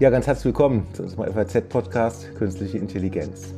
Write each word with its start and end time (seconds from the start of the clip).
Ja, 0.00 0.10
ganz 0.10 0.28
herzlich 0.28 0.44
willkommen 0.44 0.86
zu 0.92 1.02
unserem 1.02 1.32
FAZ-Podcast 1.32 2.36
Künstliche 2.36 2.78
Intelligenz. 2.78 3.52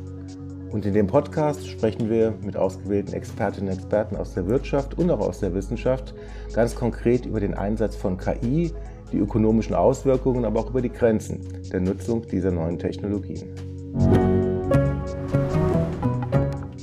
Und 0.71 0.87
in 0.87 0.95
dem 0.95 1.05
Podcast 1.05 1.67
sprechen 1.67 2.09
wir 2.09 2.33
mit 2.43 2.57
ausgewählten 2.57 3.13
Expertinnen 3.13 3.69
und 3.69 3.77
Experten 3.77 4.15
aus 4.15 4.33
der 4.33 4.47
Wirtschaft 4.47 4.97
und 4.97 5.11
auch 5.11 5.19
aus 5.19 5.39
der 5.41 5.53
Wissenschaft 5.53 6.15
ganz 6.51 6.73
konkret 6.73 7.27
über 7.27 7.39
den 7.39 7.53
Einsatz 7.53 7.95
von 7.95 8.17
KI, 8.17 8.73
die 9.11 9.19
ökonomischen 9.19 9.75
Auswirkungen, 9.75 10.43
aber 10.43 10.61
auch 10.61 10.71
über 10.71 10.81
die 10.81 10.91
Grenzen 10.91 11.41
der 11.71 11.79
Nutzung 11.79 12.25
dieser 12.25 12.49
neuen 12.49 12.79
Technologien. 12.79 13.43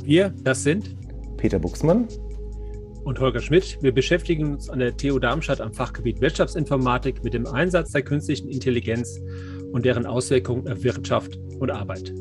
Wir, 0.05 0.33
das 0.45 0.63
sind 0.63 0.95
Peter 1.37 1.59
Buchsmann 1.59 2.07
und 3.09 3.19
Holger 3.21 3.41
Schmidt. 3.41 3.79
Wir 3.81 3.93
beschäftigen 3.93 4.53
uns 4.53 4.69
an 4.69 4.81
der 4.81 4.95
TU 4.95 5.19
Darmstadt 5.19 5.63
am 5.63 5.73
Fachgebiet 5.73 6.21
Wirtschaftsinformatik 6.21 7.25
mit 7.25 7.33
dem 7.33 7.47
Einsatz 7.47 7.93
der 7.93 8.03
künstlichen 8.03 8.51
Intelligenz 8.51 9.19
und 9.73 9.87
deren 9.87 10.05
Auswirkungen 10.05 10.71
auf 10.71 10.83
Wirtschaft 10.85 11.39
und 11.59 11.71
Arbeit. 11.71 12.13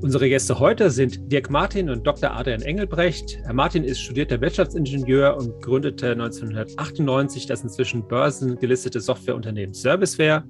Unsere 0.00 0.28
Gäste 0.28 0.58
heute 0.58 0.90
sind 0.90 1.30
Dirk 1.32 1.50
Martin 1.50 1.88
und 1.88 2.04
Dr. 2.04 2.32
Adrian 2.32 2.62
Engelbrecht. 2.62 3.38
Herr 3.44 3.54
Martin 3.54 3.84
ist 3.84 4.00
studierter 4.00 4.40
Wirtschaftsingenieur 4.40 5.36
und 5.36 5.62
gründete 5.62 6.10
1998 6.10 7.46
das 7.46 7.62
inzwischen 7.62 8.06
börsengelistete 8.06 9.00
Softwareunternehmen 9.00 9.72
Serviceware, 9.72 10.44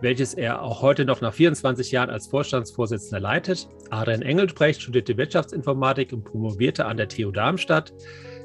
welches 0.00 0.34
er 0.34 0.62
auch 0.62 0.82
heute 0.82 1.04
noch 1.04 1.20
nach 1.20 1.32
24 1.32 1.92
Jahren 1.92 2.10
als 2.10 2.26
Vorstandsvorsitzender 2.26 3.20
leitet. 3.20 3.68
Adrian 3.90 4.22
Engelbrecht 4.22 4.82
studierte 4.82 5.16
Wirtschaftsinformatik 5.16 6.12
und 6.12 6.24
promovierte 6.24 6.84
an 6.86 6.96
der 6.96 7.08
TU 7.08 7.30
Darmstadt. 7.30 7.94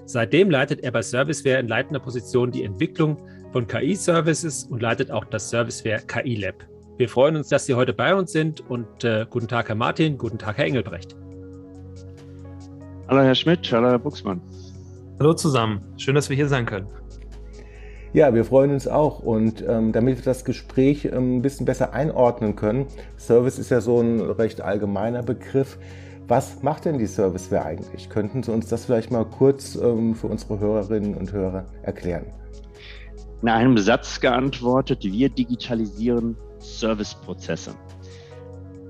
Seitdem 0.10 0.50
leitet 0.50 0.80
er 0.80 0.90
bei 0.90 1.04
Serviceware 1.04 1.60
in 1.60 1.68
leitender 1.68 2.00
Position 2.00 2.50
die 2.50 2.64
Entwicklung 2.64 3.16
von 3.52 3.68
KI-Services 3.68 4.64
und 4.64 4.82
leitet 4.82 5.12
auch 5.12 5.24
das 5.24 5.52
Serviceware 5.52 6.02
KI 6.08 6.34
Lab. 6.34 6.56
Wir 6.98 7.08
freuen 7.08 7.36
uns, 7.36 7.50
dass 7.50 7.68
Sie 7.68 7.76
heute 7.76 7.94
bei 7.94 8.16
uns 8.16 8.32
sind 8.32 8.68
und 8.72 9.04
äh, 9.04 9.28
guten 9.30 9.48
Tag, 9.48 9.68
Herr 9.68 9.76
Martin, 9.76 10.18
guten 10.18 10.40
Tag, 10.40 10.58
Herr 10.58 10.66
Engelbrecht. 10.66 11.16
Hallo, 13.08 13.22
Herr 13.22 13.36
Schmidt, 13.36 13.72
hallo, 13.72 13.90
Herr 13.90 14.00
Buchsmann. 14.00 14.42
Hallo 15.20 15.36
zusammen, 15.36 15.84
schön, 15.98 16.16
dass 16.16 16.28
wir 16.28 16.36
hier 16.36 16.48
sein 16.48 16.66
können. 16.66 16.88
Ja, 18.12 18.34
wir 18.34 18.46
freuen 18.46 18.72
uns 18.72 18.88
auch. 18.88 19.20
Und 19.20 19.64
ähm, 19.68 19.92
damit 19.92 20.18
wir 20.18 20.26
das 20.26 20.44
Gespräch 20.44 21.06
ähm, 21.06 21.36
ein 21.36 21.42
bisschen 21.44 21.68
besser 21.68 21.94
einordnen 21.94 22.56
können, 22.56 22.88
Service 23.20 23.60
ist 23.60 23.70
ja 23.70 23.80
so 23.80 24.02
ein 24.02 24.22
recht 24.22 24.62
allgemeiner 24.62 25.22
Begriff. 25.22 25.78
Was 26.30 26.62
macht 26.62 26.86
denn 26.86 27.00
die 27.00 27.08
Serviceware 27.08 27.66
eigentlich? 27.66 28.08
Könnten 28.08 28.44
Sie 28.44 28.52
uns 28.52 28.68
das 28.68 28.86
vielleicht 28.86 29.10
mal 29.10 29.26
kurz 29.26 29.74
ähm, 29.74 30.14
für 30.14 30.28
unsere 30.28 30.60
Hörerinnen 30.60 31.16
und 31.16 31.34
Hörer 31.34 31.66
erklären? 31.82 32.32
In 33.42 33.50
einem 33.50 33.76
Satz 33.80 34.20
geantwortet, 34.20 35.04
wir 35.04 35.30
digitalisieren 35.30 36.38
Serviceprozesse. 36.60 37.74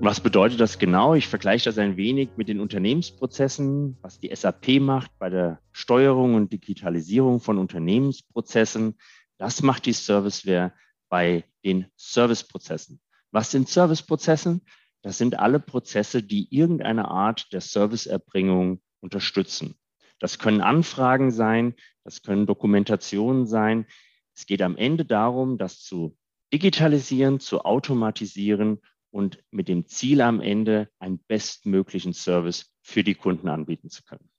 Was 0.00 0.20
bedeutet 0.20 0.60
das 0.60 0.78
genau? 0.78 1.14
Ich 1.14 1.28
vergleiche 1.28 1.70
das 1.70 1.78
ein 1.78 1.96
wenig 1.96 2.28
mit 2.36 2.48
den 2.48 2.60
Unternehmensprozessen, 2.60 3.96
was 4.02 4.20
die 4.20 4.36
SAP 4.36 4.78
macht 4.78 5.10
bei 5.18 5.30
der 5.30 5.60
Steuerung 5.72 6.34
und 6.34 6.52
Digitalisierung 6.52 7.40
von 7.40 7.56
Unternehmensprozessen. 7.56 8.98
Das 9.38 9.62
macht 9.62 9.86
die 9.86 9.94
Serviceware 9.94 10.74
bei 11.08 11.44
den 11.64 11.86
Serviceprozessen. 11.96 13.00
Was 13.30 13.50
sind 13.50 13.66
Serviceprozessen? 13.70 14.60
Das 15.02 15.18
sind 15.18 15.38
alle 15.38 15.60
Prozesse, 15.60 16.22
die 16.22 16.54
irgendeine 16.54 17.08
Art 17.08 17.52
der 17.52 17.60
Serviceerbringung 17.60 18.82
unterstützen. 19.00 19.76
Das 20.18 20.38
können 20.38 20.60
Anfragen 20.60 21.30
sein, 21.30 21.74
das 22.04 22.22
können 22.22 22.46
Dokumentationen 22.46 23.46
sein. 23.46 23.86
Es 24.34 24.46
geht 24.46 24.62
am 24.62 24.76
Ende 24.76 25.04
darum, 25.04 25.58
das 25.58 25.80
zu 25.80 26.16
digitalisieren, 26.52 27.40
zu 27.40 27.64
automatisieren 27.64 28.80
und 29.10 29.42
mit 29.50 29.68
dem 29.68 29.86
Ziel 29.86 30.20
am 30.20 30.40
Ende 30.40 30.88
einen 30.98 31.18
bestmöglichen 31.26 32.12
Service 32.12 32.72
für 32.82 33.02
die 33.02 33.14
Kunden 33.14 33.48
anbieten 33.48 33.88
zu 33.88 34.02
können. 34.02 34.29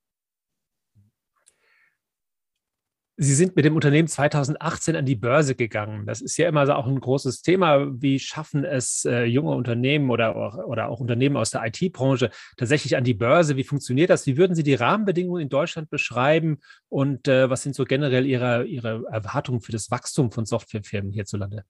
Sie 3.23 3.35
sind 3.35 3.55
mit 3.55 3.65
dem 3.65 3.75
Unternehmen 3.75 4.07
2018 4.07 4.95
an 4.95 5.05
die 5.05 5.15
Börse 5.15 5.53
gegangen. 5.53 6.07
Das 6.07 6.21
ist 6.21 6.37
ja 6.37 6.49
immer 6.49 6.65
so 6.65 6.73
auch 6.73 6.87
ein 6.87 6.99
großes 6.99 7.43
Thema. 7.43 8.01
Wie 8.01 8.17
schaffen 8.17 8.65
es 8.65 9.05
äh, 9.05 9.25
junge 9.25 9.51
Unternehmen 9.51 10.09
oder, 10.09 10.67
oder 10.67 10.89
auch 10.89 10.99
Unternehmen 10.99 11.37
aus 11.37 11.51
der 11.51 11.63
IT-Branche 11.63 12.31
tatsächlich 12.57 12.97
an 12.97 13.03
die 13.03 13.13
Börse? 13.13 13.57
Wie 13.57 13.63
funktioniert 13.63 14.09
das? 14.09 14.25
Wie 14.25 14.37
würden 14.37 14.55
Sie 14.55 14.63
die 14.63 14.73
Rahmenbedingungen 14.73 15.43
in 15.43 15.49
Deutschland 15.49 15.91
beschreiben? 15.91 16.61
Und 16.89 17.27
äh, 17.27 17.47
was 17.47 17.61
sind 17.61 17.75
so 17.75 17.83
generell 17.83 18.25
Ihre, 18.25 18.65
Ihre 18.65 19.03
Erwartungen 19.11 19.61
für 19.61 19.71
das 19.71 19.91
Wachstum 19.91 20.31
von 20.31 20.47
Softwarefirmen 20.47 21.11
hierzulande? 21.11 21.63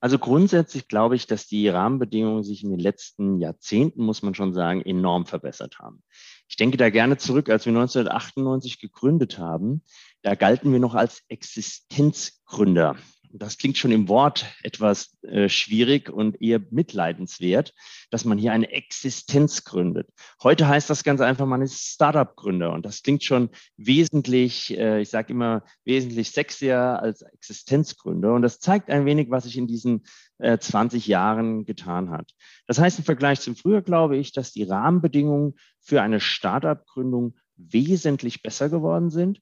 Also 0.00 0.18
grundsätzlich 0.18 0.86
glaube 0.86 1.16
ich, 1.16 1.26
dass 1.26 1.46
die 1.46 1.68
Rahmenbedingungen 1.68 2.44
sich 2.44 2.62
in 2.62 2.70
den 2.70 2.78
letzten 2.78 3.38
Jahrzehnten, 3.38 4.02
muss 4.02 4.22
man 4.22 4.34
schon 4.34 4.54
sagen, 4.54 4.82
enorm 4.82 5.26
verbessert 5.26 5.78
haben. 5.80 6.02
Ich 6.48 6.56
denke 6.56 6.76
da 6.76 6.88
gerne 6.88 7.18
zurück, 7.18 7.50
als 7.50 7.66
wir 7.66 7.70
1998 7.70 8.80
gegründet 8.80 9.38
haben. 9.38 9.82
Da 10.22 10.34
galten 10.34 10.72
wir 10.72 10.80
noch 10.80 10.94
als 10.94 11.22
Existenzgründer. 11.28 12.96
Das 13.32 13.58
klingt 13.58 13.76
schon 13.76 13.92
im 13.92 14.08
Wort 14.08 14.46
etwas 14.62 15.16
äh, 15.22 15.48
schwierig 15.48 16.08
und 16.10 16.40
eher 16.40 16.60
mitleidenswert, 16.70 17.74
dass 18.10 18.24
man 18.24 18.38
hier 18.38 18.52
eine 18.52 18.70
Existenz 18.70 19.64
gründet. 19.64 20.08
Heute 20.42 20.66
heißt 20.66 20.88
das 20.88 21.04
ganz 21.04 21.20
einfach, 21.20 21.46
man 21.46 21.60
ist 21.60 21.78
Startup-Gründer 21.78 22.72
und 22.72 22.86
das 22.86 23.02
klingt 23.02 23.24
schon 23.24 23.50
wesentlich, 23.76 24.76
äh, 24.76 25.02
ich 25.02 25.10
sage 25.10 25.32
immer, 25.34 25.62
wesentlich 25.84 26.30
sexier 26.30 26.78
als 26.78 27.22
Existenzgründer. 27.22 28.32
Und 28.32 28.42
das 28.42 28.60
zeigt 28.60 28.90
ein 28.90 29.04
wenig, 29.04 29.30
was 29.30 29.44
sich 29.44 29.58
in 29.58 29.66
diesen 29.66 30.04
äh, 30.38 30.58
20 30.58 31.06
Jahren 31.06 31.66
getan 31.66 32.10
hat. 32.10 32.32
Das 32.66 32.78
heißt, 32.78 32.98
im 32.98 33.04
Vergleich 33.04 33.40
zum 33.40 33.56
Früher 33.56 33.82
glaube 33.82 34.16
ich, 34.16 34.32
dass 34.32 34.52
die 34.52 34.64
Rahmenbedingungen 34.64 35.54
für 35.80 36.00
eine 36.00 36.20
Startup-Gründung 36.20 37.36
wesentlich 37.56 38.42
besser 38.42 38.68
geworden 38.70 39.10
sind. 39.10 39.40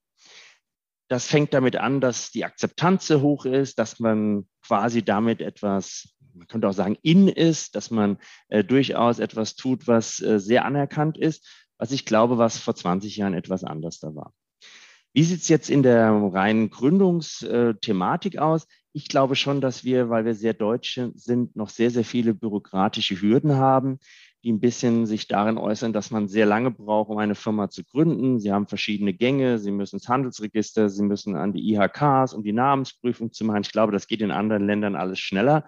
Das 1.09 1.27
fängt 1.27 1.55
damit 1.55 1.77
an, 1.77 2.01
dass 2.01 2.31
die 2.31 2.45
Akzeptanz 2.45 3.07
sehr 3.07 3.21
hoch 3.21 3.45
ist, 3.45 3.79
dass 3.79 4.01
man 4.01 4.47
quasi 4.67 5.03
damit 5.03 5.41
etwas, 5.41 6.17
man 6.35 6.49
könnte 6.49 6.69
auch 6.69 6.73
sagen, 6.73 6.97
in 7.03 7.29
ist, 7.29 7.77
dass 7.77 7.91
man 7.91 8.19
äh, 8.49 8.65
durchaus 8.65 9.19
etwas 9.19 9.55
tut, 9.55 9.87
was 9.87 10.21
äh, 10.21 10.41
sehr 10.41 10.65
anerkannt 10.65 11.17
ist, 11.17 11.47
was 11.79 11.93
ich 11.93 12.05
glaube, 12.05 12.39
was 12.39 12.59
vor 12.59 12.75
20 12.75 13.17
Jahren 13.17 13.35
etwas 13.35 13.63
anders 13.63 14.01
da 14.01 14.15
war. 14.15 14.33
Wie 15.13 15.23
sieht 15.23 15.41
es 15.41 15.49
jetzt 15.49 15.71
in 15.71 15.83
der 15.83 16.11
reinen 16.11 16.69
Gründungsthematik 16.69 18.37
aus? 18.37 18.67
Ich 18.93 19.09
glaube 19.09 19.35
schon, 19.35 19.63
dass 19.63 19.83
wir, 19.83 20.11
weil 20.11 20.27
wir 20.27 20.35
sehr 20.35 20.53
Deutsche 20.53 21.13
sind, 21.15 21.57
noch 21.57 21.71
sehr, 21.71 21.91
sehr 21.91 22.05
viele 22.05 22.35
bürokratische 22.35 23.19
Hürden 23.21 23.57
haben 23.57 23.99
die 24.45 24.53
ein 24.53 24.61
bisschen 24.61 25.07
sich 25.07 25.29
darin 25.29 25.59
äußern, 25.59 25.93
dass 25.93 26.11
man 26.11 26.29
sehr 26.29 26.47
lange 26.47 26.71
braucht, 26.71 27.11
um 27.11 27.19
eine 27.19 27.35
Firma 27.35 27.69
zu 27.69 27.85
gründen. 27.85 28.39
Sie 28.39 28.53
haben 28.53 28.69
verschiedene 28.69 29.13
Gänge, 29.13 29.59
Sie 29.59 29.71
müssen 29.71 29.97
ins 29.97 30.09
Handelsregister, 30.09 30.89
Sie 30.89 31.03
müssen 31.03 31.37
an 31.37 31.53
die 31.53 31.73
IHKs, 31.73 32.33
um 32.33 32.45
die 32.45 32.53
Namensprüfung 32.53 33.33
zu 33.33 33.45
machen. 33.45 33.63
Ich 33.63 33.73
glaube, 33.73 33.93
das 33.93 34.07
geht 34.07 34.21
in 34.21 34.31
anderen 34.31 34.67
Ländern 34.67 34.95
alles 34.95 35.19
schneller. 35.19 35.65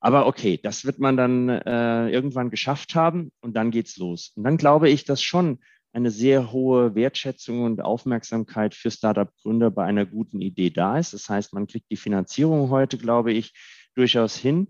Aber 0.00 0.26
okay, 0.26 0.58
das 0.62 0.84
wird 0.84 0.98
man 0.98 1.16
dann 1.16 1.48
äh, 1.48 2.08
irgendwann 2.08 2.50
geschafft 2.50 2.94
haben 2.94 3.32
und 3.40 3.54
dann 3.54 3.70
geht's 3.70 3.96
los. 3.96 4.32
Und 4.34 4.44
dann 4.44 4.56
glaube 4.56 4.88
ich, 4.88 5.04
dass 5.04 5.22
schon 5.22 5.58
eine 5.92 6.10
sehr 6.10 6.52
hohe 6.52 6.94
Wertschätzung 6.94 7.64
und 7.64 7.82
Aufmerksamkeit 7.82 8.74
für 8.74 8.90
Startup-Gründer 8.90 9.70
bei 9.70 9.84
einer 9.84 10.06
guten 10.06 10.40
Idee 10.40 10.70
da 10.70 10.98
ist. 10.98 11.14
Das 11.14 11.28
heißt, 11.28 11.52
man 11.52 11.66
kriegt 11.66 11.90
die 11.90 11.96
Finanzierung 11.96 12.70
heute, 12.70 12.96
glaube 12.96 13.32
ich, 13.32 13.52
durchaus 13.94 14.36
hin. 14.36 14.68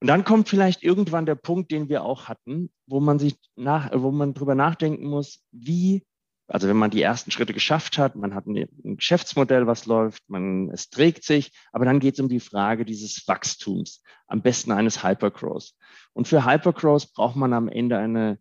Und 0.00 0.06
dann 0.06 0.24
kommt 0.24 0.48
vielleicht 0.48 0.82
irgendwann 0.82 1.26
der 1.26 1.34
Punkt, 1.34 1.72
den 1.72 1.88
wir 1.88 2.04
auch 2.04 2.28
hatten, 2.28 2.70
wo 2.86 3.00
man 3.00 3.18
sich 3.18 3.36
nach, 3.56 3.90
wo 3.92 4.10
man 4.12 4.32
drüber 4.32 4.54
nachdenken 4.54 5.06
muss, 5.06 5.44
wie, 5.50 6.04
also 6.46 6.68
wenn 6.68 6.76
man 6.76 6.90
die 6.90 7.02
ersten 7.02 7.32
Schritte 7.32 7.52
geschafft 7.52 7.98
hat, 7.98 8.14
man 8.14 8.34
hat 8.34 8.46
ein, 8.46 8.68
Geschäftsmodell, 8.96 9.66
was 9.66 9.86
läuft, 9.86 10.22
man, 10.28 10.70
es 10.70 10.88
trägt 10.90 11.24
sich, 11.24 11.52
aber 11.72 11.84
dann 11.84 11.98
geht 11.98 12.14
es 12.14 12.20
um 12.20 12.28
die 12.28 12.40
Frage 12.40 12.84
dieses 12.84 13.26
Wachstums, 13.26 14.02
am 14.28 14.40
besten 14.40 14.70
eines 14.70 15.02
Hypergrowth. 15.02 15.72
Und 16.12 16.28
für 16.28 16.44
Hypergrowth 16.44 17.12
braucht 17.12 17.36
man 17.36 17.52
am 17.52 17.68
Ende 17.68 17.98
eine, 17.98 18.38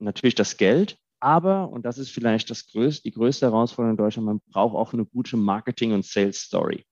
natürlich 0.00 0.34
das 0.34 0.56
Geld, 0.56 0.98
aber, 1.20 1.68
und 1.68 1.84
das 1.84 1.98
ist 1.98 2.10
vielleicht 2.10 2.50
das 2.50 2.66
größte, 2.66 3.02
die 3.02 3.12
größte 3.12 3.46
Herausforderung 3.46 3.92
in 3.92 3.96
Deutschland, 3.96 4.26
man 4.26 4.40
braucht 4.50 4.74
auch 4.74 4.92
eine 4.92 5.04
gute 5.04 5.36
Marketing- 5.36 5.92
und 5.92 6.04
Sales-Story. 6.04 6.84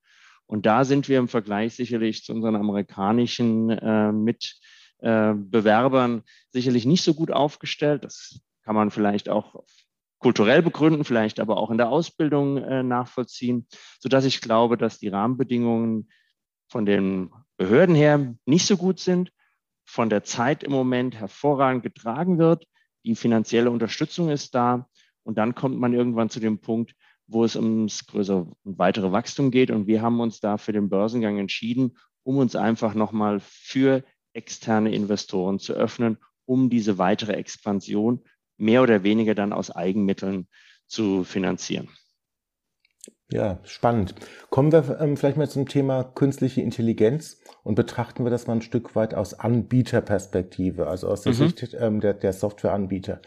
Und 0.49 0.65
da 0.65 0.83
sind 0.83 1.07
wir 1.07 1.19
im 1.19 1.27
Vergleich 1.27 1.75
sicherlich 1.75 2.23
zu 2.23 2.33
unseren 2.33 2.55
amerikanischen 2.55 3.69
äh, 3.69 4.11
Mitbewerbern 4.11 6.17
äh, 6.17 6.21
sicherlich 6.49 6.87
nicht 6.87 7.03
so 7.03 7.13
gut 7.13 7.29
aufgestellt. 7.29 8.03
Das 8.03 8.41
kann 8.63 8.73
man 8.73 8.89
vielleicht 8.89 9.29
auch 9.29 9.63
kulturell 10.17 10.63
begründen, 10.63 11.05
vielleicht 11.05 11.39
aber 11.39 11.57
auch 11.57 11.69
in 11.69 11.77
der 11.77 11.89
Ausbildung 11.89 12.57
äh, 12.57 12.81
nachvollziehen, 12.81 13.67
sodass 13.99 14.25
ich 14.25 14.41
glaube, 14.41 14.75
dass 14.75 14.97
die 14.97 15.09
Rahmenbedingungen 15.09 16.09
von 16.67 16.87
den 16.87 17.29
Behörden 17.57 17.93
her 17.93 18.33
nicht 18.47 18.65
so 18.65 18.75
gut 18.75 18.99
sind, 18.99 19.31
von 19.85 20.09
der 20.09 20.23
Zeit 20.23 20.63
im 20.63 20.71
Moment 20.71 21.13
hervorragend 21.13 21.83
getragen 21.83 22.39
wird. 22.39 22.65
Die 23.05 23.15
finanzielle 23.15 23.69
Unterstützung 23.69 24.31
ist 24.31 24.55
da. 24.55 24.89
Und 25.21 25.37
dann 25.37 25.53
kommt 25.53 25.77
man 25.77 25.93
irgendwann 25.93 26.31
zu 26.31 26.39
dem 26.39 26.59
Punkt, 26.59 26.95
wo 27.29 27.43
es 27.43 27.55
ums 27.55 28.05
größere 28.07 28.47
und 28.63 28.77
weitere 28.79 29.11
Wachstum 29.11 29.51
geht. 29.51 29.71
Und 29.71 29.87
wir 29.87 30.01
haben 30.01 30.19
uns 30.19 30.39
da 30.39 30.57
für 30.57 30.73
den 30.73 30.89
Börsengang 30.89 31.37
entschieden, 31.37 31.97
um 32.23 32.37
uns 32.37 32.55
einfach 32.55 32.93
nochmal 32.95 33.39
für 33.39 34.03
externe 34.33 34.93
Investoren 34.93 35.59
zu 35.59 35.73
öffnen, 35.73 36.17
um 36.45 36.69
diese 36.69 36.97
weitere 36.97 37.33
Expansion 37.33 38.23
mehr 38.57 38.81
oder 38.81 39.03
weniger 39.03 39.35
dann 39.35 39.53
aus 39.53 39.71
Eigenmitteln 39.71 40.47
zu 40.87 41.23
finanzieren. 41.23 41.89
Ja, 43.31 43.59
spannend. 43.63 44.15
Kommen 44.49 44.71
wir 44.71 44.99
ähm, 44.99 45.15
vielleicht 45.15 45.37
mal 45.37 45.49
zum 45.49 45.67
Thema 45.67 46.03
künstliche 46.03 46.61
Intelligenz 46.61 47.39
und 47.63 47.75
betrachten 47.75 48.23
wir 48.23 48.31
das 48.31 48.47
mal 48.47 48.53
ein 48.53 48.63
Stück 48.63 48.95
weit 48.95 49.13
aus 49.13 49.35
Anbieterperspektive, 49.35 50.87
also 50.87 51.07
aus 51.07 51.21
der 51.21 51.33
mhm. 51.33 51.37
Sicht 51.37 51.77
ähm, 51.79 51.99
der, 51.99 52.15
der 52.15 52.33
Softwareanbieter. 52.33 53.21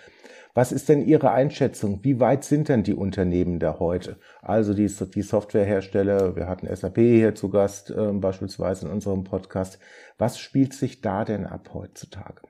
Was 0.54 0.72
ist 0.72 0.88
denn 0.88 1.06
Ihre 1.06 1.30
Einschätzung? 1.30 2.00
Wie 2.02 2.20
weit 2.20 2.44
sind 2.44 2.68
denn 2.68 2.82
die 2.82 2.94
Unternehmen 2.94 3.58
da 3.58 3.78
heute? 3.78 4.18
Also 4.42 4.74
die, 4.74 4.86
die 4.86 5.22
Softwarehersteller, 5.22 6.36
wir 6.36 6.46
hatten 6.46 6.74
SAP 6.74 6.96
hier 6.98 7.34
zu 7.34 7.48
Gast, 7.48 7.90
äh, 7.90 8.12
beispielsweise 8.12 8.86
in 8.86 8.92
unserem 8.92 9.22
Podcast. 9.22 9.78
Was 10.18 10.38
spielt 10.38 10.74
sich 10.74 11.00
da 11.00 11.24
denn 11.24 11.46
ab 11.46 11.70
heutzutage? 11.72 12.42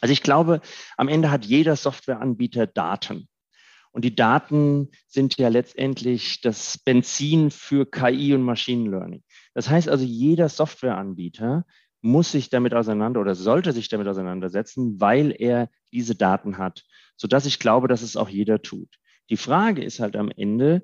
Also 0.00 0.12
ich 0.12 0.22
glaube, 0.22 0.60
am 0.96 1.08
Ende 1.08 1.30
hat 1.30 1.44
jeder 1.44 1.76
Softwareanbieter 1.76 2.66
Daten. 2.66 3.28
Und 3.94 4.04
die 4.04 4.16
Daten 4.16 4.90
sind 5.06 5.36
ja 5.38 5.46
letztendlich 5.46 6.40
das 6.40 6.78
Benzin 6.78 7.52
für 7.52 7.86
KI 7.86 8.34
und 8.34 8.42
Machine 8.42 8.90
Learning. 8.90 9.22
Das 9.54 9.70
heißt 9.70 9.88
also, 9.88 10.04
jeder 10.04 10.48
Softwareanbieter 10.48 11.64
muss 12.02 12.32
sich 12.32 12.50
damit 12.50 12.74
auseinander 12.74 13.20
oder 13.20 13.36
sollte 13.36 13.72
sich 13.72 13.88
damit 13.88 14.08
auseinandersetzen, 14.08 15.00
weil 15.00 15.32
er 15.38 15.70
diese 15.92 16.16
Daten 16.16 16.58
hat, 16.58 16.82
sodass 17.16 17.46
ich 17.46 17.60
glaube, 17.60 17.86
dass 17.86 18.02
es 18.02 18.16
auch 18.16 18.28
jeder 18.28 18.60
tut. 18.60 18.88
Die 19.30 19.36
Frage 19.36 19.84
ist 19.84 20.00
halt 20.00 20.16
am 20.16 20.30
Ende, 20.36 20.82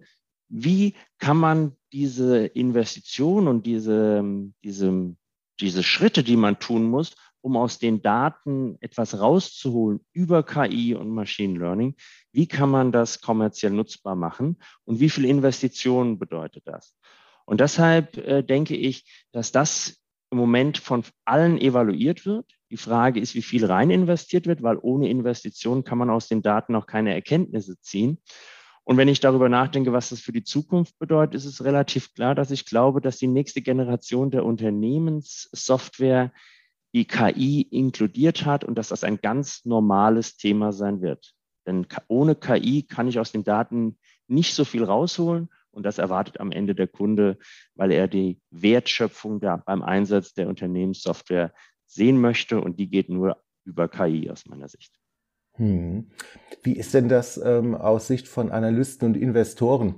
wie 0.48 0.94
kann 1.18 1.36
man 1.36 1.76
diese 1.92 2.46
Investition 2.46 3.48
und 3.48 3.66
diese, 3.66 4.24
diese, 4.62 5.16
diese 5.58 5.82
Schritte, 5.82 6.22
die 6.22 6.36
man 6.36 6.60
tun 6.60 6.84
muss, 6.84 7.16
um 7.42 7.56
aus 7.56 7.78
den 7.78 8.02
Daten 8.02 8.76
etwas 8.80 9.18
rauszuholen 9.18 10.00
über 10.12 10.42
KI 10.42 10.94
und 10.94 11.10
Machine 11.10 11.58
Learning. 11.58 11.96
Wie 12.32 12.46
kann 12.46 12.70
man 12.70 12.92
das 12.92 13.20
kommerziell 13.20 13.72
nutzbar 13.72 14.14
machen 14.14 14.58
und 14.84 15.00
wie 15.00 15.10
viel 15.10 15.24
Investitionen 15.24 16.18
bedeutet 16.18 16.62
das? 16.66 16.94
Und 17.44 17.60
deshalb 17.60 18.16
äh, 18.16 18.42
denke 18.42 18.76
ich, 18.76 19.26
dass 19.32 19.50
das 19.52 20.00
im 20.30 20.38
Moment 20.38 20.78
von 20.78 21.02
allen 21.24 21.58
evaluiert 21.58 22.24
wird. 22.24 22.46
Die 22.70 22.76
Frage 22.76 23.18
ist, 23.18 23.34
wie 23.34 23.42
viel 23.42 23.64
rein 23.64 23.90
investiert 23.90 24.46
wird, 24.46 24.62
weil 24.62 24.78
ohne 24.80 25.08
Investition 25.08 25.82
kann 25.82 25.98
man 25.98 26.10
aus 26.10 26.28
den 26.28 26.42
Daten 26.42 26.76
auch 26.76 26.86
keine 26.86 27.12
Erkenntnisse 27.12 27.80
ziehen. 27.80 28.18
Und 28.84 28.96
wenn 28.96 29.08
ich 29.08 29.20
darüber 29.20 29.48
nachdenke, 29.48 29.92
was 29.92 30.10
das 30.10 30.20
für 30.20 30.32
die 30.32 30.44
Zukunft 30.44 30.98
bedeutet, 30.98 31.34
ist 31.34 31.44
es 31.44 31.64
relativ 31.64 32.14
klar, 32.14 32.34
dass 32.34 32.50
ich 32.50 32.66
glaube, 32.66 33.00
dass 33.00 33.18
die 33.18 33.26
nächste 33.26 33.62
Generation 33.62 34.30
der 34.30 34.44
Unternehmenssoftware 34.44 36.32
die 36.94 37.06
KI 37.06 37.62
inkludiert 37.62 38.44
hat 38.44 38.64
und 38.64 38.76
dass 38.76 38.88
das 38.88 39.04
ein 39.04 39.20
ganz 39.20 39.64
normales 39.64 40.36
Thema 40.36 40.72
sein 40.72 41.02
wird. 41.02 41.34
Denn 41.66 41.86
ohne 42.08 42.34
KI 42.34 42.82
kann 42.82 43.08
ich 43.08 43.18
aus 43.18 43.32
den 43.32 43.44
Daten 43.44 43.98
nicht 44.28 44.54
so 44.54 44.64
viel 44.64 44.84
rausholen 44.84 45.48
und 45.70 45.84
das 45.84 45.98
erwartet 45.98 46.40
am 46.40 46.52
Ende 46.52 46.74
der 46.74 46.88
Kunde, 46.88 47.38
weil 47.74 47.92
er 47.92 48.08
die 48.08 48.40
Wertschöpfung 48.50 49.40
da 49.40 49.56
beim 49.56 49.82
Einsatz 49.82 50.34
der 50.34 50.48
Unternehmenssoftware 50.48 51.52
sehen 51.86 52.20
möchte 52.20 52.60
und 52.60 52.78
die 52.78 52.88
geht 52.88 53.08
nur 53.08 53.42
über 53.64 53.88
KI 53.88 54.30
aus 54.30 54.46
meiner 54.46 54.68
Sicht. 54.68 54.99
Hm. 55.60 56.06
Wie 56.62 56.72
ist 56.72 56.94
denn 56.94 57.08
das 57.08 57.38
ähm, 57.42 57.74
aus 57.74 58.06
Sicht 58.06 58.28
von 58.28 58.50
Analysten 58.50 59.08
und 59.08 59.16
Investoren? 59.16 59.96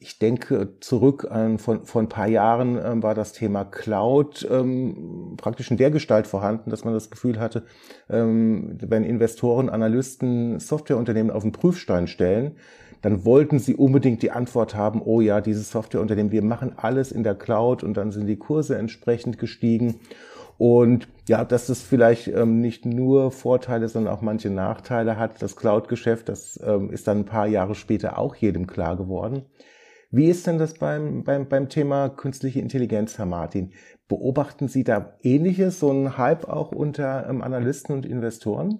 Ich 0.00 0.18
denke 0.18 0.74
zurück 0.80 1.28
an 1.30 1.58
von, 1.58 1.84
von 1.84 2.06
ein 2.06 2.08
paar 2.08 2.26
Jahren 2.26 2.78
ähm, 2.84 3.02
war 3.04 3.14
das 3.14 3.32
Thema 3.32 3.64
Cloud 3.64 4.46
ähm, 4.50 5.34
praktisch 5.36 5.70
in 5.70 5.76
der 5.76 5.92
Gestalt 5.92 6.26
vorhanden, 6.26 6.70
dass 6.70 6.84
man 6.84 6.94
das 6.94 7.10
Gefühl 7.10 7.38
hatte, 7.38 7.64
ähm, 8.10 8.76
wenn 8.80 9.04
Investoren, 9.04 9.70
Analysten 9.70 10.58
Softwareunternehmen 10.58 11.30
auf 11.30 11.44
den 11.44 11.52
Prüfstein 11.52 12.08
stellen, 12.08 12.56
dann 13.00 13.24
wollten 13.24 13.60
sie 13.60 13.76
unbedingt 13.76 14.20
die 14.22 14.32
Antwort 14.32 14.74
haben, 14.74 15.00
oh 15.00 15.20
ja, 15.20 15.40
dieses 15.40 15.70
Softwareunternehmen, 15.70 16.32
wir 16.32 16.42
machen 16.42 16.72
alles 16.76 17.12
in 17.12 17.22
der 17.22 17.36
Cloud 17.36 17.84
und 17.84 17.96
dann 17.96 18.10
sind 18.10 18.26
die 18.26 18.38
Kurse 18.38 18.76
entsprechend 18.76 19.38
gestiegen. 19.38 20.00
Und 20.56 21.08
ja, 21.28 21.44
dass 21.44 21.68
es 21.68 21.82
vielleicht 21.82 22.28
ähm, 22.28 22.60
nicht 22.60 22.86
nur 22.86 23.32
Vorteile, 23.32 23.88
sondern 23.88 24.14
auch 24.14 24.22
manche 24.22 24.50
Nachteile 24.50 25.18
hat, 25.18 25.42
das 25.42 25.56
Cloud-Geschäft, 25.56 26.28
das 26.28 26.60
ähm, 26.64 26.90
ist 26.90 27.08
dann 27.08 27.20
ein 27.20 27.24
paar 27.24 27.46
Jahre 27.46 27.74
später 27.74 28.18
auch 28.18 28.36
jedem 28.36 28.66
klar 28.66 28.96
geworden. 28.96 29.46
Wie 30.10 30.26
ist 30.26 30.46
denn 30.46 30.58
das 30.58 30.74
beim, 30.74 31.24
beim, 31.24 31.48
beim 31.48 31.68
Thema 31.68 32.08
künstliche 32.08 32.60
Intelligenz, 32.60 33.18
Herr 33.18 33.26
Martin? 33.26 33.72
Beobachten 34.06 34.68
Sie 34.68 34.84
da 34.84 35.16
ähnliches, 35.22 35.80
so 35.80 35.90
einen 35.90 36.16
Hype 36.16 36.48
auch 36.48 36.70
unter 36.70 37.28
ähm, 37.28 37.42
Analysten 37.42 37.96
und 37.96 38.06
Investoren? 38.06 38.78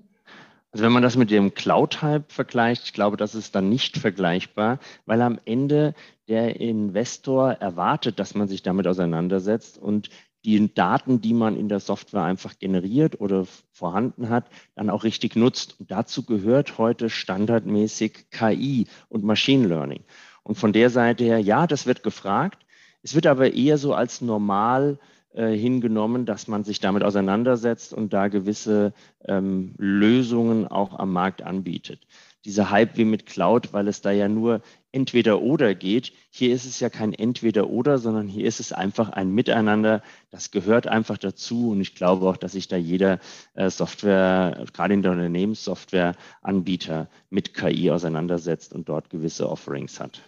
Also 0.70 0.84
wenn 0.84 0.92
man 0.92 1.02
das 1.02 1.16
mit 1.16 1.30
dem 1.30 1.54
Cloud-Hype 1.54 2.30
vergleicht, 2.30 2.84
ich 2.84 2.92
glaube, 2.92 3.16
das 3.16 3.34
ist 3.34 3.54
dann 3.54 3.68
nicht 3.68 3.96
vergleichbar, 3.96 4.78
weil 5.06 5.22
am 5.22 5.40
Ende 5.44 5.94
der 6.28 6.60
Investor 6.60 7.52
erwartet, 7.52 8.18
dass 8.18 8.34
man 8.34 8.48
sich 8.48 8.62
damit 8.62 8.86
auseinandersetzt 8.86 9.78
und 9.78 10.10
die 10.44 10.74
Daten, 10.74 11.20
die 11.20 11.34
man 11.34 11.56
in 11.56 11.68
der 11.68 11.80
Software 11.80 12.22
einfach 12.22 12.58
generiert 12.58 13.20
oder 13.20 13.46
vorhanden 13.72 14.28
hat, 14.28 14.48
dann 14.74 14.90
auch 14.90 15.04
richtig 15.04 15.36
nutzt. 15.36 15.76
Und 15.80 15.90
dazu 15.90 16.24
gehört 16.24 16.78
heute 16.78 17.10
standardmäßig 17.10 18.30
KI 18.30 18.86
und 19.08 19.24
Machine 19.24 19.66
Learning. 19.66 20.04
Und 20.42 20.56
von 20.56 20.72
der 20.72 20.90
Seite 20.90 21.24
her, 21.24 21.38
ja, 21.38 21.66
das 21.66 21.86
wird 21.86 22.02
gefragt. 22.02 22.66
Es 23.02 23.14
wird 23.14 23.26
aber 23.26 23.54
eher 23.54 23.78
so 23.78 23.94
als 23.94 24.20
normal 24.20 24.98
äh, 25.32 25.52
hingenommen, 25.52 26.26
dass 26.26 26.48
man 26.48 26.64
sich 26.64 26.80
damit 26.80 27.02
auseinandersetzt 27.02 27.92
und 27.94 28.12
da 28.12 28.28
gewisse 28.28 28.92
ähm, 29.26 29.74
Lösungen 29.78 30.66
auch 30.66 30.98
am 30.98 31.12
Markt 31.12 31.42
anbietet 31.42 32.06
dieser 32.44 32.70
Hype 32.70 32.96
wie 32.96 33.04
mit 33.04 33.26
Cloud, 33.26 33.72
weil 33.72 33.88
es 33.88 34.00
da 34.00 34.10
ja 34.10 34.28
nur 34.28 34.60
entweder 34.94 35.42
oder 35.42 35.74
geht. 35.74 36.12
Hier 36.30 36.54
ist 36.54 36.64
es 36.64 36.78
ja 36.80 36.88
kein 36.88 37.12
entweder 37.12 37.68
oder, 37.68 37.98
sondern 37.98 38.28
hier 38.28 38.46
ist 38.46 38.60
es 38.60 38.72
einfach 38.72 39.10
ein 39.10 39.30
Miteinander. 39.30 40.02
Das 40.30 40.50
gehört 40.52 40.86
einfach 40.86 41.18
dazu. 41.18 41.70
Und 41.70 41.80
ich 41.80 41.94
glaube 41.94 42.26
auch, 42.28 42.36
dass 42.36 42.52
sich 42.52 42.68
da 42.68 42.76
jeder 42.76 43.18
äh, 43.54 43.70
Software, 43.70 44.64
gerade 44.72 44.94
in 44.94 45.02
der 45.02 45.12
Unternehmenssoftware-Anbieter 45.12 47.08
mit 47.28 47.54
KI 47.54 47.90
auseinandersetzt 47.90 48.72
und 48.72 48.88
dort 48.88 49.10
gewisse 49.10 49.50
Offerings 49.50 49.98
hat. 49.98 50.22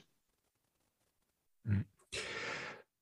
Mhm. 1.62 1.84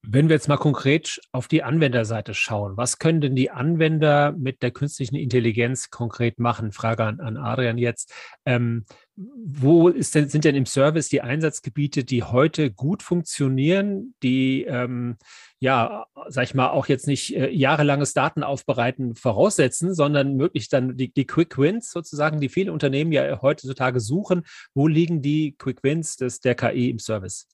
Wenn 0.06 0.28
wir 0.28 0.37
jetzt 0.37 0.49
mal 0.49 0.58
konkret 0.58 1.20
auf 1.32 1.49
die 1.49 1.62
Anwenderseite 1.62 2.34
schauen, 2.34 2.76
was 2.76 2.99
können 2.99 3.20
denn 3.20 3.34
die 3.34 3.50
Anwender 3.50 4.32
mit 4.32 4.62
der 4.62 4.70
künstlichen 4.70 5.16
Intelligenz 5.16 5.90
konkret 5.90 6.38
machen? 6.38 6.73
Frage 6.73 7.04
an, 7.04 7.20
an 7.20 7.37
Adrian 7.37 7.78
jetzt. 7.78 8.12
Ähm, 8.44 8.84
wo 9.16 9.90
denn, 9.90 10.28
sind 10.28 10.44
denn 10.44 10.56
im 10.56 10.66
Service 10.66 11.08
die 11.08 11.23
Einsatzgebiete, 11.23 12.04
die 12.04 12.25
heute 12.25 12.73
gut 12.73 13.02
funktionieren, 13.02 14.14
die 14.23 14.64
ähm, 14.64 15.16
ja, 15.61 16.04
sag 16.28 16.44
ich 16.44 16.54
mal, 16.54 16.68
auch 16.68 16.88
jetzt 16.88 17.06
nicht 17.06 17.34
äh, 17.34 17.49
jahrelanges 17.50 18.12
Datenaufbereiten 18.12 19.14
voraussetzen, 19.14 19.94
sondern 19.94 20.37
möglichst 20.37 20.75
dann 20.75 20.96
die, 20.96 21.12
die 21.12 21.26
Quick 21.26 21.56
Wins 21.56 21.90
sozusagen, 21.90 22.40
die 22.40 22.50
viele 22.50 22.73
Unternehmen 22.73 23.12
ja 23.12 23.40
heutzutage 23.40 24.00
suchen. 24.00 24.42
Wo 24.75 24.87
liegen 24.88 25.23
die 25.23 25.54
Quick 25.56 25.82
Wins 25.82 26.16
des, 26.16 26.40
der 26.40 26.54
KI 26.54 26.90
im 26.90 26.99
Service? 26.99 27.49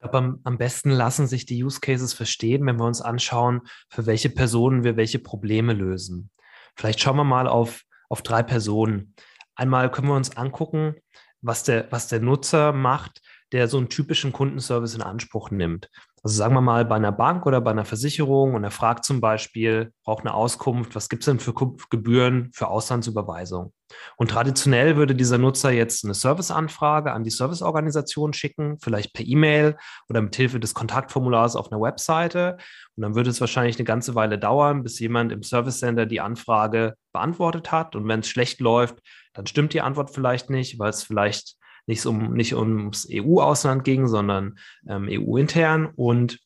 Glaube, 0.00 0.18
am, 0.18 0.40
am 0.44 0.58
besten 0.58 0.90
lassen 0.90 1.26
sich 1.26 1.46
die 1.46 1.62
Use 1.62 1.80
Cases 1.80 2.12
verstehen, 2.12 2.64
wenn 2.66 2.78
wir 2.78 2.86
uns 2.86 3.02
anschauen, 3.02 3.60
für 3.88 4.06
welche 4.06 4.30
Personen 4.30 4.82
wir 4.82 4.96
welche 4.96 5.18
Probleme 5.18 5.72
lösen. 5.74 6.30
Vielleicht 6.74 7.00
schauen 7.00 7.16
wir 7.16 7.24
mal 7.24 7.46
auf, 7.46 7.82
auf 8.08 8.22
drei 8.22 8.42
Personen. 8.42 9.14
Einmal 9.54 9.90
können 9.90 10.08
wir 10.08 10.16
uns 10.16 10.36
angucken, 10.36 10.96
was 11.42 11.64
der, 11.64 11.90
was 11.92 12.08
der 12.08 12.20
Nutzer 12.20 12.72
macht, 12.72 13.20
der 13.52 13.68
so 13.68 13.76
einen 13.76 13.88
typischen 13.88 14.32
Kundenservice 14.32 14.94
in 14.94 15.02
Anspruch 15.02 15.50
nimmt. 15.50 15.90
Also 16.22 16.36
sagen 16.36 16.54
wir 16.54 16.60
mal 16.60 16.84
bei 16.84 16.96
einer 16.96 17.12
Bank 17.12 17.46
oder 17.46 17.62
bei 17.62 17.70
einer 17.70 17.86
Versicherung 17.86 18.54
und 18.54 18.62
er 18.62 18.70
fragt 18.70 19.06
zum 19.06 19.22
Beispiel, 19.22 19.92
braucht 20.04 20.20
eine 20.20 20.34
Auskunft, 20.34 20.94
was 20.94 21.08
gibt 21.08 21.22
es 21.22 21.26
denn 21.26 21.40
für 21.40 21.54
Gebühren 21.88 22.50
für 22.52 22.68
Auslandsüberweisung? 22.68 23.72
Und 24.16 24.30
traditionell 24.30 24.96
würde 24.96 25.14
dieser 25.14 25.38
Nutzer 25.38 25.70
jetzt 25.70 26.04
eine 26.04 26.12
Serviceanfrage 26.12 27.12
an 27.12 27.24
die 27.24 27.30
Serviceorganisation 27.30 28.34
schicken, 28.34 28.78
vielleicht 28.80 29.14
per 29.14 29.26
E-Mail 29.26 29.76
oder 30.08 30.20
mit 30.20 30.36
Hilfe 30.36 30.60
des 30.60 30.74
Kontaktformulars 30.74 31.56
auf 31.56 31.72
einer 31.72 31.80
Webseite. 31.80 32.58
Und 32.96 33.02
dann 33.02 33.14
würde 33.14 33.30
es 33.30 33.40
wahrscheinlich 33.40 33.78
eine 33.78 33.84
ganze 33.84 34.14
Weile 34.14 34.38
dauern, 34.38 34.82
bis 34.82 34.98
jemand 34.98 35.32
im 35.32 35.42
Service 35.42 35.78
Center 35.78 36.04
die 36.04 36.20
Anfrage 36.20 36.94
beantwortet 37.12 37.72
hat. 37.72 37.96
Und 37.96 38.06
wenn 38.06 38.20
es 38.20 38.28
schlecht 38.28 38.60
läuft, 38.60 38.98
dann 39.32 39.46
stimmt 39.46 39.72
die 39.72 39.80
Antwort 39.80 40.10
vielleicht 40.10 40.50
nicht, 40.50 40.78
weil 40.78 40.90
es 40.90 41.02
vielleicht 41.02 41.56
nicht, 41.86 42.04
um, 42.06 42.34
nicht 42.34 42.54
ums 42.54 43.06
EU-Ausland 43.10 43.84
ging, 43.84 44.06
sondern 44.06 44.58
ähm, 44.88 45.08
EU-intern. 45.10 45.86
Und 45.86 46.38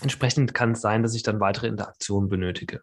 entsprechend 0.00 0.54
kann 0.54 0.72
es 0.72 0.80
sein, 0.80 1.02
dass 1.02 1.14
ich 1.14 1.22
dann 1.22 1.40
weitere 1.40 1.68
Interaktionen 1.68 2.28
benötige. 2.28 2.80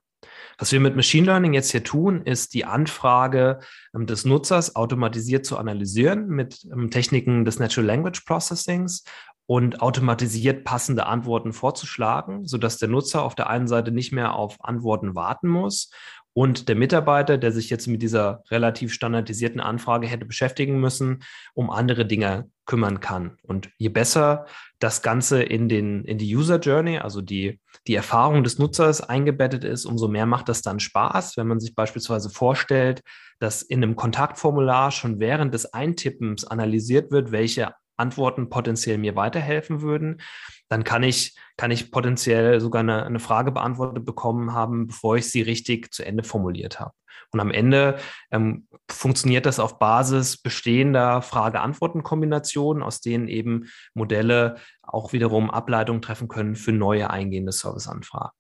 Was 0.58 0.72
wir 0.74 0.82
mit 0.82 0.96
Machine 0.96 1.26
Learning 1.26 1.54
jetzt 1.54 1.72
hier 1.72 1.84
tun, 1.84 2.22
ist 2.24 2.54
die 2.54 2.66
Anfrage 2.66 3.60
ähm, 3.96 4.06
des 4.06 4.26
Nutzers 4.26 4.76
automatisiert 4.76 5.46
zu 5.46 5.58
analysieren 5.58 6.28
mit 6.28 6.66
ähm, 6.72 6.92
Techniken 6.92 7.46
des 7.46 7.60
Natural 7.60 7.88
Language 7.88 8.22
Processings 8.26 9.04
und 9.46 9.82
automatisiert 9.82 10.64
passende 10.64 11.08
Antworten 11.08 11.54
vorzuschlagen, 11.54 12.46
sodass 12.46 12.78
der 12.78 12.90
Nutzer 12.90 13.24
auf 13.24 13.34
der 13.34 13.50
einen 13.50 13.68
Seite 13.68 13.92
nicht 13.92 14.12
mehr 14.12 14.36
auf 14.36 14.58
Antworten 14.60 15.16
warten 15.16 15.48
muss 15.48 15.90
und 16.34 16.70
der 16.70 16.76
Mitarbeiter, 16.76 17.38
der 17.38 17.52
sich 17.52 17.70
jetzt 17.70 17.88
mit 17.88 18.02
dieser 18.02 18.44
relativ 18.52 18.94
standardisierten 18.94 19.60
Anfrage 19.60 20.08
hätte 20.08 20.26
beschäftigen 20.26 20.80
müssen, 20.80 21.24
um 21.54 21.70
andere 21.70 22.06
Dinge 22.06 22.50
kümmern 22.66 23.00
kann. 23.00 23.38
Und 23.42 23.72
je 23.78 23.90
besser 23.90 24.46
das 24.78 25.02
Ganze 25.02 25.42
in, 25.42 25.70
den, 25.70 26.06
in 26.06 26.18
die 26.18 26.36
User 26.36 26.60
Journey, 26.60 27.00
also 27.00 27.22
die, 27.22 27.60
die 27.88 27.96
Erfahrung 27.96 28.44
des 28.44 28.60
Nutzers 28.60 29.02
eingebettet 29.02 29.64
ist, 29.64 29.86
umso 29.86 30.08
mehr 30.08 30.28
macht 30.28 30.50
das 30.50 30.62
dann 30.62 30.80
Spaß, 30.80 31.36
wenn 31.36 31.48
man 31.48 31.60
sich 31.60 31.74
beispielsweise 31.74 32.30
vorstellt, 32.30 33.02
dass 33.40 33.64
in 33.64 33.84
einem 33.84 33.96
Kontaktformular 33.96 34.92
schon 34.92 35.20
während 35.20 35.54
des 35.54 35.74
Eintippens 35.74 36.46
analysiert 36.46 37.12
wird, 37.12 37.32
welche 37.32 37.74
Antworten 38.00 38.50
potenziell 38.50 38.98
mir 38.98 39.16
weiterhelfen 39.16 39.82
würden, 39.82 40.22
dann 40.70 40.84
kann 40.84 41.04
ich, 41.04 41.36
kann 41.58 41.72
ich 41.72 41.92
potenziell 41.92 42.60
sogar 42.62 42.82
eine, 42.82 43.06
eine 43.06 43.20
Frage 43.20 43.52
beantwortet 43.52 44.06
bekommen 44.06 44.54
haben, 44.54 44.88
bevor 44.88 45.18
ich 45.18 45.30
sie 45.30 45.42
richtig 45.42 45.94
zu 45.94 46.06
Ende 46.06 46.24
formuliert 46.24 46.80
habe. 46.80 46.94
Und 47.32 47.40
am 47.40 47.52
Ende 47.52 47.98
ähm, 48.32 48.68
funktioniert 48.90 49.46
das 49.46 49.60
auf 49.60 49.78
Basis 49.78 50.38
bestehender 50.38 51.22
Frage-Antworten-Kombinationen, 51.22 52.82
aus 52.82 53.02
denen 53.02 53.28
eben 53.28 53.70
Modelle 53.94 54.56
auch 54.82 55.14
wiederum 55.14 55.52
Ableitungen 55.52 56.02
treffen 56.02 56.28
können 56.28 56.56
für 56.56 56.72
neue 56.72 57.10
eingehende 57.10 57.52
Serviceanfragen. 57.52 58.32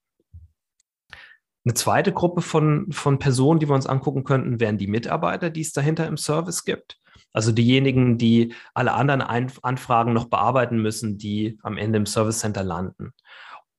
Eine 1.66 1.74
zweite 1.75 2.13
Gruppe 2.13 2.42
von, 2.42 2.88
von 2.92 3.20
Personen, 3.20 3.60
die 3.60 3.70
wir 3.70 3.75
uns 3.75 3.86
angucken 3.86 4.24
könnten, 4.24 4.60
wären 4.60 4.78
die 4.78 4.88
Mitarbeiter, 4.88 5.50
die 5.50 5.62
es 5.62 5.74
dahinter 5.74 6.08
im 6.08 6.18
Service 6.18 6.63
gibt. 6.63 7.00
Also 7.33 7.51
diejenigen, 7.51 8.17
die 8.17 8.53
alle 8.74 8.93
anderen 8.93 9.21
Ein 9.21 9.51
Anfragen 9.62 10.13
noch 10.13 10.25
bearbeiten 10.25 10.81
müssen, 10.81 11.17
die 11.17 11.57
am 11.62 11.77
Ende 11.77 11.98
im 11.98 12.05
Service 12.05 12.39
Center 12.39 12.63
landen. 12.63 13.13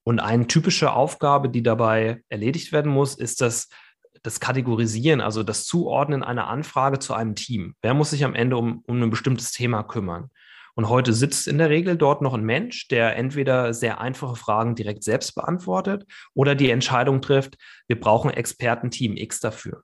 Und 0.02 0.20
eine 0.20 0.46
typische 0.46 0.92
Aufgabe, 0.92 1.48
die 1.50 1.62
dabei 1.62 2.22
erledigt 2.28 2.72
werden 2.72 2.90
muss, 2.90 3.14
ist 3.14 3.40
das, 3.40 3.68
das 4.22 4.40
Kategorisieren, 4.40 5.20
also 5.20 5.42
das 5.42 5.66
Zuordnen 5.66 6.22
einer 6.22 6.46
Anfrage 6.46 6.98
zu 6.98 7.14
einem 7.14 7.34
Team. 7.34 7.74
Wer 7.82 7.94
muss 7.94 8.10
sich 8.10 8.24
am 8.24 8.34
Ende 8.34 8.56
um, 8.56 8.82
um 8.86 9.02
ein 9.02 9.10
bestimmtes 9.10 9.52
Thema 9.52 9.82
kümmern? 9.82 10.30
Und 10.74 10.88
heute 10.88 11.12
sitzt 11.12 11.48
in 11.48 11.58
der 11.58 11.68
Regel 11.68 11.96
dort 11.96 12.22
noch 12.22 12.32
ein 12.32 12.44
Mensch, 12.44 12.88
der 12.88 13.16
entweder 13.16 13.74
sehr 13.74 14.00
einfache 14.00 14.36
Fragen 14.36 14.74
direkt 14.74 15.02
selbst 15.02 15.34
beantwortet 15.34 16.06
oder 16.32 16.54
die 16.54 16.70
Entscheidung 16.70 17.20
trifft, 17.20 17.56
wir 17.86 18.00
brauchen 18.00 18.30
Expertenteam 18.30 19.16
X 19.16 19.40
dafür. 19.40 19.82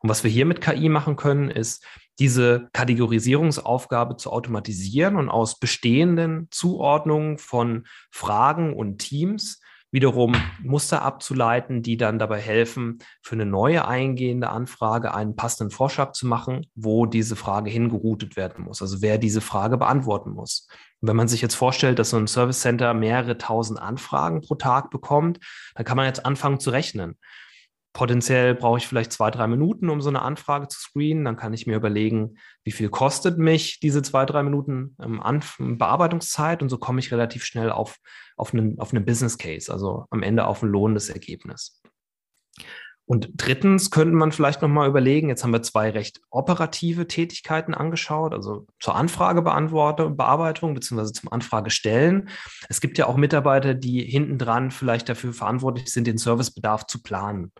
Und 0.00 0.08
was 0.08 0.24
wir 0.24 0.30
hier 0.30 0.46
mit 0.46 0.60
KI 0.60 0.88
machen 0.88 1.16
können, 1.16 1.50
ist 1.50 1.84
diese 2.18 2.68
Kategorisierungsaufgabe 2.72 4.16
zu 4.16 4.32
automatisieren 4.32 5.16
und 5.16 5.28
aus 5.28 5.58
bestehenden 5.58 6.48
Zuordnungen 6.50 7.38
von 7.38 7.86
Fragen 8.10 8.74
und 8.74 8.98
Teams 8.98 9.60
wiederum 9.90 10.36
Muster 10.62 11.02
abzuleiten, 11.02 11.82
die 11.82 11.96
dann 11.96 12.18
dabei 12.18 12.40
helfen, 12.40 12.98
für 13.22 13.34
eine 13.34 13.46
neue 13.46 13.86
eingehende 13.86 14.50
Anfrage 14.50 15.14
einen 15.14 15.34
passenden 15.34 15.70
Vorschlag 15.70 16.12
zu 16.12 16.26
machen, 16.26 16.66
wo 16.74 17.06
diese 17.06 17.36
Frage 17.36 17.70
hingeroutet 17.70 18.36
werden 18.36 18.64
muss, 18.64 18.82
also 18.82 19.00
wer 19.00 19.18
diese 19.18 19.40
Frage 19.40 19.78
beantworten 19.78 20.30
muss. 20.30 20.68
Wenn 21.00 21.16
man 21.16 21.28
sich 21.28 21.40
jetzt 21.40 21.54
vorstellt, 21.54 21.98
dass 21.98 22.10
so 22.10 22.16
ein 22.16 22.26
Service 22.26 22.60
Center 22.60 22.92
mehrere 22.92 23.38
tausend 23.38 23.80
Anfragen 23.80 24.40
pro 24.42 24.56
Tag 24.56 24.90
bekommt, 24.90 25.38
dann 25.74 25.84
kann 25.84 25.96
man 25.96 26.06
jetzt 26.06 26.26
anfangen 26.26 26.60
zu 26.60 26.70
rechnen. 26.70 27.16
Potenziell 27.98 28.54
brauche 28.54 28.78
ich 28.78 28.86
vielleicht 28.86 29.12
zwei, 29.12 29.28
drei 29.32 29.48
Minuten, 29.48 29.90
um 29.90 30.00
so 30.00 30.08
eine 30.08 30.22
Anfrage 30.22 30.68
zu 30.68 30.78
screenen. 30.78 31.24
Dann 31.24 31.34
kann 31.34 31.52
ich 31.52 31.66
mir 31.66 31.74
überlegen, 31.74 32.38
wie 32.62 32.70
viel 32.70 32.90
kostet 32.90 33.38
mich 33.38 33.80
diese 33.80 34.02
zwei, 34.02 34.24
drei 34.24 34.44
Minuten 34.44 34.94
ähm, 35.02 35.20
Bearbeitungszeit 35.78 36.62
und 36.62 36.68
so 36.68 36.78
komme 36.78 37.00
ich 37.00 37.10
relativ 37.10 37.44
schnell 37.44 37.72
auf, 37.72 37.96
auf, 38.36 38.54
einen, 38.54 38.78
auf 38.78 38.94
einen 38.94 39.04
Business 39.04 39.36
Case, 39.36 39.72
also 39.72 40.04
am 40.10 40.22
Ende 40.22 40.46
auf 40.46 40.62
ein 40.62 40.68
lohnendes 40.68 41.08
Ergebnis. 41.08 41.82
Und 43.08 43.30
drittens 43.36 43.90
könnte 43.90 44.14
man 44.14 44.32
vielleicht 44.32 44.60
nochmal 44.60 44.86
überlegen, 44.86 45.30
jetzt 45.30 45.42
haben 45.42 45.54
wir 45.54 45.62
zwei 45.62 45.88
recht 45.88 46.20
operative 46.28 47.08
Tätigkeiten 47.08 47.72
angeschaut, 47.72 48.34
also 48.34 48.66
zur 48.80 48.96
Anfragebeantwortung, 48.96 50.14
Bearbeitung 50.14 50.74
beziehungsweise 50.74 51.14
zum 51.14 51.32
Anfragestellen. 51.32 52.28
Es 52.68 52.82
gibt 52.82 52.98
ja 52.98 53.06
auch 53.06 53.16
Mitarbeiter, 53.16 53.72
die 53.72 54.02
hintendran 54.02 54.70
vielleicht 54.70 55.08
dafür 55.08 55.32
verantwortlich 55.32 55.90
sind, 55.90 56.06
den 56.06 56.18
Servicebedarf 56.18 56.86
zu 56.86 57.02
planen. 57.02 57.50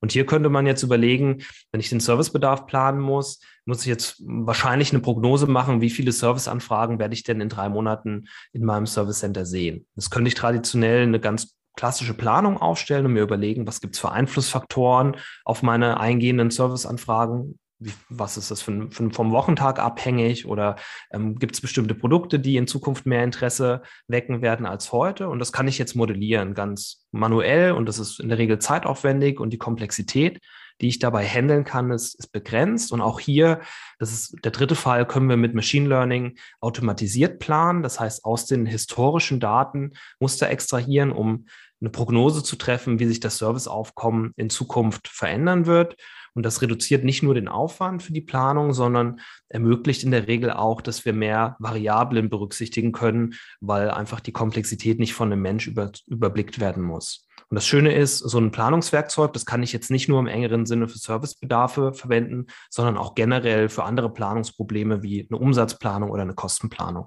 Und 0.00 0.10
hier 0.10 0.26
könnte 0.26 0.48
man 0.48 0.66
jetzt 0.66 0.82
überlegen, 0.82 1.44
wenn 1.70 1.80
ich 1.80 1.88
den 1.88 2.00
Servicebedarf 2.00 2.66
planen 2.66 2.98
muss, 2.98 3.38
muss 3.64 3.82
ich 3.82 3.86
jetzt 3.86 4.20
wahrscheinlich 4.26 4.90
eine 4.90 5.02
Prognose 5.02 5.46
machen, 5.46 5.80
wie 5.80 5.90
viele 5.90 6.10
Serviceanfragen 6.10 6.98
werde 6.98 7.14
ich 7.14 7.22
denn 7.22 7.40
in 7.40 7.48
drei 7.48 7.68
Monaten 7.68 8.26
in 8.52 8.64
meinem 8.64 8.86
Service 8.86 9.20
Center 9.20 9.46
sehen. 9.46 9.86
Das 9.94 10.10
könnte 10.10 10.26
ich 10.26 10.34
traditionell 10.34 11.04
eine 11.04 11.20
ganz 11.20 11.54
klassische 11.76 12.14
Planung 12.14 12.56
aufstellen 12.56 13.06
und 13.06 13.12
mir 13.12 13.22
überlegen, 13.22 13.66
was 13.66 13.80
gibt 13.80 13.94
es 13.94 14.00
für 14.00 14.10
Einflussfaktoren 14.10 15.16
auf 15.44 15.62
meine 15.62 16.00
eingehenden 16.00 16.50
Serviceanfragen. 16.50 17.58
Wie, 17.78 17.92
was 18.08 18.38
ist 18.38 18.50
das 18.50 18.62
für, 18.62 18.90
für, 18.90 19.10
vom 19.10 19.32
Wochentag 19.32 19.78
abhängig 19.78 20.46
oder 20.46 20.76
ähm, 21.12 21.38
gibt 21.38 21.54
es 21.54 21.60
bestimmte 21.60 21.94
Produkte, 21.94 22.40
die 22.40 22.56
in 22.56 22.66
Zukunft 22.66 23.04
mehr 23.04 23.22
Interesse 23.22 23.82
wecken 24.08 24.40
werden 24.40 24.64
als 24.64 24.92
heute? 24.92 25.28
Und 25.28 25.38
das 25.38 25.52
kann 25.52 25.68
ich 25.68 25.76
jetzt 25.76 25.94
modellieren, 25.94 26.54
ganz 26.54 27.06
manuell 27.12 27.72
und 27.72 27.86
das 27.86 27.98
ist 27.98 28.18
in 28.18 28.30
der 28.30 28.38
Regel 28.38 28.58
zeitaufwendig 28.58 29.38
und 29.38 29.50
die 29.50 29.58
Komplexität 29.58 30.40
die 30.80 30.88
ich 30.88 30.98
dabei 30.98 31.24
handeln 31.26 31.64
kann, 31.64 31.90
ist, 31.90 32.14
ist 32.18 32.32
begrenzt. 32.32 32.92
Und 32.92 33.00
auch 33.00 33.20
hier, 33.20 33.60
das 33.98 34.12
ist 34.12 34.36
der 34.44 34.52
dritte 34.52 34.74
Fall, 34.74 35.06
können 35.06 35.28
wir 35.28 35.36
mit 35.36 35.54
Machine 35.54 35.88
Learning 35.88 36.36
automatisiert 36.60 37.38
planen. 37.38 37.82
Das 37.82 37.98
heißt, 37.98 38.24
aus 38.24 38.46
den 38.46 38.66
historischen 38.66 39.40
Daten 39.40 39.92
Muster 40.20 40.50
extrahieren, 40.50 41.12
um 41.12 41.46
eine 41.80 41.90
Prognose 41.90 42.42
zu 42.42 42.56
treffen, 42.56 42.98
wie 42.98 43.06
sich 43.06 43.20
das 43.20 43.38
Serviceaufkommen 43.38 44.32
in 44.36 44.50
Zukunft 44.50 45.08
verändern 45.08 45.66
wird. 45.66 45.96
Und 46.34 46.44
das 46.44 46.60
reduziert 46.60 47.02
nicht 47.02 47.22
nur 47.22 47.34
den 47.34 47.48
Aufwand 47.48 48.02
für 48.02 48.12
die 48.12 48.20
Planung, 48.20 48.74
sondern 48.74 49.20
ermöglicht 49.48 50.04
in 50.04 50.10
der 50.10 50.28
Regel 50.28 50.50
auch, 50.50 50.82
dass 50.82 51.06
wir 51.06 51.14
mehr 51.14 51.56
Variablen 51.58 52.28
berücksichtigen 52.28 52.92
können, 52.92 53.34
weil 53.60 53.90
einfach 53.90 54.20
die 54.20 54.32
Komplexität 54.32 54.98
nicht 54.98 55.14
von 55.14 55.32
einem 55.32 55.40
Mensch 55.40 55.66
über, 55.66 55.90
überblickt 56.06 56.60
werden 56.60 56.82
muss. 56.82 57.26
Und 57.48 57.54
das 57.54 57.66
Schöne 57.66 57.94
ist, 57.94 58.18
so 58.18 58.38
ein 58.38 58.50
Planungswerkzeug, 58.50 59.32
das 59.32 59.46
kann 59.46 59.62
ich 59.62 59.72
jetzt 59.72 59.90
nicht 59.90 60.08
nur 60.08 60.18
im 60.18 60.26
engeren 60.26 60.66
Sinne 60.66 60.88
für 60.88 60.98
Servicebedarfe 60.98 61.94
verwenden, 61.94 62.46
sondern 62.70 62.98
auch 62.98 63.14
generell 63.14 63.68
für 63.68 63.84
andere 63.84 64.12
Planungsprobleme 64.12 65.02
wie 65.02 65.26
eine 65.30 65.38
Umsatzplanung 65.38 66.10
oder 66.10 66.22
eine 66.22 66.34
Kostenplanung. 66.34 67.06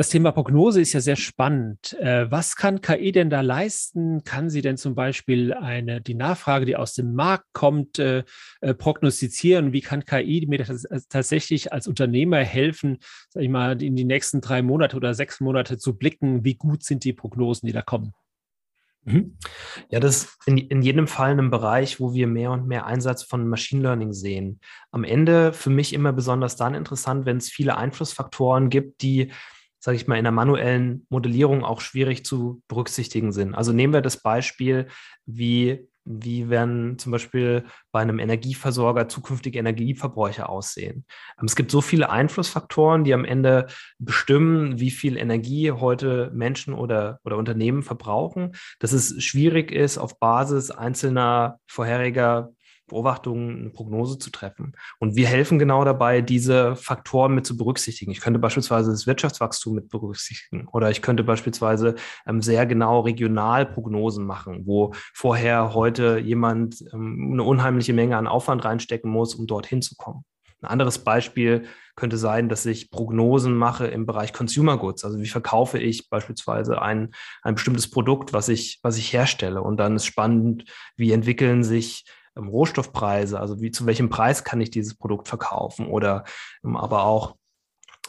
Das 0.00 0.08
Thema 0.08 0.32
Prognose 0.32 0.80
ist 0.80 0.94
ja 0.94 1.02
sehr 1.02 1.16
spannend. 1.16 1.92
Äh, 2.00 2.30
was 2.30 2.56
kann 2.56 2.80
KI 2.80 3.12
denn 3.12 3.28
da 3.28 3.42
leisten? 3.42 4.24
Kann 4.24 4.48
sie 4.48 4.62
denn 4.62 4.78
zum 4.78 4.94
Beispiel 4.94 5.52
eine, 5.52 6.00
die 6.00 6.14
Nachfrage, 6.14 6.64
die 6.64 6.74
aus 6.74 6.94
dem 6.94 7.12
Markt 7.14 7.44
kommt, 7.52 7.98
äh, 7.98 8.24
äh, 8.62 8.72
prognostizieren? 8.72 9.74
Wie 9.74 9.82
kann 9.82 10.06
KI 10.06 10.46
mir 10.48 10.64
tatsächlich 11.10 11.74
als 11.74 11.86
Unternehmer 11.86 12.38
helfen, 12.38 12.96
sag 13.28 13.42
ich 13.42 13.50
mal, 13.50 13.82
in 13.82 13.94
die 13.94 14.06
nächsten 14.06 14.40
drei 14.40 14.62
Monate 14.62 14.96
oder 14.96 15.12
sechs 15.12 15.38
Monate 15.38 15.76
zu 15.76 15.94
blicken? 15.98 16.46
Wie 16.46 16.54
gut 16.54 16.82
sind 16.82 17.04
die 17.04 17.12
Prognosen, 17.12 17.66
die 17.66 17.74
da 17.74 17.82
kommen? 17.82 18.14
Mhm. 19.04 19.36
Ja, 19.90 20.00
das 20.00 20.16
ist 20.16 20.38
in, 20.46 20.56
in 20.56 20.80
jedem 20.80 21.08
Fall 21.08 21.38
ein 21.38 21.50
Bereich, 21.50 22.00
wo 22.00 22.14
wir 22.14 22.26
mehr 22.26 22.52
und 22.52 22.66
mehr 22.66 22.86
Einsatz 22.86 23.22
von 23.22 23.46
Machine 23.46 23.82
Learning 23.82 24.14
sehen. 24.14 24.60
Am 24.92 25.04
Ende 25.04 25.52
für 25.52 25.68
mich 25.68 25.92
immer 25.92 26.14
besonders 26.14 26.56
dann 26.56 26.74
interessant, 26.74 27.26
wenn 27.26 27.36
es 27.36 27.50
viele 27.50 27.76
Einflussfaktoren 27.76 28.70
gibt, 28.70 29.02
die, 29.02 29.30
sage 29.80 29.96
ich 29.96 30.06
mal, 30.06 30.16
in 30.16 30.24
der 30.24 30.32
manuellen 30.32 31.06
Modellierung 31.08 31.64
auch 31.64 31.80
schwierig 31.80 32.24
zu 32.24 32.62
berücksichtigen 32.68 33.32
sind. 33.32 33.54
Also 33.54 33.72
nehmen 33.72 33.92
wir 33.92 34.02
das 34.02 34.22
Beispiel, 34.22 34.86
wie 35.26 35.88
wie 36.04 36.48
werden 36.48 36.98
zum 36.98 37.12
Beispiel 37.12 37.64
bei 37.92 38.00
einem 38.00 38.18
Energieversorger 38.18 39.08
zukünftige 39.08 39.58
Energieverbräuche 39.58 40.48
aussehen? 40.48 41.04
Ähm, 41.38 41.46
es 41.46 41.56
gibt 41.56 41.70
so 41.70 41.80
viele 41.80 42.10
Einflussfaktoren, 42.10 43.04
die 43.04 43.14
am 43.14 43.24
Ende 43.24 43.66
bestimmen, 43.98 44.80
wie 44.80 44.90
viel 44.90 45.16
Energie 45.16 45.70
heute 45.70 46.30
Menschen 46.34 46.74
oder, 46.74 47.20
oder 47.24 47.36
Unternehmen 47.36 47.82
verbrauchen, 47.82 48.52
dass 48.78 48.92
es 48.92 49.22
schwierig 49.22 49.70
ist, 49.70 49.98
auf 49.98 50.18
Basis 50.18 50.70
einzelner 50.70 51.58
vorheriger 51.66 52.50
Beobachtungen 52.90 53.58
eine 53.58 53.70
Prognose 53.70 54.18
zu 54.18 54.30
treffen. 54.30 54.76
Und 54.98 55.16
wir 55.16 55.26
helfen 55.26 55.58
genau 55.58 55.84
dabei, 55.84 56.20
diese 56.20 56.76
Faktoren 56.76 57.34
mit 57.34 57.46
zu 57.46 57.56
berücksichtigen. 57.56 58.10
Ich 58.10 58.20
könnte 58.20 58.38
beispielsweise 58.38 58.90
das 58.90 59.06
Wirtschaftswachstum 59.06 59.74
mit 59.74 59.88
berücksichtigen 59.88 60.68
oder 60.68 60.90
ich 60.90 61.02
könnte 61.02 61.24
beispielsweise 61.24 61.94
ähm, 62.26 62.42
sehr 62.42 62.66
genau 62.66 63.00
regional 63.00 63.66
Prognosen 63.66 64.26
machen, 64.26 64.66
wo 64.66 64.92
vorher 65.14 65.74
heute 65.74 66.18
jemand 66.18 66.84
ähm, 66.92 67.30
eine 67.32 67.42
unheimliche 67.42 67.92
Menge 67.92 68.16
an 68.16 68.26
Aufwand 68.26 68.64
reinstecken 68.64 69.10
muss, 69.10 69.34
um 69.34 69.46
dorthin 69.46 69.82
zu 69.82 69.94
kommen. 69.96 70.24
Ein 70.62 70.68
anderes 70.68 70.98
Beispiel 70.98 71.64
könnte 71.96 72.18
sein, 72.18 72.48
dass 72.48 72.66
ich 72.66 72.90
Prognosen 72.90 73.54
mache 73.54 73.86
im 73.86 74.04
Bereich 74.06 74.32
Consumer 74.32 74.76
Goods. 74.76 75.04
Also 75.04 75.20
wie 75.20 75.28
verkaufe 75.28 75.78
ich 75.78 76.08
beispielsweise 76.10 76.82
ein, 76.82 77.12
ein 77.42 77.54
bestimmtes 77.54 77.90
Produkt, 77.90 78.32
was 78.32 78.48
ich, 78.48 78.78
was 78.82 78.98
ich 78.98 79.12
herstelle. 79.12 79.62
Und 79.62 79.78
dann 79.78 79.96
ist 79.96 80.06
spannend, 80.06 80.64
wie 80.96 81.12
entwickeln 81.12 81.64
sich 81.64 82.04
ähm, 82.36 82.48
Rohstoffpreise, 82.48 83.40
also 83.40 83.60
wie 83.60 83.70
zu 83.70 83.86
welchem 83.86 84.10
Preis 84.10 84.44
kann 84.44 84.60
ich 84.60 84.70
dieses 84.70 84.94
Produkt 84.94 85.28
verkaufen 85.28 85.86
oder 85.86 86.24
ähm, 86.64 86.76
aber 86.76 87.04
auch 87.04 87.36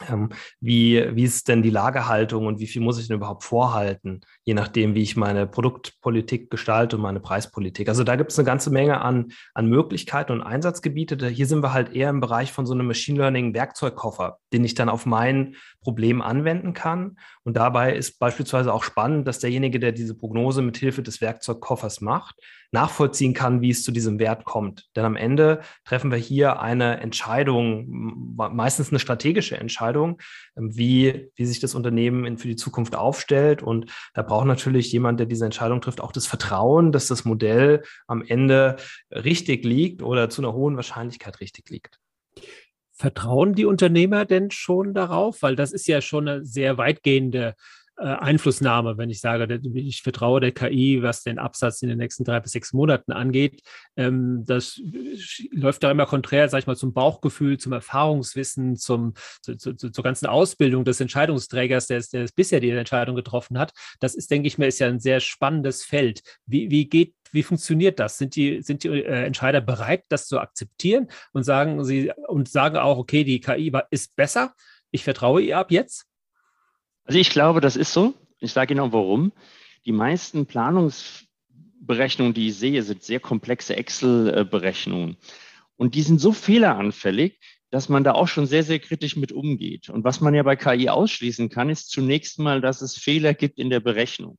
ähm, 0.08 0.30
wie, 0.60 1.04
wie 1.14 1.24
ist 1.24 1.48
denn 1.48 1.62
die 1.62 1.70
Lagerhaltung 1.70 2.46
und 2.46 2.60
wie 2.60 2.66
viel 2.66 2.82
muss 2.82 2.98
ich 2.98 3.08
denn 3.08 3.16
überhaupt 3.16 3.44
vorhalten, 3.44 4.20
je 4.44 4.54
nachdem, 4.54 4.94
wie 4.94 5.02
ich 5.02 5.16
meine 5.16 5.46
Produktpolitik 5.46 6.50
gestalte 6.50 6.96
und 6.96 7.02
meine 7.02 7.20
Preispolitik. 7.20 7.88
Also 7.88 8.04
da 8.04 8.16
gibt 8.16 8.32
es 8.32 8.38
eine 8.38 8.46
ganze 8.46 8.70
Menge 8.70 9.00
an, 9.00 9.32
an 9.54 9.66
Möglichkeiten 9.66 10.32
und 10.32 10.42
Einsatzgebiete. 10.42 11.28
Hier 11.28 11.46
sind 11.46 11.62
wir 11.62 11.72
halt 11.72 11.94
eher 11.94 12.10
im 12.10 12.20
Bereich 12.20 12.52
von 12.52 12.66
so 12.66 12.74
einem 12.74 12.86
Machine 12.86 13.18
Learning 13.18 13.54
Werkzeugkoffer, 13.54 14.38
den 14.52 14.64
ich 14.64 14.74
dann 14.74 14.88
auf 14.88 15.06
mein 15.06 15.56
Problem 15.80 16.22
anwenden 16.22 16.72
kann. 16.72 17.18
Und 17.44 17.56
dabei 17.56 17.94
ist 17.94 18.18
beispielsweise 18.18 18.72
auch 18.72 18.84
spannend, 18.84 19.26
dass 19.28 19.40
derjenige, 19.40 19.78
der 19.78 19.92
diese 19.92 20.16
Prognose 20.16 20.62
mit 20.62 20.76
Hilfe 20.76 21.02
des 21.02 21.20
Werkzeugkoffers 21.20 22.00
macht, 22.00 22.36
nachvollziehen 22.72 23.34
kann, 23.34 23.60
wie 23.60 23.70
es 23.70 23.84
zu 23.84 23.92
diesem 23.92 24.18
Wert 24.18 24.44
kommt. 24.44 24.88
Denn 24.96 25.04
am 25.04 25.14
Ende 25.14 25.60
treffen 25.84 26.10
wir 26.10 26.18
hier 26.18 26.60
eine 26.60 27.00
Entscheidung, 27.00 28.34
meistens 28.34 28.88
eine 28.88 28.98
strategische 28.98 29.58
Entscheidung, 29.58 30.20
ähm, 30.56 30.76
wie, 30.76 31.30
wie 31.36 31.44
sich 31.44 31.60
das 31.60 31.74
Unternehmen 31.74 32.38
für 32.38 32.48
die 32.48 32.56
Zukunft 32.56 32.96
aufstellt. 32.96 33.62
Und 33.62 33.92
da 34.14 34.22
braucht 34.22 34.46
natürlich 34.46 34.90
jemand, 34.90 35.20
der 35.20 35.26
diese 35.26 35.44
Entscheidung 35.44 35.80
trifft, 35.80 36.00
auch 36.00 36.12
das 36.12 36.26
Vertrauen, 36.26 36.92
dass 36.92 37.06
das 37.06 37.24
Modell 37.24 37.82
am 38.06 38.22
Ende 38.22 38.76
richtig 39.10 39.64
liegt 39.64 40.02
oder 40.02 40.30
zu 40.30 40.42
einer 40.42 40.54
hohen 40.54 40.76
Wahrscheinlichkeit 40.76 41.40
richtig 41.40 41.68
liegt. 41.68 41.98
Vertrauen 42.92 43.54
die 43.54 43.64
Unternehmer 43.64 44.24
denn 44.24 44.50
schon 44.50 44.94
darauf? 44.94 45.42
Weil 45.42 45.56
das 45.56 45.72
ist 45.72 45.88
ja 45.88 46.00
schon 46.00 46.28
eine 46.28 46.44
sehr 46.44 46.78
weitgehende 46.78 47.54
äh, 47.96 48.04
Einflussnahme, 48.04 48.96
wenn 48.96 49.10
ich 49.10 49.20
sage, 49.20 49.60
ich 49.74 50.02
vertraue 50.02 50.40
der 50.40 50.52
KI, 50.52 51.02
was 51.02 51.22
den 51.22 51.38
Absatz 51.38 51.82
in 51.82 51.88
den 51.88 51.98
nächsten 51.98 52.24
drei 52.24 52.40
bis 52.40 52.52
sechs 52.52 52.72
Monaten 52.72 53.12
angeht. 53.12 53.62
Ähm, 53.96 54.44
das 54.46 54.80
läuft 55.50 55.82
da 55.82 55.90
immer 55.90 56.06
konträr, 56.06 56.48
sag 56.48 56.60
ich 56.60 56.66
mal, 56.66 56.76
zum 56.76 56.92
Bauchgefühl, 56.92 57.58
zum 57.58 57.72
Erfahrungswissen, 57.72 58.76
zum, 58.76 59.14
zu, 59.42 59.56
zu, 59.56 59.74
zur 59.74 60.04
ganzen 60.04 60.26
Ausbildung 60.26 60.84
des 60.84 61.00
Entscheidungsträgers, 61.00 61.86
der, 61.86 62.02
der 62.12 62.28
bisher 62.34 62.60
die 62.60 62.70
Entscheidung 62.70 63.14
getroffen 63.14 63.58
hat. 63.58 63.72
Das 64.00 64.14
ist, 64.14 64.30
denke 64.30 64.48
ich 64.48 64.58
mir, 64.58 64.68
ist 64.68 64.78
ja 64.78 64.88
ein 64.88 65.00
sehr 65.00 65.20
spannendes 65.20 65.84
Feld. 65.84 66.22
Wie, 66.46 66.70
wie 66.70 66.88
geht 66.88 67.14
wie 67.32 67.42
funktioniert 67.42 67.98
das? 67.98 68.18
Sind 68.18 68.36
die, 68.36 68.62
sind 68.62 68.84
die 68.84 68.88
äh, 68.88 69.24
Entscheider 69.24 69.60
bereit, 69.60 70.04
das 70.10 70.26
zu 70.26 70.38
akzeptieren 70.38 71.08
und 71.32 71.44
sagen 71.44 71.82
sie 71.82 72.12
und 72.28 72.48
sagen 72.48 72.76
auch, 72.76 72.98
okay, 72.98 73.24
die 73.24 73.40
KI 73.40 73.72
ist 73.90 74.14
besser, 74.16 74.54
ich 74.90 75.04
vertraue 75.04 75.40
ihr 75.40 75.58
ab 75.58 75.70
jetzt? 75.70 76.06
Also 77.04 77.18
ich 77.18 77.30
glaube, 77.30 77.60
das 77.60 77.76
ist 77.76 77.92
so. 77.92 78.14
Ich 78.38 78.52
sage 78.52 78.74
Ihnen 78.74 78.80
auch 78.80 78.92
warum. 78.92 79.32
Die 79.84 79.92
meisten 79.92 80.46
Planungsberechnungen, 80.46 82.34
die 82.34 82.48
ich 82.48 82.56
sehe, 82.56 82.82
sind 82.82 83.02
sehr 83.02 83.20
komplexe 83.20 83.76
Excel-Berechnungen. 83.76 85.16
Und 85.76 85.94
die 85.94 86.02
sind 86.02 86.20
so 86.20 86.32
fehleranfällig, 86.32 87.38
dass 87.70 87.88
man 87.88 88.04
da 88.04 88.12
auch 88.12 88.28
schon 88.28 88.46
sehr, 88.46 88.62
sehr 88.62 88.78
kritisch 88.78 89.16
mit 89.16 89.32
umgeht. 89.32 89.88
Und 89.88 90.04
was 90.04 90.20
man 90.20 90.34
ja 90.34 90.42
bei 90.42 90.56
KI 90.56 90.88
ausschließen 90.90 91.48
kann, 91.48 91.70
ist 91.70 91.90
zunächst 91.90 92.38
mal, 92.38 92.60
dass 92.60 92.82
es 92.82 92.96
Fehler 92.96 93.34
gibt 93.34 93.58
in 93.58 93.70
der 93.70 93.80
Berechnung. 93.80 94.38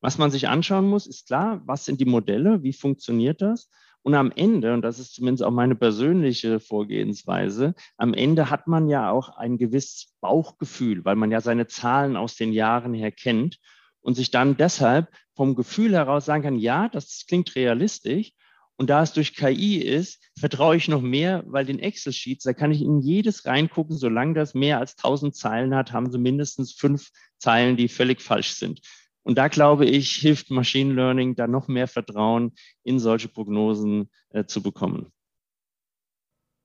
Was 0.00 0.16
man 0.16 0.30
sich 0.30 0.48
anschauen 0.48 0.88
muss, 0.88 1.06
ist 1.06 1.26
klar, 1.26 1.60
was 1.66 1.84
sind 1.84 2.00
die 2.00 2.06
Modelle, 2.06 2.62
wie 2.62 2.72
funktioniert 2.72 3.42
das? 3.42 3.68
Und 4.02 4.14
am 4.14 4.32
Ende, 4.34 4.72
und 4.72 4.82
das 4.82 4.98
ist 4.98 5.14
zumindest 5.14 5.44
auch 5.44 5.50
meine 5.50 5.74
persönliche 5.74 6.60
Vorgehensweise, 6.60 7.74
am 7.96 8.14
Ende 8.14 8.48
hat 8.48 8.66
man 8.66 8.88
ja 8.88 9.10
auch 9.10 9.30
ein 9.36 9.58
gewisses 9.58 10.14
Bauchgefühl, 10.20 11.04
weil 11.04 11.16
man 11.16 11.30
ja 11.30 11.40
seine 11.40 11.66
Zahlen 11.66 12.16
aus 12.16 12.36
den 12.36 12.52
Jahren 12.52 12.94
her 12.94 13.12
kennt 13.12 13.58
und 14.00 14.14
sich 14.14 14.30
dann 14.30 14.56
deshalb 14.56 15.08
vom 15.34 15.54
Gefühl 15.54 15.92
heraus 15.92 16.24
sagen 16.24 16.42
kann, 16.42 16.58
ja, 16.58 16.88
das 16.88 17.24
klingt 17.28 17.54
realistisch. 17.54 18.32
Und 18.76 18.90
da 18.90 19.02
es 19.02 19.12
durch 19.12 19.34
KI 19.34 19.78
ist, 19.78 20.22
vertraue 20.38 20.76
ich 20.76 20.86
noch 20.86 21.02
mehr, 21.02 21.42
weil 21.46 21.64
den 21.64 21.80
Excel-Sheets, 21.80 22.44
da 22.44 22.52
kann 22.52 22.70
ich 22.70 22.80
in 22.80 23.00
jedes 23.00 23.44
reingucken, 23.44 23.96
solange 23.96 24.34
das 24.34 24.54
mehr 24.54 24.78
als 24.78 24.96
1000 24.96 25.34
Zeilen 25.34 25.74
hat, 25.74 25.92
haben 25.92 26.12
sie 26.12 26.18
mindestens 26.18 26.72
fünf 26.72 27.10
Zeilen, 27.38 27.76
die 27.76 27.88
völlig 27.88 28.22
falsch 28.22 28.52
sind. 28.52 28.80
Und 29.28 29.36
da 29.36 29.48
glaube 29.48 29.84
ich, 29.84 30.12
hilft 30.12 30.50
Machine 30.50 30.94
Learning, 30.94 31.34
da 31.34 31.46
noch 31.46 31.68
mehr 31.68 31.86
Vertrauen 31.86 32.52
in 32.82 32.98
solche 32.98 33.28
Prognosen 33.28 34.08
äh, 34.30 34.46
zu 34.46 34.62
bekommen. 34.62 35.12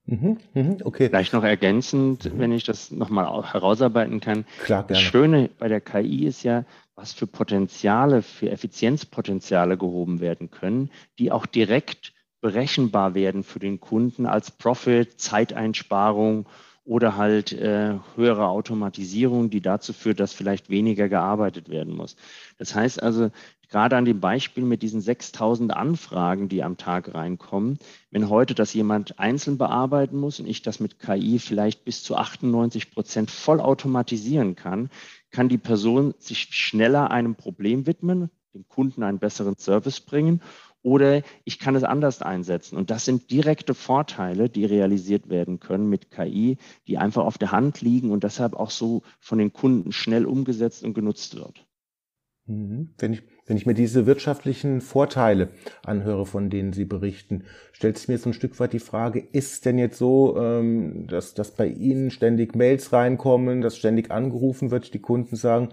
Mhm, 0.06 0.38
mhm, 0.54 0.78
okay. 0.86 1.10
Vielleicht 1.10 1.34
noch 1.34 1.44
ergänzend, 1.44 2.24
mhm. 2.24 2.40
wenn 2.40 2.54
ich 2.54 2.64
das 2.64 2.90
nochmal 2.90 3.26
herausarbeiten 3.52 4.22
kann. 4.22 4.46
Klar, 4.64 4.88
das 4.88 5.02
Schöne 5.02 5.50
bei 5.60 5.68
der 5.68 5.82
KI 5.82 6.26
ist 6.26 6.44
ja, 6.44 6.64
was 6.96 7.12
für 7.12 7.28
Potenziale, 7.28 8.22
für 8.22 8.50
Effizienzpotenziale 8.50 9.78
gehoben 9.78 10.22
werden 10.22 10.50
können, 10.50 10.90
die 11.20 11.34
auch 11.34 11.46
direkt 11.46 12.14
berechenbar 12.40 13.14
werden 13.14 13.44
für 13.44 13.60
den 13.60 13.82
Kunden 13.82 14.26
als 14.26 14.52
Profit, 14.52 15.20
Zeiteinsparung 15.20 16.48
oder 16.86 17.16
halt 17.16 17.54
äh, 17.54 17.98
höhere 18.16 18.48
Automatisierung, 18.48 19.50
die 19.50 19.62
dazu 19.62 19.94
führt, 19.94 20.20
dass 20.20 20.34
vielleicht 20.34 20.70
weniger 20.70 21.08
gearbeitet 21.08 21.70
werden 21.70 21.96
muss. 21.96 22.16
Das 22.58 22.76
heißt 22.76 23.02
also, 23.02 23.32
gerade 23.70 23.96
an 23.96 24.06
dem 24.06 24.20
Beispiel 24.20 24.66
mit 24.66 24.82
diesen 24.82 25.00
6000 25.00 25.74
Anfragen, 25.74 26.50
die 26.50 26.62
am 26.62 26.78
Tag 26.78 27.14
reinkommen, 27.14 27.80
wenn 28.12 28.30
heute 28.30 28.54
das 28.54 28.74
jemand 28.74 29.18
einzeln 29.18 29.58
bearbeiten 29.58 30.18
muss 30.18 30.40
und 30.40 30.46
ich 30.46 30.62
das 30.62 30.80
mit 30.80 31.00
KI 31.00 31.40
vielleicht 31.40 31.86
bis 31.86 32.04
zu 32.04 32.18
98 32.18 32.92
Prozent 32.92 33.32
voll 33.32 33.62
automatisieren 33.62 34.56
kann, 34.56 34.90
kann 35.32 35.50
die 35.50 35.58
Person 35.58 36.14
sich 36.20 36.50
schneller 36.52 37.12
einem 37.12 37.36
Problem 37.36 37.88
widmen, 37.88 38.30
dem 38.54 38.68
Kunden 38.68 39.04
einen 39.04 39.20
besseren 39.20 39.58
Service 39.58 40.02
bringen 40.02 40.42
oder 40.84 41.22
ich 41.46 41.58
kann 41.58 41.76
es 41.76 41.84
anders 41.84 42.22
einsetzen. 42.22 42.78
Und 42.78 42.92
das 42.92 43.06
sind 43.06 43.32
direkte 43.32 43.74
Vorteile, 43.74 44.50
die 44.50 44.66
realisiert 44.66 45.30
werden 45.30 45.60
können 45.60 45.90
mit 45.90 46.12
KI, 46.12 46.58
die 46.88 46.98
einfach 46.98 47.24
auf 47.24 47.38
der 47.38 47.52
Hand 47.52 47.82
liegen 47.82 48.12
und 48.12 48.24
deshalb 48.24 48.56
auch 48.56 48.70
so 48.70 49.02
von 49.20 49.40
den 49.40 49.54
Kunden 49.54 49.92
schnell 49.92 50.26
umgesetzt 50.26 50.84
und 50.84 50.94
genutzt 50.94 51.36
wird. 51.36 51.66
Mhm. 52.46 52.90
Wenn 52.98 53.14
ich, 53.14 53.24
wenn 53.46 53.56
ich 53.56 53.66
mir 53.66 53.74
diese 53.74 54.06
wirtschaftlichen 54.06 54.82
Vorteile 54.82 55.50
anhöre, 55.86 56.26
von 56.26 56.50
denen 56.50 56.74
Sie 56.74 56.84
berichten, 56.84 57.46
stellt 57.72 57.98
sich 57.98 58.10
mir 58.10 58.18
so 58.18 58.30
ein 58.30 58.34
Stück 58.34 58.60
weit 58.60 58.74
die 58.74 58.80
Frage, 58.80 59.20
ist 59.32 59.66
denn 59.66 59.78
jetzt 59.78 59.98
so, 59.98 60.38
ähm, 60.38 61.08
dass, 61.08 61.34
dass 61.34 61.52
bei 61.52 61.68
Ihnen 61.68 62.12
ständig 62.12 62.56
Mails 62.56 62.92
reinkommen, 62.92 63.62
dass 63.62 63.78
ständig 63.78 64.12
angerufen 64.12 64.72
wird, 64.72 64.94
die 64.94 65.00
Kunden 65.00 65.38
sagen, 65.38 65.70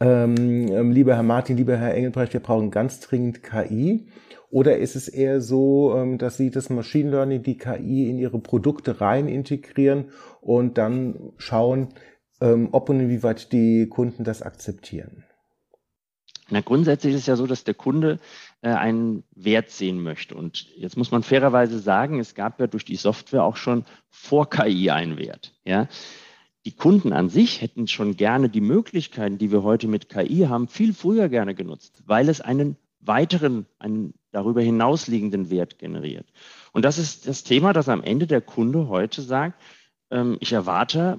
ähm, 0.00 0.34
ähm 0.70 0.90
lieber 0.90 1.14
Herr 1.14 1.22
Martin, 1.22 1.56
lieber 1.56 1.76
Herr 1.76 1.94
Engelbrecht, 1.94 2.32
wir 2.32 2.40
brauchen 2.40 2.72
ganz 2.72 2.98
dringend 2.98 3.44
KI. 3.44 4.08
Oder 4.50 4.78
ist 4.78 4.96
es 4.96 5.08
eher 5.08 5.40
so, 5.40 5.94
ähm, 5.94 6.18
dass 6.18 6.36
Sie 6.36 6.50
das 6.50 6.70
Machine 6.70 7.10
Learning, 7.10 7.42
die 7.42 7.58
KI 7.58 8.08
in 8.08 8.18
Ihre 8.18 8.38
Produkte 8.38 9.00
rein 9.00 9.28
integrieren 9.28 10.06
und 10.40 10.78
dann 10.78 11.32
schauen, 11.36 11.88
ähm, 12.40 12.68
ob 12.72 12.88
und 12.88 13.00
inwieweit 13.00 13.52
die 13.52 13.88
Kunden 13.88 14.24
das 14.24 14.42
akzeptieren? 14.42 15.24
Na, 16.50 16.62
grundsätzlich 16.62 17.14
ist 17.14 17.20
es 17.22 17.26
ja 17.26 17.36
so, 17.36 17.46
dass 17.46 17.64
der 17.64 17.74
Kunde 17.74 18.18
äh, 18.62 18.70
einen 18.70 19.22
Wert 19.34 19.70
sehen 19.70 20.02
möchte. 20.02 20.34
Und 20.34 20.66
jetzt 20.76 20.96
muss 20.96 21.10
man 21.10 21.22
fairerweise 21.22 21.78
sagen, 21.78 22.18
es 22.18 22.34
gab 22.34 22.58
ja 22.58 22.66
durch 22.66 22.86
die 22.86 22.96
Software 22.96 23.44
auch 23.44 23.56
schon 23.56 23.84
vor 24.08 24.48
KI 24.48 24.90
einen 24.90 25.18
Wert. 25.18 25.52
Ja? 25.64 25.88
Die 26.64 26.74
Kunden 26.74 27.12
an 27.12 27.28
sich 27.28 27.60
hätten 27.60 27.86
schon 27.86 28.16
gerne 28.16 28.48
die 28.48 28.62
Möglichkeiten, 28.62 29.36
die 29.36 29.52
wir 29.52 29.62
heute 29.62 29.88
mit 29.88 30.08
KI 30.08 30.46
haben, 30.48 30.68
viel 30.68 30.94
früher 30.94 31.28
gerne 31.28 31.54
genutzt, 31.54 32.02
weil 32.06 32.30
es 32.30 32.40
einen 32.40 32.76
weiteren, 33.00 33.66
einen 33.78 34.14
darüber 34.32 34.60
hinausliegenden 34.60 35.50
Wert 35.50 35.78
generiert. 35.78 36.26
Und 36.72 36.84
das 36.84 36.98
ist 36.98 37.26
das 37.26 37.44
Thema, 37.44 37.72
dass 37.72 37.88
am 37.88 38.02
Ende 38.02 38.26
der 38.26 38.40
Kunde 38.40 38.88
heute 38.88 39.22
sagt, 39.22 39.60
ähm, 40.10 40.36
ich 40.40 40.52
erwarte 40.52 41.18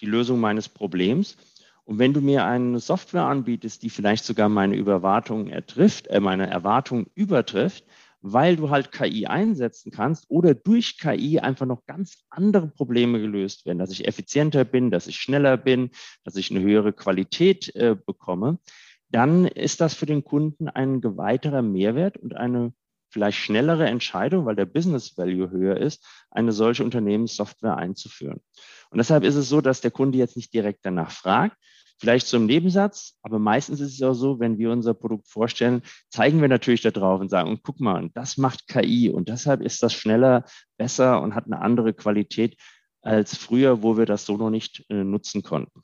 die 0.00 0.06
Lösung 0.06 0.40
meines 0.40 0.68
Problems. 0.68 1.36
Und 1.84 1.98
wenn 1.98 2.12
du 2.12 2.20
mir 2.20 2.44
eine 2.44 2.80
Software 2.80 3.24
anbietest, 3.24 3.82
die 3.82 3.90
vielleicht 3.90 4.24
sogar 4.24 4.48
meine 4.48 4.76
Überwartung 4.76 5.48
ertrifft, 5.48 6.06
äh, 6.08 6.20
meine 6.20 6.48
Erwartung 6.48 7.06
übertrifft, 7.14 7.84
weil 8.20 8.56
du 8.56 8.70
halt 8.70 8.92
KI 8.92 9.26
einsetzen 9.26 9.92
kannst 9.92 10.26
oder 10.28 10.54
durch 10.54 10.98
KI 10.98 11.38
einfach 11.38 11.66
noch 11.66 11.86
ganz 11.86 12.24
andere 12.30 12.66
Probleme 12.66 13.20
gelöst 13.20 13.64
werden, 13.64 13.78
dass 13.78 13.92
ich 13.92 14.08
effizienter 14.08 14.64
bin, 14.64 14.90
dass 14.90 15.06
ich 15.06 15.16
schneller 15.16 15.56
bin, 15.56 15.90
dass 16.24 16.36
ich 16.36 16.50
eine 16.50 16.60
höhere 16.60 16.92
Qualität 16.92 17.74
äh, 17.76 17.94
bekomme, 17.94 18.58
dann 19.10 19.46
ist 19.46 19.80
das 19.80 19.94
für 19.94 20.06
den 20.06 20.24
Kunden 20.24 20.68
ein 20.68 21.02
weiterer 21.02 21.62
Mehrwert 21.62 22.16
und 22.16 22.36
eine 22.36 22.72
vielleicht 23.10 23.38
schnellere 23.38 23.86
Entscheidung, 23.86 24.44
weil 24.44 24.56
der 24.56 24.66
Business 24.66 25.16
Value 25.16 25.50
höher 25.50 25.76
ist, 25.78 26.06
eine 26.30 26.52
solche 26.52 26.84
Unternehmenssoftware 26.84 27.76
einzuführen. 27.76 28.40
Und 28.90 28.98
deshalb 28.98 29.24
ist 29.24 29.36
es 29.36 29.48
so, 29.48 29.60
dass 29.60 29.80
der 29.80 29.90
Kunde 29.90 30.18
jetzt 30.18 30.36
nicht 30.36 30.52
direkt 30.52 30.80
danach 30.84 31.10
fragt, 31.10 31.56
vielleicht 31.98 32.26
zum 32.26 32.46
Nebensatz, 32.46 33.18
aber 33.22 33.38
meistens 33.38 33.80
ist 33.80 33.94
es 33.94 34.02
auch 34.02 34.14
so, 34.14 34.38
wenn 34.38 34.58
wir 34.58 34.70
unser 34.70 34.94
Produkt 34.94 35.28
vorstellen, 35.28 35.82
zeigen 36.10 36.40
wir 36.40 36.48
natürlich 36.48 36.82
da 36.82 36.90
drauf 36.90 37.20
und 37.20 37.28
sagen, 37.28 37.50
und 37.50 37.62
guck 37.62 37.80
mal, 37.80 38.08
das 38.14 38.36
macht 38.36 38.68
KI 38.68 39.10
und 39.10 39.28
deshalb 39.28 39.62
ist 39.62 39.82
das 39.82 39.94
schneller, 39.94 40.44
besser 40.76 41.20
und 41.20 41.34
hat 41.34 41.46
eine 41.46 41.60
andere 41.60 41.94
Qualität 41.94 42.56
als 43.02 43.36
früher, 43.36 43.82
wo 43.82 43.96
wir 43.96 44.06
das 44.06 44.26
so 44.26 44.36
noch 44.36 44.50
nicht 44.50 44.84
äh, 44.90 45.02
nutzen 45.02 45.42
konnten. 45.42 45.82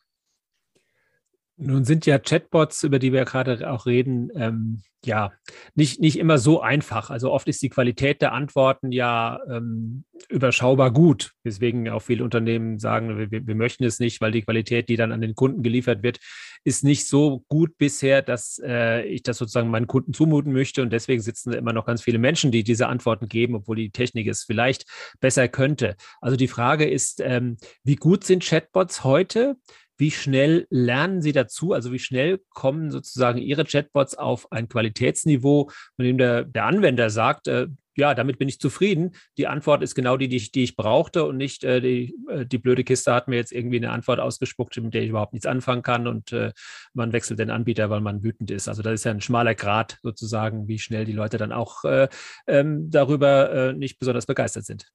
Nun 1.57 1.85
sind 1.85 2.05
ja 2.07 2.19
Chatbots, 2.19 2.83
über 2.83 2.99
die 2.99 3.13
wir 3.13 3.25
gerade 3.25 3.71
auch 3.71 3.87
reden, 3.87 4.31
ähm, 4.35 4.83
ja, 5.07 5.33
nicht, 5.75 6.01
nicht 6.01 6.19
immer 6.19 6.39
so 6.39 6.61
einfach. 6.61 7.11
Also 7.11 7.31
oft 7.31 7.47
ist 7.49 7.63
die 7.63 7.69
Qualität 7.69 8.23
der 8.23 8.33
Antworten 8.33 8.93
ja 8.93 9.41
ähm, 9.49 10.05
überschaubar 10.29 10.93
gut. 10.93 11.33
Deswegen 11.45 11.89
auch 11.91 12.01
viele 12.01 12.25
Unternehmen 12.25 12.79
sagen, 12.79 13.31
wir, 13.31 13.47
wir, 13.47 13.55
möchten 13.55 13.85
es 13.85 14.01
nicht, 14.01 14.21
weil 14.21 14.33
die 14.33 14.43
Qualität, 14.43 14.89
die 14.89 14.97
dann 14.97 15.13
an 15.13 15.21
den 15.21 15.35
Kunden 15.35 15.63
geliefert 15.63 16.03
wird, 16.03 16.19
ist 16.65 16.83
nicht 16.83 17.07
so 17.07 17.45
gut 17.49 17.77
bisher, 17.77 18.23
dass 18.23 18.61
äh, 18.65 19.05
ich 19.07 19.23
das 19.23 19.37
sozusagen 19.37 19.69
meinen 19.69 19.87
Kunden 19.87 20.15
zumuten 20.15 20.53
möchte. 20.53 20.83
Und 20.83 20.93
deswegen 20.93 21.21
sitzen 21.21 21.53
da 21.53 21.59
immer 21.59 21.73
noch 21.73 21.87
ganz 21.87 22.03
viele 22.03 22.19
Menschen, 22.19 22.51
die 22.51 22.65
diese 22.65 22.89
Antworten 22.89 23.29
geben, 23.29 23.55
obwohl 23.55 23.77
die 23.77 23.91
Technik 23.91 24.27
es 24.27 24.45
vielleicht 24.45 24.87
besser 25.21 25.49
könnte. 25.49 25.97
Also 26.21 26.37
die 26.37 26.49
Frage 26.49 26.89
ist, 26.89 27.21
ähm, 27.21 27.59
wie 27.85 27.97
gut 27.97 28.25
sind 28.25 28.43
Chatbots 28.43 29.05
heute? 29.05 29.57
Wie 29.97 30.11
schnell 30.11 30.67
lernen 30.71 31.23
Sie 31.23 31.33
dazu? 31.33 31.73
Also 31.73 31.93
wie 31.93 31.99
schnell 31.99 32.41
kommen 32.51 32.91
sozusagen 32.91 33.39
Ihre 33.39 33.65
Chatbots 33.65 34.17
auf 34.17 34.51
ein 34.51 34.69
Qualitätsniveau, 34.69 35.71
von 35.97 36.05
dem 36.05 36.19
der, 36.19 36.45
der 36.45 36.65
Anwender 36.67 37.11
sagt, 37.11 37.47
äh, 37.49 37.69
ja, 37.97 38.15
damit 38.15 38.39
bin 38.39 38.49
ich 38.49 38.59
zufrieden. 38.59 39.13
Die 39.39 39.47
Antwort 39.47 39.83
ist 39.83 39.95
genau 39.95 40.17
die, 40.17 40.29
die 40.29 40.37
ich, 40.37 40.53
die 40.53 40.65
ich 40.65 40.77
brauchte 40.77 41.25
und 41.25 41.37
nicht 41.37 41.65
äh, 41.65 41.81
die, 41.81 42.15
äh, 42.29 42.45
die 42.45 42.59
blöde 42.59 42.85
Kiste 42.85 43.13
hat 43.13 43.29
mir 43.29 43.37
jetzt 43.37 43.53
irgendwie 43.53 43.77
eine 43.77 43.91
Antwort 43.91 44.21
ausgespuckt, 44.21 44.77
mit 44.79 44.95
der 44.95 45.03
ich 45.03 45.11
überhaupt 45.11 45.33
nichts 45.33 45.47
anfangen 45.47 45.83
kann 45.83 46.07
und 46.07 46.33
äh, 46.33 46.53
man 46.93 47.13
wechselt 47.13 47.39
den 47.39 47.51
Anbieter, 47.51 47.91
weil 47.91 48.01
man 48.01 48.23
wütend 48.23 48.51
ist. 48.51 48.69
Also 48.69 48.83
das 48.83 48.95
ist 48.95 49.05
ja 49.05 49.13
ein 49.13 49.21
schmaler 49.21 49.55
Grad 49.55 49.99
sozusagen, 50.03 50.69
wie 50.69 50.79
schnell 50.79 51.05
die 51.05 51.13
Leute 51.13 51.39
dann 51.39 51.53
auch 51.53 51.85
äh, 51.85 52.09
ähm, 52.47 52.91
darüber 52.91 53.51
äh, 53.53 53.73
nicht 53.73 53.99
besonders 53.99 54.27
begeistert 54.27 54.65
sind. 54.65 54.91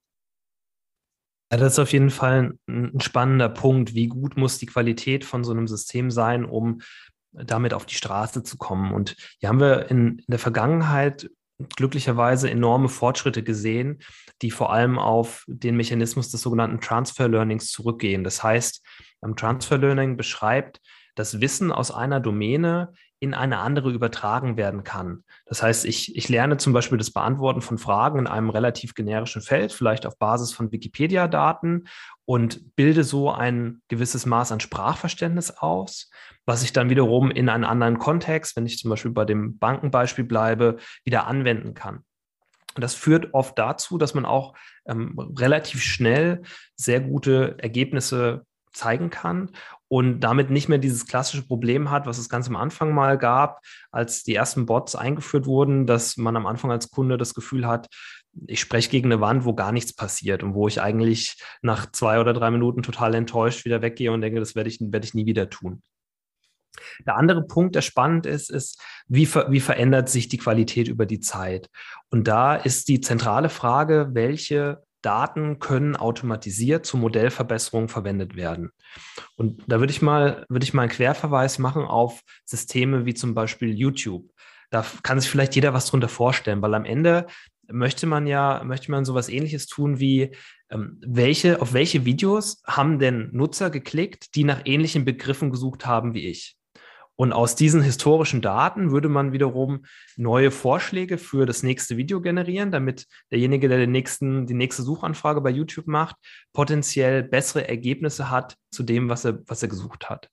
Ja, 1.51 1.57
das 1.57 1.73
ist 1.73 1.79
auf 1.79 1.91
jeden 1.91 2.11
Fall 2.11 2.53
ein, 2.67 2.99
spannender 2.99 3.49
Punkt. 3.49 3.95
Wie 3.95 4.07
gut 4.07 4.37
muss 4.37 4.59
die 4.59 4.67
Qualität 4.67 5.25
von 5.25 5.43
so 5.43 5.51
einem 5.51 5.67
System 5.67 6.11
sein, 6.11 6.45
um 6.45 6.81
damit 7.31 7.73
auf 7.73 7.85
die 7.85 7.95
Straße 7.95 8.43
zu 8.43 8.57
kommen? 8.57 8.93
Und 8.93 9.15
hier 9.39 9.49
haben 9.49 9.59
wir 9.59 9.89
in, 9.89 10.19
in 10.19 10.25
der 10.27 10.39
Vergangenheit 10.39 11.29
glücklicherweise 11.75 12.49
enorme 12.49 12.87
Fortschritte 12.87 13.43
gesehen, 13.43 13.99
die 14.41 14.51
vor 14.51 14.71
allem 14.71 14.97
auf 14.97 15.43
den 15.47 15.75
Mechanismus 15.75 16.29
des 16.29 16.41
sogenannten 16.41 16.79
Transfer 16.79 17.27
Learnings 17.27 17.71
zurückgehen. 17.71 18.23
Das 18.23 18.43
heißt, 18.43 18.85
Transfer 19.35 19.77
Learning 19.77 20.15
beschreibt, 20.15 20.79
dass 21.15 21.41
Wissen 21.41 21.71
aus 21.71 21.91
einer 21.91 22.21
Domäne 22.21 22.93
in 23.19 23.33
eine 23.33 23.57
andere 23.59 23.91
übertragen 23.91 24.55
werden 24.55 24.83
kann. 24.83 25.23
Das 25.45 25.61
heißt, 25.61 25.85
ich, 25.85 26.15
ich 26.15 26.29
lerne 26.29 26.57
zum 26.57 26.71
Beispiel 26.71 26.97
das 26.97 27.11
Beantworten 27.11 27.61
von 27.61 27.77
Fragen 27.77 28.19
in 28.19 28.27
einem 28.27 28.49
relativ 28.49 28.95
generischen 28.95 29.41
Feld, 29.41 29.73
vielleicht 29.73 30.05
auf 30.05 30.17
Basis 30.17 30.53
von 30.53 30.71
Wikipedia-Daten 30.71 31.87
und 32.25 32.75
bilde 32.75 33.03
so 33.03 33.31
ein 33.31 33.81
gewisses 33.89 34.25
Maß 34.25 34.51
an 34.53 34.61
Sprachverständnis 34.61 35.51
aus, 35.51 36.09
was 36.45 36.63
ich 36.63 36.71
dann 36.71 36.89
wiederum 36.89 37.29
in 37.29 37.49
einen 37.49 37.65
anderen 37.65 37.99
Kontext, 37.99 38.55
wenn 38.55 38.65
ich 38.65 38.77
zum 38.77 38.89
Beispiel 38.89 39.11
bei 39.11 39.25
dem 39.25 39.57
Bankenbeispiel 39.59 40.23
bleibe, 40.23 40.77
wieder 41.03 41.27
anwenden 41.27 41.73
kann. 41.73 42.05
Und 42.75 42.83
das 42.83 42.93
führt 42.93 43.33
oft 43.33 43.59
dazu, 43.59 43.97
dass 43.97 44.13
man 44.13 44.25
auch 44.25 44.53
ähm, 44.85 45.17
relativ 45.37 45.81
schnell 45.81 46.43
sehr 46.75 47.01
gute 47.01 47.57
Ergebnisse 47.59 48.45
zeigen 48.71 49.09
kann 49.09 49.51
und 49.89 50.21
damit 50.21 50.51
nicht 50.51 50.69
mehr 50.69 50.77
dieses 50.77 51.07
klassische 51.07 51.45
Problem 51.45 51.89
hat, 51.89 52.05
was 52.05 52.19
es 52.19 52.29
ganz 52.29 52.47
am 52.47 52.55
Anfang 52.55 52.93
mal 52.93 53.17
gab, 53.17 53.59
als 53.91 54.23
die 54.23 54.35
ersten 54.35 54.65
Bots 54.65 54.95
eingeführt 54.95 55.47
wurden, 55.47 55.87
dass 55.87 56.15
man 56.15 56.37
am 56.37 56.45
Anfang 56.45 56.71
als 56.71 56.91
Kunde 56.91 57.17
das 57.17 57.33
Gefühl 57.33 57.67
hat, 57.67 57.87
ich 58.47 58.59
spreche 58.59 58.89
gegen 58.89 59.11
eine 59.11 59.19
Wand, 59.19 59.45
wo 59.45 59.53
gar 59.53 59.71
nichts 59.71 59.93
passiert 59.93 60.43
und 60.43 60.53
wo 60.53 60.67
ich 60.67 60.79
eigentlich 60.79 61.41
nach 61.61 61.91
zwei 61.91 62.19
oder 62.19 62.33
drei 62.33 62.51
Minuten 62.51 62.83
total 62.83 63.15
enttäuscht 63.15 63.65
wieder 63.65 63.81
weggehe 63.81 64.11
und 64.11 64.21
denke, 64.21 64.39
das 64.39 64.55
werde 64.55 64.69
ich, 64.69 64.79
werde 64.79 65.05
ich 65.05 65.15
nie 65.15 65.25
wieder 65.25 65.49
tun. 65.49 65.81
Der 67.05 67.17
andere 67.17 67.45
Punkt, 67.45 67.75
der 67.75 67.81
spannend 67.81 68.27
ist, 68.27 68.51
ist, 68.51 68.79
wie, 69.07 69.25
ver 69.25 69.51
wie 69.51 69.59
verändert 69.59 70.07
sich 70.07 70.27
die 70.27 70.37
Qualität 70.37 70.87
über 70.87 71.07
die 71.07 71.19
Zeit? 71.19 71.69
Und 72.09 72.27
da 72.27 72.55
ist 72.55 72.87
die 72.87 73.01
zentrale 73.01 73.49
Frage, 73.49 74.09
welche 74.13 74.83
Daten 75.01 75.59
können 75.59 75.95
automatisiert 75.95 76.85
zur 76.85 76.99
Modellverbesserung 76.99 77.89
verwendet 77.89 78.35
werden. 78.35 78.71
Und 79.35 79.63
da 79.67 79.79
würde 79.79 79.91
ich 79.91 80.01
mal, 80.01 80.45
würde 80.49 80.63
ich 80.63 80.73
mal 80.73 80.83
einen 80.83 80.91
Querverweis 80.91 81.59
machen 81.59 81.83
auf 81.83 82.21
Systeme 82.45 83.05
wie 83.05 83.13
zum 83.13 83.33
Beispiel 83.33 83.73
YouTube. 83.73 84.29
Da 84.69 84.85
kann 85.03 85.19
sich 85.19 85.29
vielleicht 85.29 85.55
jeder 85.55 85.73
was 85.73 85.87
drunter 85.87 86.09
vorstellen, 86.09 86.61
weil 86.61 86.73
am 86.73 86.85
Ende 86.85 87.27
möchte 87.71 88.07
man 88.07 88.27
ja, 88.27 88.61
möchte 88.63 88.91
man 88.91 89.05
sowas 89.05 89.29
ähnliches 89.29 89.67
tun 89.67 89.99
wie, 89.99 90.35
ähm, 90.69 90.99
welche, 91.05 91.61
auf 91.61 91.73
welche 91.73 92.05
Videos 92.05 92.61
haben 92.65 92.99
denn 92.99 93.29
Nutzer 93.31 93.69
geklickt, 93.69 94.35
die 94.35 94.43
nach 94.43 94.61
ähnlichen 94.65 95.05
Begriffen 95.05 95.51
gesucht 95.51 95.85
haben 95.85 96.13
wie 96.13 96.27
ich? 96.27 96.58
Und 97.19 97.33
aus 97.33 97.57
diesen 97.57 97.81
historischen 97.81 98.41
Daten 98.41 98.91
würde 98.91 99.09
man 99.09 99.33
wiederum 99.33 99.83
neue 100.15 100.51
Vorschläge 100.51 101.17
für 101.17 101.45
das 101.45 101.63
nächste 101.63 101.97
Video 101.97 102.21
generieren, 102.21 102.71
damit 102.71 103.07
derjenige, 103.29 103.67
der 103.67 103.77
den 103.77 103.91
nächsten, 103.91 104.47
die 104.47 104.53
nächste 104.53 104.83
Suchanfrage 104.83 105.41
bei 105.41 105.49
YouTube 105.49 105.87
macht, 105.87 106.15
potenziell 106.53 107.23
bessere 107.23 107.67
Ergebnisse 107.67 108.29
hat 108.29 108.55
zu 108.71 108.83
dem, 108.83 109.09
was 109.09 109.25
er, 109.25 109.39
was 109.47 109.61
er 109.61 109.67
gesucht 109.67 110.09
hat. 110.09 110.29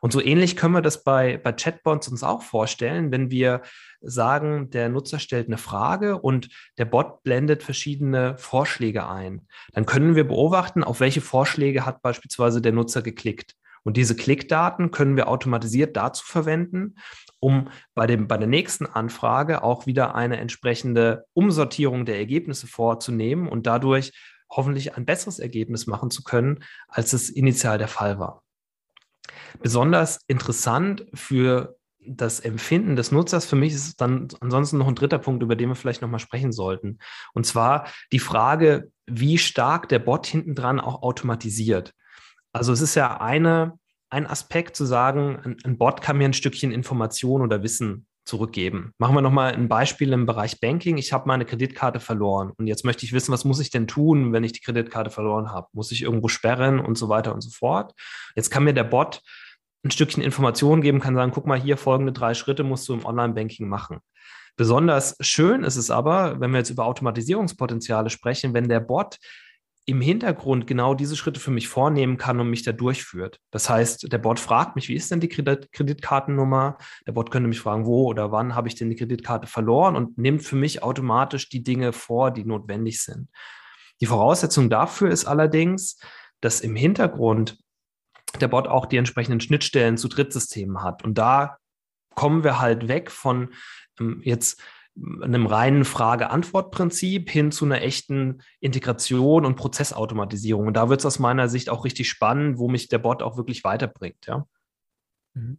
Und 0.00 0.14
so 0.14 0.22
ähnlich 0.22 0.56
können 0.56 0.72
wir 0.72 0.80
das 0.80 1.04
bei, 1.04 1.36
bei 1.36 1.52
Chatbots 1.52 2.08
uns 2.08 2.22
auch 2.22 2.40
vorstellen, 2.40 3.12
wenn 3.12 3.30
wir 3.30 3.60
sagen, 4.00 4.70
der 4.70 4.88
Nutzer 4.88 5.18
stellt 5.18 5.46
eine 5.46 5.58
Frage 5.58 6.16
und 6.16 6.48
der 6.78 6.86
Bot 6.86 7.22
blendet 7.22 7.62
verschiedene 7.62 8.38
Vorschläge 8.38 9.06
ein. 9.06 9.46
Dann 9.74 9.84
können 9.84 10.16
wir 10.16 10.26
beobachten, 10.26 10.84
auf 10.84 11.00
welche 11.00 11.20
Vorschläge 11.20 11.84
hat 11.84 12.00
beispielsweise 12.00 12.62
der 12.62 12.72
Nutzer 12.72 13.02
geklickt. 13.02 13.56
Und 13.82 13.96
diese 13.96 14.14
Klickdaten 14.14 14.90
können 14.90 15.16
wir 15.16 15.28
automatisiert 15.28 15.96
dazu 15.96 16.24
verwenden, 16.24 16.96
um 17.38 17.68
bei, 17.94 18.06
dem, 18.06 18.28
bei 18.28 18.36
der 18.36 18.48
nächsten 18.48 18.86
Anfrage 18.86 19.62
auch 19.62 19.86
wieder 19.86 20.14
eine 20.14 20.38
entsprechende 20.38 21.24
Umsortierung 21.32 22.04
der 22.04 22.18
Ergebnisse 22.18 22.66
vorzunehmen 22.66 23.48
und 23.48 23.66
dadurch 23.66 24.12
hoffentlich 24.50 24.96
ein 24.96 25.06
besseres 25.06 25.38
Ergebnis 25.38 25.86
machen 25.86 26.10
zu 26.10 26.22
können, 26.22 26.64
als 26.88 27.12
es 27.12 27.30
initial 27.30 27.78
der 27.78 27.88
Fall 27.88 28.18
war. 28.18 28.42
Besonders 29.60 30.20
interessant 30.26 31.06
für 31.14 31.76
das 32.06 32.40
Empfinden 32.40 32.96
des 32.96 33.12
Nutzers, 33.12 33.44
für 33.44 33.56
mich 33.56 33.74
ist 33.74 34.00
dann 34.00 34.28
ansonsten 34.40 34.78
noch 34.78 34.88
ein 34.88 34.94
dritter 34.94 35.18
Punkt, 35.18 35.42
über 35.42 35.54
den 35.54 35.68
wir 35.68 35.76
vielleicht 35.76 36.02
nochmal 36.02 36.20
sprechen 36.20 36.52
sollten. 36.52 36.98
Und 37.34 37.46
zwar 37.46 37.86
die 38.10 38.18
Frage, 38.18 38.90
wie 39.06 39.38
stark 39.38 39.88
der 39.88 39.98
Bot 39.98 40.26
hintendran 40.26 40.80
auch 40.80 41.02
automatisiert. 41.02 41.94
Also 42.52 42.72
es 42.72 42.80
ist 42.80 42.94
ja 42.94 43.20
eine, 43.20 43.78
ein 44.10 44.26
Aspekt 44.26 44.76
zu 44.76 44.84
sagen, 44.84 45.38
ein, 45.44 45.56
ein 45.64 45.78
Bot 45.78 46.02
kann 46.02 46.18
mir 46.18 46.24
ein 46.24 46.32
Stückchen 46.32 46.72
Information 46.72 47.42
oder 47.42 47.62
Wissen 47.62 48.06
zurückgeben. 48.24 48.92
Machen 48.98 49.14
wir 49.14 49.22
nochmal 49.22 49.54
ein 49.54 49.68
Beispiel 49.68 50.12
im 50.12 50.26
Bereich 50.26 50.60
Banking. 50.60 50.98
Ich 50.98 51.12
habe 51.12 51.26
meine 51.26 51.44
Kreditkarte 51.44 52.00
verloren 52.00 52.52
und 52.56 52.66
jetzt 52.66 52.84
möchte 52.84 53.04
ich 53.04 53.12
wissen, 53.12 53.32
was 53.32 53.44
muss 53.44 53.60
ich 53.60 53.70
denn 53.70 53.86
tun, 53.86 54.32
wenn 54.32 54.44
ich 54.44 54.52
die 54.52 54.60
Kreditkarte 54.60 55.10
verloren 55.10 55.50
habe? 55.50 55.68
Muss 55.72 55.90
ich 55.90 56.02
irgendwo 56.02 56.28
sperren 56.28 56.78
und 56.78 56.96
so 56.96 57.08
weiter 57.08 57.34
und 57.34 57.40
so 57.40 57.50
fort? 57.50 57.92
Jetzt 58.36 58.50
kann 58.50 58.64
mir 58.64 58.74
der 58.74 58.84
Bot 58.84 59.22
ein 59.82 59.90
Stückchen 59.90 60.22
Informationen 60.22 60.82
geben, 60.82 61.00
kann 61.00 61.14
sagen, 61.14 61.32
guck 61.32 61.46
mal 61.46 61.60
hier, 61.60 61.76
folgende 61.76 62.12
drei 62.12 62.34
Schritte 62.34 62.62
musst 62.62 62.88
du 62.88 62.94
im 62.94 63.04
Online-Banking 63.04 63.68
machen. 63.68 63.98
Besonders 64.56 65.16
schön 65.20 65.64
ist 65.64 65.76
es 65.76 65.90
aber, 65.90 66.38
wenn 66.40 66.50
wir 66.50 66.58
jetzt 66.58 66.70
über 66.70 66.84
Automatisierungspotenziale 66.84 68.10
sprechen, 68.10 68.52
wenn 68.52 68.68
der 68.68 68.80
Bot 68.80 69.16
im 69.90 70.00
Hintergrund 70.00 70.66
genau 70.66 70.94
diese 70.94 71.16
Schritte 71.16 71.40
für 71.40 71.50
mich 71.50 71.68
vornehmen 71.68 72.16
kann 72.16 72.38
und 72.38 72.48
mich 72.48 72.62
da 72.62 72.72
durchführt. 72.72 73.40
Das 73.50 73.68
heißt, 73.68 74.12
der 74.12 74.18
Bot 74.18 74.38
fragt 74.38 74.76
mich, 74.76 74.88
wie 74.88 74.94
ist 74.94 75.10
denn 75.10 75.20
die 75.20 75.28
Kredit 75.28 75.72
Kreditkartennummer? 75.72 76.78
Der 77.06 77.12
Bot 77.12 77.30
könnte 77.30 77.48
mich 77.48 77.60
fragen, 77.60 77.86
wo 77.86 78.06
oder 78.06 78.30
wann 78.30 78.54
habe 78.54 78.68
ich 78.68 78.76
denn 78.76 78.88
die 78.88 78.96
Kreditkarte 78.96 79.48
verloren 79.48 79.96
und 79.96 80.16
nimmt 80.16 80.42
für 80.42 80.56
mich 80.56 80.82
automatisch 80.82 81.48
die 81.48 81.62
Dinge 81.62 81.92
vor, 81.92 82.30
die 82.30 82.44
notwendig 82.44 83.02
sind. 83.02 83.28
Die 84.00 84.06
Voraussetzung 84.06 84.70
dafür 84.70 85.10
ist 85.10 85.24
allerdings, 85.24 85.98
dass 86.40 86.60
im 86.60 86.76
Hintergrund 86.76 87.58
der 88.40 88.48
Bot 88.48 88.68
auch 88.68 88.86
die 88.86 88.96
entsprechenden 88.96 89.40
Schnittstellen 89.40 89.96
zu 89.96 90.08
Drittsystemen 90.08 90.82
hat. 90.82 91.04
Und 91.04 91.18
da 91.18 91.58
kommen 92.14 92.44
wir 92.44 92.60
halt 92.60 92.86
weg 92.86 93.10
von 93.10 93.50
ähm, 93.98 94.20
jetzt 94.24 94.62
einem 95.22 95.46
reinen 95.46 95.84
Frage-Antwort-Prinzip 95.84 97.30
hin 97.30 97.52
zu 97.52 97.64
einer 97.64 97.82
echten 97.82 98.42
Integration 98.60 99.44
und 99.46 99.56
Prozessautomatisierung. 99.56 100.66
Und 100.66 100.74
da 100.74 100.88
wird 100.88 101.00
es 101.00 101.06
aus 101.06 101.18
meiner 101.18 101.48
Sicht 101.48 101.70
auch 101.70 101.84
richtig 101.84 102.08
spannend, 102.08 102.58
wo 102.58 102.68
mich 102.68 102.88
der 102.88 102.98
Bot 102.98 103.22
auch 103.22 103.36
wirklich 103.36 103.64
weiterbringt. 103.64 104.26
Ja. 104.26 104.46
Mhm. 105.34 105.58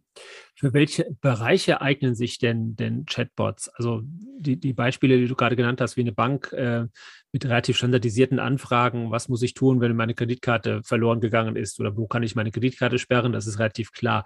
Für 0.54 0.74
welche 0.74 1.06
Bereiche 1.20 1.80
eignen 1.80 2.14
sich 2.14 2.38
denn, 2.38 2.76
denn 2.76 3.06
Chatbots? 3.06 3.68
Also 3.68 4.02
die, 4.04 4.60
die 4.60 4.74
Beispiele, 4.74 5.18
die 5.18 5.26
du 5.26 5.34
gerade 5.34 5.56
genannt 5.56 5.80
hast, 5.80 5.96
wie 5.96 6.02
eine 6.02 6.12
Bank 6.12 6.52
äh, 6.52 6.86
mit 7.32 7.44
relativ 7.46 7.78
standardisierten 7.78 8.38
Anfragen, 8.38 9.10
was 9.10 9.28
muss 9.30 9.42
ich 9.42 9.54
tun, 9.54 9.80
wenn 9.80 9.96
meine 9.96 10.14
Kreditkarte 10.14 10.82
verloren 10.82 11.20
gegangen 11.20 11.56
ist 11.56 11.80
oder 11.80 11.96
wo 11.96 12.06
kann 12.06 12.22
ich 12.22 12.34
meine 12.34 12.50
Kreditkarte 12.50 12.98
sperren, 12.98 13.32
das 13.32 13.46
ist 13.46 13.58
relativ 13.58 13.92
klar. 13.92 14.24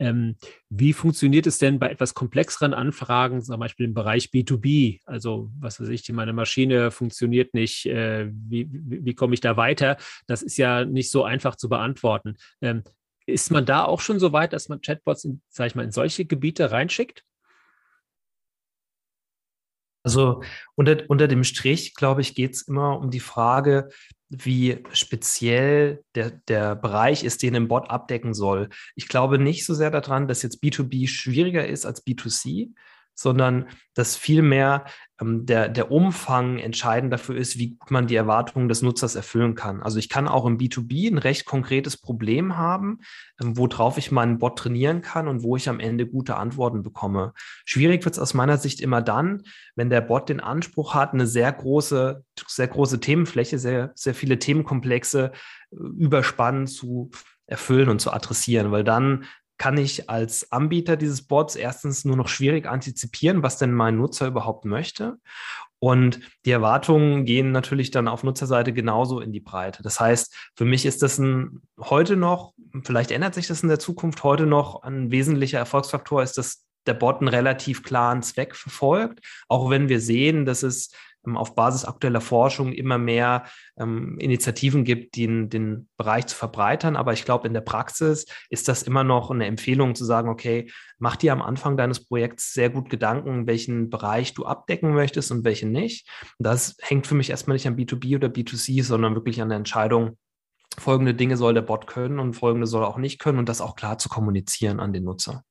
Ähm, 0.00 0.36
wie 0.68 0.92
funktioniert 0.92 1.46
es 1.46 1.58
denn 1.58 1.78
bei 1.78 1.90
etwas 1.90 2.14
komplexeren 2.14 2.74
Anfragen, 2.74 3.40
zum 3.40 3.60
Beispiel 3.60 3.86
im 3.86 3.94
Bereich 3.94 4.26
B2B? 4.26 5.00
Also 5.04 5.50
was 5.60 5.80
weiß 5.80 5.88
ich, 5.90 6.10
meine 6.12 6.32
Maschine 6.32 6.90
funktioniert 6.90 7.54
nicht, 7.54 7.86
äh, 7.86 8.28
wie, 8.32 8.68
wie, 8.70 9.04
wie 9.04 9.14
komme 9.14 9.34
ich 9.34 9.40
da 9.40 9.56
weiter? 9.56 9.96
Das 10.26 10.42
ist 10.42 10.56
ja 10.56 10.84
nicht 10.84 11.10
so 11.10 11.22
einfach 11.22 11.54
zu 11.54 11.68
beantworten. 11.68 12.36
Ähm, 12.60 12.82
Ist 13.28 13.50
man 13.50 13.66
da 13.66 13.84
auch 13.84 14.00
schon 14.00 14.18
so 14.18 14.32
weit, 14.32 14.54
dass 14.54 14.70
man 14.70 14.80
Chatbots, 14.80 15.24
in, 15.24 15.42
sag 15.50 15.66
ich 15.66 15.74
mal, 15.74 15.84
in 15.84 15.92
solche 15.92 16.24
Gebiete 16.24 16.70
reinschickt? 16.70 17.24
Also 20.02 20.42
unter, 20.74 21.04
unter 21.08 21.28
dem 21.28 21.44
Strich, 21.44 21.94
glaube 21.94 22.22
ich, 22.22 22.34
geht 22.34 22.54
es 22.54 22.62
immer 22.62 22.98
um 22.98 23.10
die 23.10 23.20
Frage, 23.20 23.90
wie 24.30 24.82
speziell 24.92 26.02
der, 26.14 26.30
der 26.30 26.74
Bereich 26.74 27.24
ist, 27.24 27.42
den 27.42 27.54
ein 27.54 27.68
Bot 27.68 27.90
abdecken 27.90 28.32
soll. 28.32 28.70
Ich 28.96 29.08
glaube 29.08 29.38
nicht 29.38 29.66
so 29.66 29.74
sehr 29.74 29.90
daran, 29.90 30.26
dass 30.26 30.42
jetzt 30.42 30.62
B2B 30.62 31.06
schwieriger 31.06 31.66
ist 31.66 31.84
als 31.84 32.06
B2C, 32.06 32.70
sondern 33.18 33.66
dass 33.94 34.14
vielmehr 34.14 34.84
ähm, 35.20 35.44
der, 35.44 35.68
der 35.68 35.90
Umfang 35.90 36.58
entscheidend 36.58 37.12
dafür 37.12 37.36
ist, 37.36 37.58
wie 37.58 37.70
gut 37.70 37.90
man 37.90 38.06
die 38.06 38.14
Erwartungen 38.14 38.68
des 38.68 38.80
Nutzers 38.80 39.16
erfüllen 39.16 39.56
kann. 39.56 39.82
Also 39.82 39.98
ich 39.98 40.08
kann 40.08 40.28
auch 40.28 40.46
im 40.46 40.56
B2B 40.56 41.10
ein 41.10 41.18
recht 41.18 41.44
konkretes 41.44 41.96
Problem 41.96 42.56
haben, 42.56 43.00
ähm, 43.42 43.56
worauf 43.56 43.98
ich 43.98 44.12
meinen 44.12 44.38
Bot 44.38 44.60
trainieren 44.60 45.02
kann 45.02 45.26
und 45.26 45.42
wo 45.42 45.56
ich 45.56 45.68
am 45.68 45.80
Ende 45.80 46.06
gute 46.06 46.36
Antworten 46.36 46.84
bekomme. 46.84 47.32
Schwierig 47.64 48.04
wird 48.04 48.14
es 48.14 48.20
aus 48.20 48.34
meiner 48.34 48.56
Sicht 48.56 48.80
immer 48.80 49.02
dann, 49.02 49.42
wenn 49.74 49.90
der 49.90 50.00
Bot 50.00 50.28
den 50.28 50.38
Anspruch 50.38 50.94
hat, 50.94 51.12
eine 51.12 51.26
sehr 51.26 51.50
große, 51.50 52.24
sehr 52.46 52.68
große 52.68 53.00
Themenfläche, 53.00 53.58
sehr, 53.58 53.90
sehr 53.96 54.14
viele 54.14 54.38
Themenkomplexe 54.38 55.32
äh, 55.72 55.76
überspannend 55.76 56.70
zu 56.70 57.10
erfüllen 57.46 57.88
und 57.88 58.00
zu 58.00 58.12
adressieren, 58.12 58.70
weil 58.70 58.84
dann 58.84 59.24
kann 59.58 59.76
ich 59.76 60.08
als 60.08 60.50
Anbieter 60.52 60.96
dieses 60.96 61.22
Bots 61.22 61.56
erstens 61.56 62.04
nur 62.04 62.16
noch 62.16 62.28
schwierig 62.28 62.66
antizipieren, 62.66 63.42
was 63.42 63.58
denn 63.58 63.72
mein 63.72 63.96
Nutzer 63.96 64.28
überhaupt 64.28 64.64
möchte. 64.64 65.18
Und 65.80 66.20
die 66.44 66.50
Erwartungen 66.50 67.24
gehen 67.24 67.52
natürlich 67.52 67.90
dann 67.90 68.08
auf 68.08 68.24
Nutzerseite 68.24 68.72
genauso 68.72 69.20
in 69.20 69.32
die 69.32 69.40
Breite. 69.40 69.82
Das 69.82 70.00
heißt, 70.00 70.34
für 70.56 70.64
mich 70.64 70.86
ist 70.86 71.02
das 71.02 71.18
ein, 71.18 71.62
heute 71.78 72.16
noch, 72.16 72.54
vielleicht 72.82 73.10
ändert 73.10 73.34
sich 73.34 73.46
das 73.46 73.62
in 73.62 73.68
der 73.68 73.78
Zukunft, 73.78 74.24
heute 74.24 74.46
noch 74.46 74.82
ein 74.82 75.10
wesentlicher 75.10 75.58
Erfolgsfaktor 75.58 76.22
ist, 76.22 76.38
dass 76.38 76.64
der 76.86 76.94
Bot 76.94 77.20
einen 77.20 77.28
relativ 77.28 77.82
klaren 77.82 78.22
Zweck 78.22 78.56
verfolgt, 78.56 79.20
auch 79.46 79.70
wenn 79.70 79.88
wir 79.88 80.00
sehen, 80.00 80.46
dass 80.46 80.62
es 80.62 80.90
auf 81.36 81.54
Basis 81.54 81.84
aktueller 81.84 82.20
Forschung 82.20 82.72
immer 82.72 82.98
mehr 82.98 83.44
ähm, 83.78 84.18
Initiativen 84.18 84.84
gibt, 84.84 85.16
den, 85.16 85.48
den 85.48 85.88
Bereich 85.96 86.26
zu 86.26 86.36
verbreitern. 86.36 86.96
Aber 86.96 87.12
ich 87.12 87.24
glaube, 87.24 87.46
in 87.46 87.54
der 87.54 87.60
Praxis 87.60 88.26
ist 88.50 88.68
das 88.68 88.82
immer 88.82 89.04
noch 89.04 89.30
eine 89.30 89.46
Empfehlung 89.46 89.94
zu 89.94 90.04
sagen, 90.04 90.28
okay, 90.28 90.70
mach 90.98 91.16
dir 91.16 91.32
am 91.32 91.42
Anfang 91.42 91.76
deines 91.76 92.04
Projekts 92.04 92.52
sehr 92.52 92.70
gut 92.70 92.90
Gedanken, 92.90 93.46
welchen 93.46 93.90
Bereich 93.90 94.34
du 94.34 94.46
abdecken 94.46 94.94
möchtest 94.94 95.30
und 95.30 95.44
welchen 95.44 95.72
nicht. 95.72 96.08
Das 96.38 96.76
hängt 96.80 97.06
für 97.06 97.14
mich 97.14 97.30
erstmal 97.30 97.54
nicht 97.54 97.66
an 97.66 97.76
B2B 97.76 98.16
oder 98.16 98.28
B2C, 98.28 98.82
sondern 98.82 99.14
wirklich 99.14 99.40
an 99.42 99.48
der 99.48 99.58
Entscheidung, 99.58 100.16
folgende 100.76 101.14
Dinge 101.14 101.36
soll 101.36 101.54
der 101.54 101.62
Bot 101.62 101.86
können 101.86 102.18
und 102.18 102.34
folgende 102.34 102.66
soll 102.66 102.82
er 102.82 102.88
auch 102.88 102.98
nicht 102.98 103.18
können 103.18 103.38
und 103.38 103.48
das 103.48 103.60
auch 103.60 103.76
klar 103.76 103.98
zu 103.98 104.08
kommunizieren 104.08 104.80
an 104.80 104.92
den 104.92 105.04
Nutzer. 105.04 105.44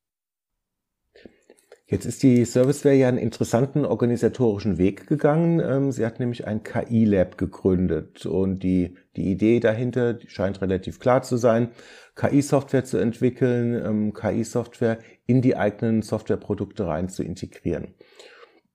Jetzt 1.89 2.05
ist 2.05 2.21
die 2.21 2.43
Serviceware 2.43 2.95
ja 2.95 3.07
einen 3.07 3.17
interessanten 3.17 3.85
organisatorischen 3.85 4.77
Weg 4.77 5.07
gegangen. 5.07 5.61
Ähm, 5.61 5.93
sie 5.93 6.05
hat 6.05 6.19
nämlich 6.19 6.45
ein 6.45 6.61
KI-Lab 6.61 7.37
gegründet 7.37 8.25
und 8.25 8.61
die, 8.61 8.97
die 9.15 9.31
Idee 9.31 9.61
dahinter 9.61 10.19
scheint 10.27 10.61
relativ 10.61 10.99
klar 10.99 11.21
zu 11.21 11.37
sein, 11.37 11.69
KI-Software 12.15 12.83
zu 12.83 12.97
entwickeln, 12.97 13.73
ähm, 13.85 14.13
KI-Software 14.13 14.99
in 15.27 15.41
die 15.41 15.55
eigenen 15.55 16.01
Softwareprodukte 16.01 16.85
rein 16.85 17.07
zu 17.07 17.23
integrieren. 17.23 17.93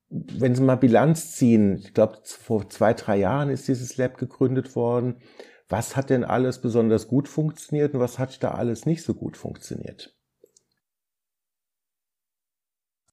Wenn 0.09 0.55
Sie 0.55 0.63
mal 0.63 0.75
Bilanz 0.77 1.33
ziehen, 1.33 1.77
ich 1.77 1.93
glaube, 1.93 2.17
vor 2.23 2.67
zwei, 2.69 2.95
drei 2.95 3.17
Jahren 3.17 3.51
ist 3.51 3.67
dieses 3.67 3.95
Lab 3.95 4.17
gegründet 4.17 4.75
worden. 4.75 5.17
Was 5.69 5.95
hat 5.95 6.09
denn 6.09 6.23
alles 6.23 6.61
besonders 6.61 7.07
gut 7.07 7.27
funktioniert 7.27 7.93
und 7.93 7.99
was 7.99 8.17
hat 8.17 8.41
da 8.43 8.51
alles 8.51 8.87
nicht 8.87 9.03
so 9.03 9.13
gut 9.13 9.37
funktioniert? 9.37 10.12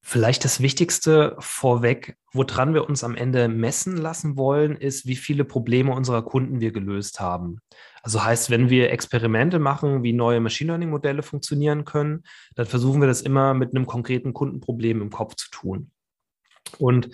Vielleicht 0.03 0.45
das 0.45 0.61
Wichtigste 0.61 1.37
vorweg, 1.39 2.17
woran 2.33 2.73
wir 2.73 2.89
uns 2.89 3.05
am 3.05 3.15
Ende 3.15 3.49
messen 3.49 3.97
lassen 3.97 4.37
wollen, 4.37 4.77
ist, 4.77 5.07
wie 5.07 5.17
viele 5.17 5.45
Probleme 5.45 5.93
unserer 5.93 6.23
Kunden 6.23 6.61
wir 6.61 6.73
gelöst 6.73 7.21
haben. 7.21 7.61
Also 8.03 8.25
heißt, 8.25 8.49
wenn 8.51 8.71
wir 8.71 8.91
Experimente 8.91 9.59
machen, 9.59 10.03
wie 10.03 10.15
neue 10.15 10.41
Machine 10.41 10.69
Learning 10.69 10.91
Modelle 10.91 11.23
funktionieren 11.23 11.85
können, 11.85 12.25
dann 12.55 12.67
versuchen 12.67 13.01
wir 13.01 13.09
das 13.09 13.21
immer 13.21 13.53
mit 13.53 13.75
einem 13.75 13.87
konkreten 13.87 14.33
Kundenproblem 14.33 15.03
im 15.03 15.11
Kopf 15.11 15.35
zu 15.37 15.51
tun. 15.51 15.91
Und 16.79 17.11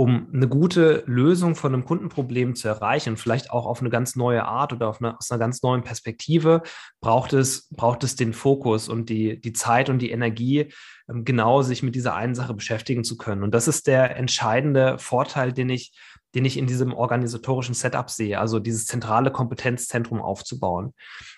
um 0.00 0.28
eine 0.32 0.48
gute 0.48 1.04
Lösung 1.04 1.56
von 1.56 1.74
einem 1.74 1.84
Kundenproblem 1.84 2.54
zu 2.54 2.68
erreichen, 2.68 3.18
vielleicht 3.18 3.50
auch 3.50 3.66
auf 3.66 3.80
eine 3.80 3.90
ganz 3.90 4.16
neue 4.16 4.46
Art 4.46 4.72
oder 4.72 4.96
eine, 4.98 5.18
aus 5.18 5.30
einer 5.30 5.38
ganz 5.38 5.62
neuen 5.62 5.82
Perspektive, 5.82 6.62
braucht 7.02 7.34
es, 7.34 7.68
braucht 7.68 8.02
es 8.02 8.16
den 8.16 8.32
Fokus 8.32 8.88
und 8.88 9.10
die, 9.10 9.38
die 9.38 9.52
Zeit 9.52 9.90
und 9.90 9.98
die 9.98 10.10
Energie, 10.10 10.72
ähm, 11.06 11.26
genau 11.26 11.60
sich 11.60 11.82
mit 11.82 11.94
dieser 11.94 12.14
einen 12.14 12.34
Sache 12.34 12.54
beschäftigen 12.54 13.04
zu 13.04 13.18
können. 13.18 13.42
Und 13.42 13.54
das 13.54 13.68
ist 13.68 13.86
der 13.86 14.16
entscheidende 14.16 14.96
Vorteil, 14.96 15.52
den 15.52 15.68
ich 15.68 15.92
den 16.34 16.44
ich 16.44 16.56
in 16.56 16.66
diesem 16.66 16.92
organisatorischen 16.92 17.74
Setup 17.74 18.08
sehe, 18.08 18.38
also 18.38 18.58
dieses 18.58 18.86
zentrale 18.86 19.30
Kompetenzzentrum 19.30 20.20
aufzubauen, 20.20 20.94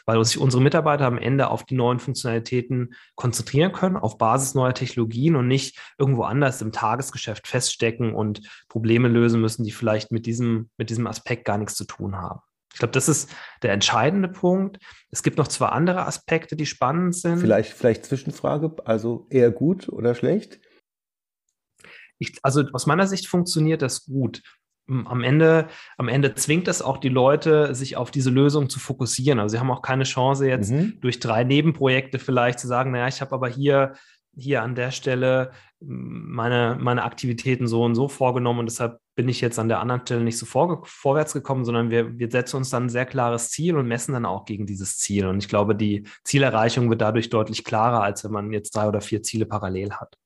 weil 0.07 0.22
sich 0.24 0.38
unsere 0.38 0.62
Mitarbeiter 0.62 1.07
am 1.07 1.18
Ende 1.18 1.48
auf 1.48 1.64
die 1.64 1.74
neuen 1.74 1.98
Funktionalitäten 1.98 2.94
konzentrieren 3.14 3.72
können, 3.72 3.96
auf 3.96 4.18
Basis 4.18 4.55
neuer 4.55 4.74
Technologien 4.74 5.37
und 5.37 5.48
nicht 5.48 5.78
irgendwo 5.98 6.24
anders 6.24 6.61
im 6.61 6.72
Tagesgeschäft 6.72 7.48
feststecken 7.48 8.14
und 8.14 8.42
Probleme 8.68 9.09
lösen 9.09 9.40
müssen, 9.40 9.64
die 9.64 9.72
vielleicht 9.72 10.12
mit 10.12 10.26
diesem, 10.26 10.70
mit 10.76 10.90
diesem 10.90 11.07
Aspekt 11.07 11.44
gar 11.44 11.59
nichts 11.59 11.74
zu 11.74 11.85
tun 11.85 12.16
haben. 12.16 12.40
Ich 12.72 12.78
glaube, 12.78 12.92
das 12.92 13.09
ist 13.09 13.31
der 13.62 13.72
entscheidende 13.72 14.28
Punkt. 14.28 14.78
Es 15.11 15.22
gibt 15.22 15.37
noch 15.37 15.48
zwei 15.48 15.66
andere 15.66 16.07
Aspekte, 16.07 16.57
die 16.57 16.64
spannend 16.64 17.14
sind. 17.14 17.38
Vielleicht, 17.38 17.72
vielleicht 17.72 18.07
Zwischenfrage, 18.07 18.74
also 18.87 19.26
eher 19.28 19.50
gut 19.50 19.90
oder 19.90 20.14
schlecht? 20.14 20.59
Ich, 22.18 22.38
also 22.42 22.62
aus 22.72 22.87
meiner 22.87 23.07
Sicht 23.07 23.26
funktioniert 23.26 23.83
das 23.83 24.07
gut 24.07 24.42
am 24.88 25.22
Ende, 25.22 25.68
am 25.96 26.08
Ende 26.08 26.34
zwingt 26.34 26.68
es 26.68 26.82
auch 26.82 26.98
die 26.98 27.08
Leute, 27.08 27.74
sich 27.74 27.96
auf 27.96 28.10
diese 28.10 28.30
Lösung 28.30 28.68
zu 28.68 28.78
fokussieren. 28.80 29.38
Also 29.38 29.54
sie 29.54 29.60
haben 29.60 29.70
auch 29.70 29.82
keine 29.82 30.04
Chance 30.04 30.48
jetzt 30.48 30.72
mhm. 30.72 30.98
durch 31.00 31.20
drei 31.20 31.44
Nebenprojekte 31.44 32.18
vielleicht 32.18 32.58
zu 32.58 32.66
sagen, 32.66 32.90
naja, 32.90 33.08
ich 33.08 33.20
habe 33.20 33.34
aber 33.34 33.48
hier, 33.48 33.94
hier 34.34 34.62
an 34.62 34.74
der 34.74 34.90
Stelle 34.90 35.52
meine, 35.80 36.76
meine 36.80 37.04
Aktivitäten 37.04 37.66
so 37.66 37.82
und 37.82 37.94
so 37.94 38.08
vorgenommen 38.08 38.60
und 38.60 38.66
deshalb 38.66 38.98
bin 39.14 39.28
ich 39.28 39.40
jetzt 39.40 39.58
an 39.58 39.68
der 39.68 39.80
anderen 39.80 40.00
Stelle 40.02 40.22
nicht 40.22 40.38
so 40.38 40.46
vor, 40.46 40.82
vorwärts 40.86 41.34
gekommen, 41.34 41.64
sondern 41.64 41.90
wir, 41.90 42.18
wir 42.18 42.30
setzen 42.30 42.56
uns 42.56 42.70
dann 42.70 42.84
ein 42.84 42.88
sehr 42.88 43.04
klares 43.04 43.50
Ziel 43.50 43.76
und 43.76 43.86
messen 43.86 44.14
dann 44.14 44.24
auch 44.24 44.44
gegen 44.46 44.64
dieses 44.66 44.98
Ziel. 44.98 45.26
Und 45.26 45.38
ich 45.38 45.48
glaube, 45.48 45.74
die 45.76 46.06
Zielerreichung 46.24 46.88
wird 46.88 47.02
dadurch 47.02 47.28
deutlich 47.28 47.64
klarer, 47.64 48.02
als 48.02 48.24
wenn 48.24 48.32
man 48.32 48.52
jetzt 48.52 48.74
drei 48.74 48.88
oder 48.88 49.02
vier 49.02 49.22
Ziele 49.22 49.44
parallel 49.44 49.92
hat. 49.92 50.16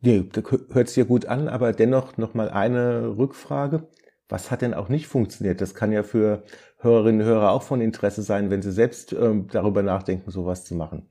Nee, 0.00 0.28
hört 0.72 0.88
sich 0.88 0.96
ja 0.96 1.04
gut 1.04 1.26
an, 1.26 1.48
aber 1.48 1.72
dennoch 1.72 2.16
nochmal 2.16 2.50
eine 2.50 3.16
Rückfrage. 3.16 3.88
Was 4.28 4.50
hat 4.50 4.62
denn 4.62 4.74
auch 4.74 4.88
nicht 4.88 5.06
funktioniert? 5.06 5.60
Das 5.60 5.74
kann 5.74 5.92
ja 5.92 6.02
für 6.02 6.44
Hörerinnen 6.78 7.22
und 7.22 7.26
Hörer 7.26 7.50
auch 7.52 7.62
von 7.62 7.80
Interesse 7.80 8.22
sein, 8.22 8.50
wenn 8.50 8.62
sie 8.62 8.72
selbst 8.72 9.12
ähm, 9.12 9.48
darüber 9.48 9.82
nachdenken, 9.82 10.30
sowas 10.30 10.64
zu 10.64 10.74
machen 10.74 11.08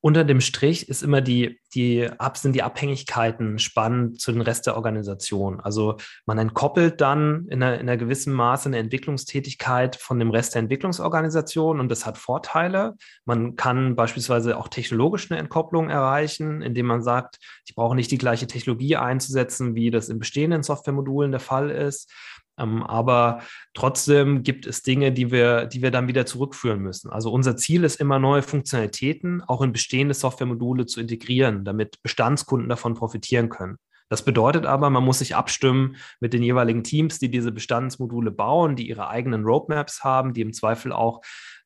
unter 0.00 0.24
dem 0.24 0.40
Strich 0.40 0.88
ist 0.88 1.02
immer 1.02 1.20
die, 1.20 1.60
die, 1.74 2.08
sind 2.34 2.54
die 2.54 2.62
Abhängigkeiten 2.62 3.58
spannend 3.58 4.20
zu 4.20 4.30
den 4.30 4.42
Rest 4.42 4.66
der 4.66 4.76
Organisation. 4.76 5.60
Also 5.60 5.96
man 6.24 6.38
entkoppelt 6.38 7.00
dann 7.00 7.46
in 7.48 7.62
einer, 7.62 7.74
in 7.74 7.88
einer 7.88 7.96
gewissen 7.96 8.32
Maße 8.32 8.68
eine 8.68 8.78
Entwicklungstätigkeit 8.78 9.96
von 9.96 10.18
dem 10.20 10.30
Rest 10.30 10.54
der 10.54 10.60
Entwicklungsorganisation 10.60 11.80
und 11.80 11.88
das 11.88 12.06
hat 12.06 12.16
Vorteile. 12.16 12.94
Man 13.24 13.56
kann 13.56 13.96
beispielsweise 13.96 14.56
auch 14.56 14.68
technologisch 14.68 15.30
eine 15.30 15.40
Entkopplung 15.40 15.90
erreichen, 15.90 16.62
indem 16.62 16.86
man 16.86 17.02
sagt, 17.02 17.38
ich 17.66 17.74
brauche 17.74 17.96
nicht 17.96 18.10
die 18.10 18.18
gleiche 18.18 18.46
Technologie 18.46 18.96
einzusetzen, 18.96 19.74
wie 19.74 19.90
das 19.90 20.08
in 20.08 20.20
bestehenden 20.20 20.62
Softwaremodulen 20.62 21.32
der 21.32 21.40
Fall 21.40 21.70
ist. 21.70 22.12
Ähm, 22.58 22.82
aber 22.82 23.42
trotzdem 23.74 24.42
gibt 24.42 24.66
es 24.66 24.82
Dinge, 24.82 25.12
die 25.12 25.30
wir, 25.30 25.66
die 25.66 25.82
wir 25.82 25.90
dann 25.90 26.08
wieder 26.08 26.26
zurückführen 26.26 26.80
müssen. 26.80 27.10
Also 27.10 27.30
unser 27.32 27.56
Ziel 27.56 27.84
ist 27.84 28.00
immer, 28.00 28.18
neue 28.18 28.42
Funktionalitäten 28.42 29.42
auch 29.42 29.62
in 29.62 29.72
bestehende 29.72 30.14
Softwaremodule 30.14 30.86
zu 30.86 31.00
integrieren, 31.00 31.64
damit 31.64 32.02
Bestandskunden 32.02 32.68
davon 32.68 32.94
profitieren 32.94 33.48
können. 33.48 33.78
Das 34.08 34.24
bedeutet 34.24 34.64
aber, 34.64 34.88
man 34.88 35.04
muss 35.04 35.18
sich 35.18 35.36
abstimmen 35.36 35.96
mit 36.18 36.32
den 36.32 36.42
jeweiligen 36.42 36.82
Teams, 36.82 37.18
die 37.18 37.30
diese 37.30 37.52
Bestandsmodule 37.52 38.30
bauen, 38.30 38.74
die 38.74 38.88
ihre 38.88 39.08
eigenen 39.08 39.44
Roadmaps 39.44 40.02
haben, 40.02 40.32
die 40.32 40.40
im 40.40 40.54
Zweifel 40.54 40.92
auch 40.92 41.20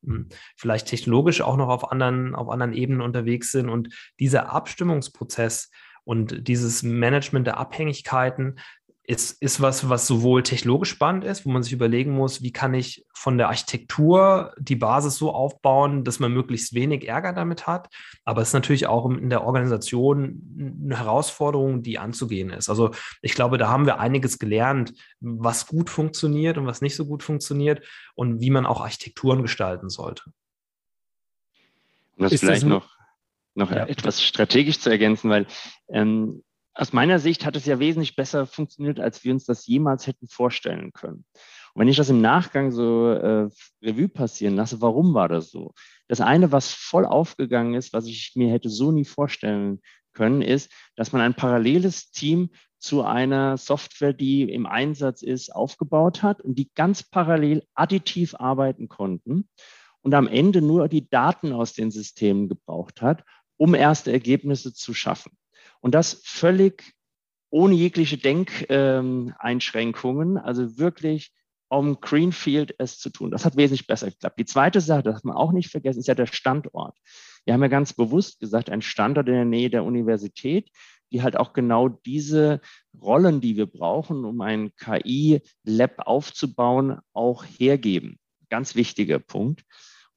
hm, 0.05 0.29
vielleicht 0.57 0.89
technologisch 0.89 1.41
auch 1.41 1.57
noch 1.57 1.69
auf 1.69 1.93
anderen, 1.93 2.35
auf 2.35 2.49
anderen 2.49 2.73
Ebenen 2.73 3.01
unterwegs 3.01 3.53
sind. 3.53 3.69
Und 3.69 3.95
dieser 4.19 4.53
Abstimmungsprozess 4.53 5.71
und 6.05 6.49
dieses 6.49 6.83
Management 6.83 7.47
der 7.47 7.59
Abhängigkeiten 7.59 8.59
ist, 9.05 9.43
ist 9.43 9.61
was, 9.61 9.89
was 9.89 10.07
sowohl 10.07 10.45
technologisch 10.45 10.91
spannend 10.91 11.25
ist, 11.25 11.45
wo 11.45 11.51
man 11.51 11.65
sich 11.65 11.73
überlegen 11.73 12.13
muss, 12.13 12.41
wie 12.43 12.53
kann 12.53 12.73
ich 12.73 13.05
von 13.13 13.37
der 13.37 13.49
Architektur 13.49 14.55
die 14.59 14.77
Basis 14.77 15.17
so 15.17 15.33
aufbauen, 15.33 16.05
dass 16.05 16.21
man 16.21 16.33
möglichst 16.33 16.73
wenig 16.73 17.09
Ärger 17.09 17.33
damit 17.33 17.67
hat. 17.67 17.89
Aber 18.25 18.43
es 18.43 18.49
ist 18.49 18.55
natürlich 18.55 18.87
auch 18.87 19.11
in 19.11 19.29
der 19.29 19.45
Organisation 19.45 20.81
eine 20.85 20.99
Herausforderung, 20.99 21.83
die 21.83 21.99
anzugehen 21.99 22.51
ist. 22.51 22.69
Also 22.69 22.93
ich 23.23 23.35
glaube, 23.35 23.59
da 23.59 23.69
haben 23.69 23.87
wir 23.87 23.99
einiges 23.99 24.39
gelernt, 24.39 24.93
was 25.21 25.67
gut 25.67 25.91
funktioniert 25.91 26.57
und 26.57 26.67
was 26.67 26.81
nicht 26.81 26.95
so 26.95 27.05
gut 27.05 27.25
funktioniert 27.25 27.85
und 28.15 28.41
wie 28.41 28.51
man 28.51 28.67
auch 28.67 28.81
Architekturen 28.81 29.43
gestalten 29.43 29.91
sollte. 29.91 30.23
Um 32.17 32.23
das 32.23 32.35
ist 32.35 32.41
vielleicht 32.41 32.63
das 32.63 32.69
noch, 32.69 32.89
noch 33.55 33.73
ja. 33.73 33.85
etwas 33.87 34.23
strategisch 34.23 34.79
zu 34.79 34.91
ergänzen, 34.91 35.29
weil 35.29 35.47
ähm, 35.89 36.45
aus 36.75 36.93
meiner 36.93 37.19
Sicht 37.19 37.45
hat 37.45 37.57
es 37.57 37.67
ja 37.67 37.79
wesentlich 37.79 38.17
besser 38.17 38.47
funktioniert, 38.47 38.99
als 38.99 39.25
wir 39.25 39.33
uns 39.33 39.45
das 39.45 39.67
jemals 39.67 40.07
hätten 40.07 40.29
vorstellen 40.29 40.93
können. 40.93 41.25
Und 41.75 41.81
wenn 41.81 41.89
ich 41.89 41.97
das 41.97 42.11
im 42.11 42.21
Nachgang 42.21 42.71
so 42.71 43.11
äh, 43.11 43.49
Revue 43.83 44.09
passieren 44.09 44.57
lasse, 44.57 44.81
warum 44.81 45.15
war 45.15 45.29
das 45.29 45.51
so? 45.51 45.75
Das 46.09 46.21
eine, 46.21 46.53
was 46.53 46.73
voll 46.73 47.05
aufgegangen 47.05 47.75
ist, 47.75 47.93
was 47.93 48.07
ich 48.07 48.33
mir 48.35 48.51
hätte 48.51 48.69
so 48.69 48.93
nie 48.93 49.05
vorstellen 49.05 49.81
können, 50.13 50.43
ist, 50.43 50.71
dass 50.97 51.13
man 51.13 51.23
ein 51.23 51.35
paralleles 51.35 52.11
Team 52.11 52.51
zu 52.79 53.03
einer 53.03 53.57
Software, 53.57 54.13
die 54.13 54.43
im 54.43 54.67
Einsatz 54.67 55.23
ist, 55.23 55.55
aufgebaut 55.55 56.23
hat 56.23 56.41
und 56.41 56.59
die 56.59 56.71
ganz 56.75 57.03
parallel 57.03 57.65
additiv 57.75 58.35
arbeiten 58.35 58.89
konnten 58.89 59.49
und 60.03 60.15
am 60.15 60.27
Ende 60.27 60.61
nur 60.61 60.89
die 60.89 61.09
Daten 61.09 61.53
aus 61.53 61.75
den 61.75 61.91
Systemen 61.91 62.49
gebraucht 62.49 63.01
hat, 63.01 63.25
um 63.57 63.75
erste 63.75 64.11
Ergebnisse 64.11 64.75
zu 64.75 64.95
schaffen. 64.95 65.33
Und 65.83 65.95
das 65.95 66.23
völlig 66.25 66.95
ohne 67.51 67.75
jegliche 67.75 68.17
Denkeinschränkungen, 68.17 70.37
ähm, 70.37 70.43
also 70.43 70.79
wirklich 70.79 71.33
um 71.69 72.01
Greenfield 72.01 72.75
es 72.79 72.99
zu 72.99 73.11
tun. 73.11 73.31
Das 73.31 73.45
hat 73.47 73.57
wesentlich 73.57 73.87
besser 73.87 74.11
geklappt. 74.11 74.39
Die 74.39 74.45
zweite 74.45 74.83
Sache, 74.83 75.03
das 75.03 75.17
hat 75.17 75.25
man 75.25 75.37
auch 75.37 75.53
nicht 75.53 75.71
vergessen, 75.71 76.01
ist 76.01 76.09
ja 76.09 76.15
der 76.15 76.27
Standort. 76.27 76.99
Wir 77.45 77.55
haben 77.55 77.63
ja 77.63 77.69
ganz 77.69 77.95
bewusst 77.95 78.41
gesagt, 78.41 78.69
ein 78.69 78.83
Standort 78.83 79.29
in 79.29 79.35
der 79.35 79.47
Nähe 79.47 79.71
der 79.71 79.85
Universität, 79.85 80.69
die 81.11 81.23
halt 81.23 81.37
auch 81.37 81.55
genau 81.55 81.89
diese 81.89 82.61
Rollen, 83.01 83.41
die 83.41 83.57
wir 83.57 83.67
brauchen, 83.67 84.25
um 84.25 84.41
ein 84.43 84.73
KI-Lab 84.77 86.07
aufzubauen, 86.07 86.99
auch 87.15 87.45
hergeben. 87.45 88.19
Ganz 88.51 88.75
wichtiger 88.75 89.19
Punkt. 89.19 89.65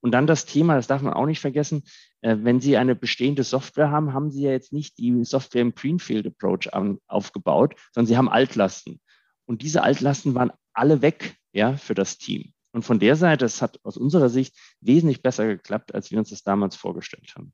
Und 0.02 0.12
dann 0.12 0.28
das 0.28 0.46
Thema, 0.46 0.76
das 0.76 0.88
darf 0.88 1.02
man 1.02 1.14
auch 1.14 1.26
nicht 1.26 1.40
vergessen, 1.40 1.84
wenn 2.26 2.60
Sie 2.60 2.76
eine 2.78 2.96
bestehende 2.96 3.44
Software 3.44 3.92
haben, 3.92 4.14
haben 4.14 4.32
Sie 4.32 4.42
ja 4.42 4.52
jetzt 4.52 4.74
nicht 4.74 4.98
die 4.98 5.24
Software 5.24 5.62
im 5.62 5.76
Greenfield 5.76 6.26
Approach 6.26 6.70
aufgebaut, 7.08 7.76
sondern 7.94 8.08
Sie 8.08 8.18
haben 8.18 8.30
Altlasten. 8.30 9.00
Und 9.46 9.62
diese 9.62 9.84
Altlasten 9.84 10.34
waren 10.34 10.52
alle 10.74 11.02
weg 11.02 11.38
ja, 11.54 11.78
für 11.78 11.94
das 11.94 12.18
Team. 12.18 12.54
Und 12.72 12.84
von 12.84 13.00
der 13.00 13.16
Seite, 13.16 13.46
es 13.46 13.62
hat 13.62 13.80
aus 13.84 13.96
unserer 13.96 14.30
Sicht 14.30 14.58
wesentlich 14.82 15.22
besser 15.22 15.48
geklappt, 15.48 15.94
als 15.94 16.12
wir 16.12 16.20
uns 16.20 16.32
das 16.32 16.44
damals 16.44 16.76
vorgestellt 16.76 17.34
haben. 17.36 17.54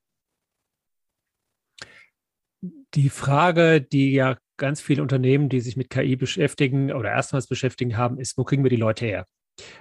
Die 2.94 3.10
Frage, 3.10 3.82
die 3.82 4.14
ja 4.14 4.38
ganz 4.58 4.82
viele 4.82 5.02
Unternehmen, 5.02 5.50
die 5.50 5.60
sich 5.60 5.76
mit 5.76 5.90
KI 5.90 6.16
beschäftigen 6.16 6.92
oder 6.92 7.12
erstmals 7.12 7.48
beschäftigen 7.48 7.98
haben, 7.98 8.20
ist, 8.20 8.38
wo 8.38 8.44
kriegen 8.44 8.64
wir 8.64 8.70
die 8.70 8.78
Leute 8.78 9.06
her? 9.06 9.28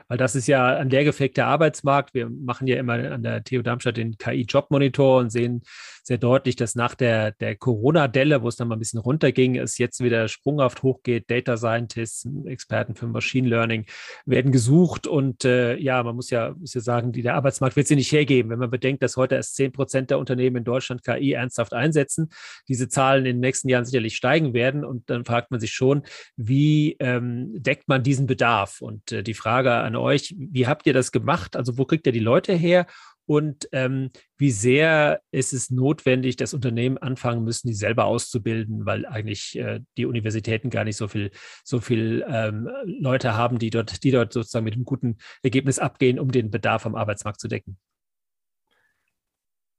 Weil 0.09 0.19
das 0.19 0.35
ist 0.35 0.47
ja 0.47 0.77
ein 0.77 0.91
leergefegter 0.91 1.47
Arbeitsmarkt. 1.47 2.15
Wir 2.15 2.29
machen 2.29 2.67
ja 2.67 2.77
immer 2.77 2.95
an 2.95 3.23
der 3.23 3.45
TU 3.45 3.63
Darmstadt 3.63 3.97
den 3.97 4.19
KI-Jobmonitor 4.19 5.19
und 5.19 5.31
sehen 5.31 5.63
sehr 6.03 6.19
deutlich, 6.19 6.57
dass 6.57 6.75
nach 6.75 6.95
der, 6.95 7.33
der 7.33 7.57
Corona-Delle, 7.57 8.43
wo 8.43 8.49
es 8.49 8.57
dann 8.57 8.69
mal 8.69 8.77
ein 8.77 8.81
bisschen 8.81 9.01
runterging, 9.01 9.57
es 9.57 9.79
jetzt 9.79 10.03
wieder 10.03 10.29
sprunghaft 10.29 10.83
hochgeht. 10.83 11.31
Data 11.31 11.57
Scientists, 11.57 12.27
Experten 12.47 12.95
für 12.95 13.07
Machine 13.07 13.49
Learning 13.49 13.87
werden 14.27 14.51
gesucht. 14.51 15.07
Und 15.07 15.45
äh, 15.45 15.77
ja, 15.77 16.03
man 16.03 16.17
muss 16.17 16.31
ja, 16.31 16.55
muss 16.59 16.75
ja 16.75 16.81
sagen, 16.81 17.13
die, 17.13 17.23
der 17.23 17.35
Arbeitsmarkt 17.35 17.77
wird 17.77 17.87
sie 17.87 17.97
nicht 17.97 18.11
hergeben. 18.11 18.51
Wenn 18.51 18.59
man 18.59 18.71
bedenkt, 18.71 19.03
dass 19.03 19.17
heute 19.17 19.37
erst 19.37 19.57
10 19.57 19.73
Prozent 19.73 20.11
der 20.11 20.19
Unternehmen 20.19 20.57
in 20.57 20.65
Deutschland 20.65 21.05
KI 21.05 21.33
ernsthaft 21.33 21.73
einsetzen, 21.73 22.31
diese 22.69 22.89
Zahlen 22.89 23.27
in 23.27 23.37
den 23.37 23.41
nächsten 23.41 23.69
Jahren 23.69 23.85
sicherlich 23.85 24.17
steigen 24.17 24.55
werden. 24.55 24.85
Und 24.85 25.09
dann 25.11 25.25
fragt 25.25 25.51
man 25.51 25.61
sich 25.61 25.73
schon, 25.73 26.03
wie 26.37 26.97
ähm, 26.99 27.53
deckt 27.63 27.89
man 27.89 28.03
diesen 28.03 28.27
Bedarf? 28.27 28.81
Und 28.81 29.13
äh, 29.13 29.23
die 29.23 29.35
Frage 29.35 29.70
an 29.79 29.97
euch, 29.97 30.35
wie 30.37 30.67
habt 30.67 30.87
ihr 30.87 30.93
das 30.93 31.13
gemacht? 31.13 31.57
Also 31.57 31.79
wo 31.79 31.85
kriegt 31.85 32.07
ihr 32.07 32.13
die 32.13 32.19
Leute 32.19 32.53
her? 32.53 32.87
und 33.31 33.69
ähm, 33.71 34.11
wie 34.39 34.51
sehr 34.51 35.23
ist 35.31 35.53
es 35.53 35.71
notwendig, 35.71 36.35
dass 36.35 36.53
Unternehmen 36.53 36.99
anfangen 36.99 37.45
müssen, 37.45 37.69
die 37.69 37.75
selber 37.75 38.07
auszubilden, 38.07 38.87
weil 38.87 39.07
eigentlich 39.07 39.57
äh, 39.57 39.79
die 39.97 40.07
Universitäten 40.07 40.69
gar 40.69 40.83
nicht 40.83 40.97
so 40.97 41.07
viel, 41.07 41.31
so 41.63 41.79
viel 41.79 42.25
ähm, 42.27 42.69
Leute 42.85 43.35
haben, 43.35 43.61
die 43.61 43.71
dort, 43.71 44.03
die 44.03 44.11
dort 44.11 44.33
sozusagen 44.33 44.65
mit 44.65 44.75
einem 44.75 44.85
guten 44.85 45.19
Ergebnis 45.45 45.79
abgehen, 45.79 46.19
um 46.19 46.33
den 46.33 46.51
Bedarf 46.51 46.87
am 46.87 46.97
Arbeitsmarkt 46.97 47.41
zu 47.41 47.47
decken. 47.47 47.79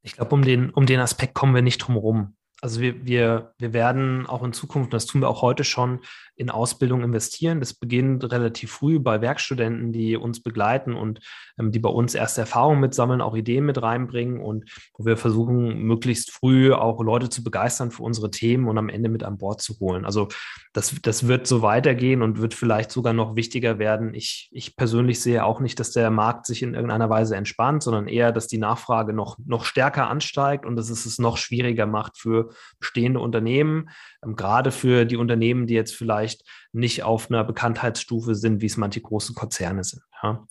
Ich 0.01 0.13
glaube, 0.13 0.33
um 0.33 0.43
den, 0.43 0.69
um 0.69 0.85
den 0.85 1.01
Aspekt 1.01 1.33
kommen 1.33 1.53
wir 1.53 1.61
nicht 1.61 1.79
drum 1.79 1.95
herum. 1.95 2.37
Also 2.61 2.79
wir, 2.79 3.05
wir, 3.05 3.53
wir 3.57 3.73
werden 3.73 4.27
auch 4.27 4.43
in 4.43 4.53
Zukunft, 4.53 4.93
das 4.93 5.07
tun 5.07 5.21
wir 5.21 5.29
auch 5.29 5.41
heute 5.41 5.63
schon, 5.63 5.99
in 6.35 6.49
Ausbildung 6.49 7.03
investieren. 7.03 7.59
Das 7.59 7.73
beginnt 7.73 8.31
relativ 8.31 8.71
früh 8.71 8.99
bei 8.99 9.21
Werkstudenten, 9.21 9.91
die 9.91 10.15
uns 10.15 10.41
begleiten 10.41 10.95
und 10.95 11.19
ähm, 11.59 11.71
die 11.71 11.79
bei 11.79 11.89
uns 11.89 12.15
erste 12.15 12.41
Erfahrungen 12.41 12.79
mitsammeln, 12.79 13.21
auch 13.21 13.35
Ideen 13.35 13.65
mit 13.65 13.81
reinbringen 13.81 14.39
und 14.39 14.69
wo 14.97 15.05
wir 15.05 15.17
versuchen, 15.17 15.79
möglichst 15.79 16.31
früh 16.31 16.73
auch 16.73 17.01
Leute 17.01 17.29
zu 17.29 17.43
begeistern 17.43 17.91
für 17.91 18.03
unsere 18.03 18.31
Themen 18.31 18.67
und 18.67 18.77
am 18.77 18.89
Ende 18.89 19.09
mit 19.09 19.23
an 19.23 19.37
Bord 19.37 19.61
zu 19.61 19.79
holen. 19.79 20.05
Also 20.05 20.29
das, 20.73 20.95
das 21.01 21.27
wird 21.27 21.47
so 21.47 21.61
weitergehen 21.61 22.21
und 22.21 22.39
wird 22.41 22.53
vielleicht 22.53 22.91
sogar 22.91 23.13
noch 23.13 23.35
wichtiger 23.35 23.77
werden. 23.77 24.13
Ich, 24.13 24.49
ich 24.51 24.75
persönlich 24.75 25.21
sehe 25.21 25.43
auch 25.45 25.59
nicht, 25.59 25.79
dass 25.79 25.91
der 25.91 26.09
Markt 26.09 26.45
sich 26.45 26.63
in 26.63 26.73
irgendeiner 26.73 27.09
Weise 27.09 27.35
entspannt, 27.35 27.83
sondern 27.83 28.07
eher, 28.07 28.31
dass 28.31 28.47
die 28.47 28.57
Nachfrage 28.57 29.13
noch, 29.13 29.37
noch 29.45 29.65
stärker 29.65 30.09
ansteigt 30.09 30.65
und 30.65 30.75
dass 30.75 30.89
es 30.89 31.05
es 31.05 31.19
noch 31.19 31.37
schwieriger 31.37 31.85
macht 31.85 32.17
für 32.17 32.50
bestehende 32.79 33.19
Unternehmen, 33.19 33.89
ähm, 34.23 34.35
gerade 34.35 34.71
für 34.71 35.05
die 35.05 35.17
Unternehmen, 35.17 35.67
die 35.67 35.73
jetzt 35.73 35.95
vielleicht 35.95 36.43
nicht 36.71 37.03
auf 37.03 37.29
einer 37.29 37.43
Bekanntheitsstufe 37.43 38.35
sind, 38.35 38.61
wie 38.61 38.67
es 38.67 38.77
manche 38.77 39.01
große 39.01 39.33
Konzerne 39.33 39.83
sind. 39.83 40.03
Ja. 40.23 40.45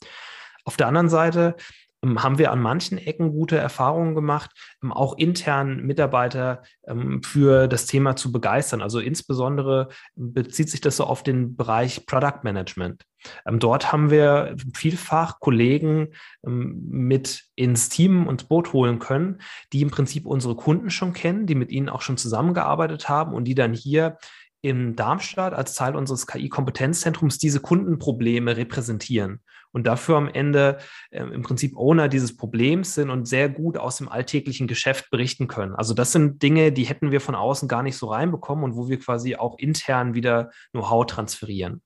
Auf 0.64 0.76
der 0.76 0.88
anderen 0.88 1.08
Seite 1.08 1.56
haben 2.02 2.38
wir 2.38 2.50
an 2.50 2.60
manchen 2.60 2.98
Ecken 2.98 3.32
gute 3.32 3.58
Erfahrungen 3.58 4.14
gemacht, 4.14 4.50
ähm, 4.82 4.92
auch 4.92 5.18
intern 5.18 5.84
Mitarbeiter 5.84 6.62
ähm, 6.86 7.22
für 7.22 7.68
das 7.68 7.86
Thema 7.86 8.16
zu 8.16 8.32
begeistern. 8.32 8.80
Also 8.80 9.00
insbesondere 9.00 9.88
bezieht 10.16 10.70
sich 10.70 10.80
das 10.80 10.96
so 10.96 11.04
auf 11.04 11.22
den 11.22 11.56
Bereich 11.56 12.06
Product 12.06 12.40
Management. 12.42 13.04
Dort 13.44 13.92
haben 13.92 14.10
wir 14.10 14.56
vielfach 14.74 15.40
Kollegen 15.40 16.14
mit 16.42 17.44
ins 17.54 17.90
Team 17.90 18.26
und 18.26 18.48
Boot 18.48 18.72
holen 18.72 18.98
können, 18.98 19.42
die 19.74 19.82
im 19.82 19.90
Prinzip 19.90 20.24
unsere 20.24 20.56
Kunden 20.56 20.88
schon 20.88 21.12
kennen, 21.12 21.46
die 21.46 21.54
mit 21.54 21.70
ihnen 21.70 21.90
auch 21.90 22.00
schon 22.00 22.16
zusammengearbeitet 22.16 23.10
haben 23.10 23.34
und 23.34 23.44
die 23.44 23.54
dann 23.54 23.74
hier 23.74 24.16
in 24.62 24.96
Darmstadt 24.96 25.52
als 25.52 25.74
Teil 25.74 25.96
unseres 25.96 26.26
KI-Kompetenzzentrums 26.26 27.36
diese 27.36 27.60
Kundenprobleme 27.60 28.56
repräsentieren 28.56 29.40
und 29.72 29.86
dafür 29.86 30.16
am 30.16 30.28
Ende 30.28 30.78
äh, 31.10 31.22
im 31.22 31.42
Prinzip 31.42 31.76
Owner 31.76 32.08
dieses 32.08 32.36
Problems 32.36 32.94
sind 32.94 33.10
und 33.10 33.26
sehr 33.26 33.48
gut 33.48 33.78
aus 33.78 33.96
dem 33.96 34.08
alltäglichen 34.08 34.66
Geschäft 34.66 35.10
berichten 35.10 35.48
können. 35.48 35.74
Also 35.74 35.94
das 35.94 36.12
sind 36.12 36.42
Dinge, 36.42 36.72
die 36.72 36.84
hätten 36.84 37.10
wir 37.10 37.20
von 37.20 37.34
außen 37.34 37.68
gar 37.68 37.82
nicht 37.82 37.96
so 37.96 38.08
reinbekommen 38.08 38.64
und 38.64 38.76
wo 38.76 38.88
wir 38.88 38.98
quasi 38.98 39.36
auch 39.36 39.58
intern 39.58 40.14
wieder 40.14 40.50
Know-how 40.72 41.06
transferieren. 41.06 41.82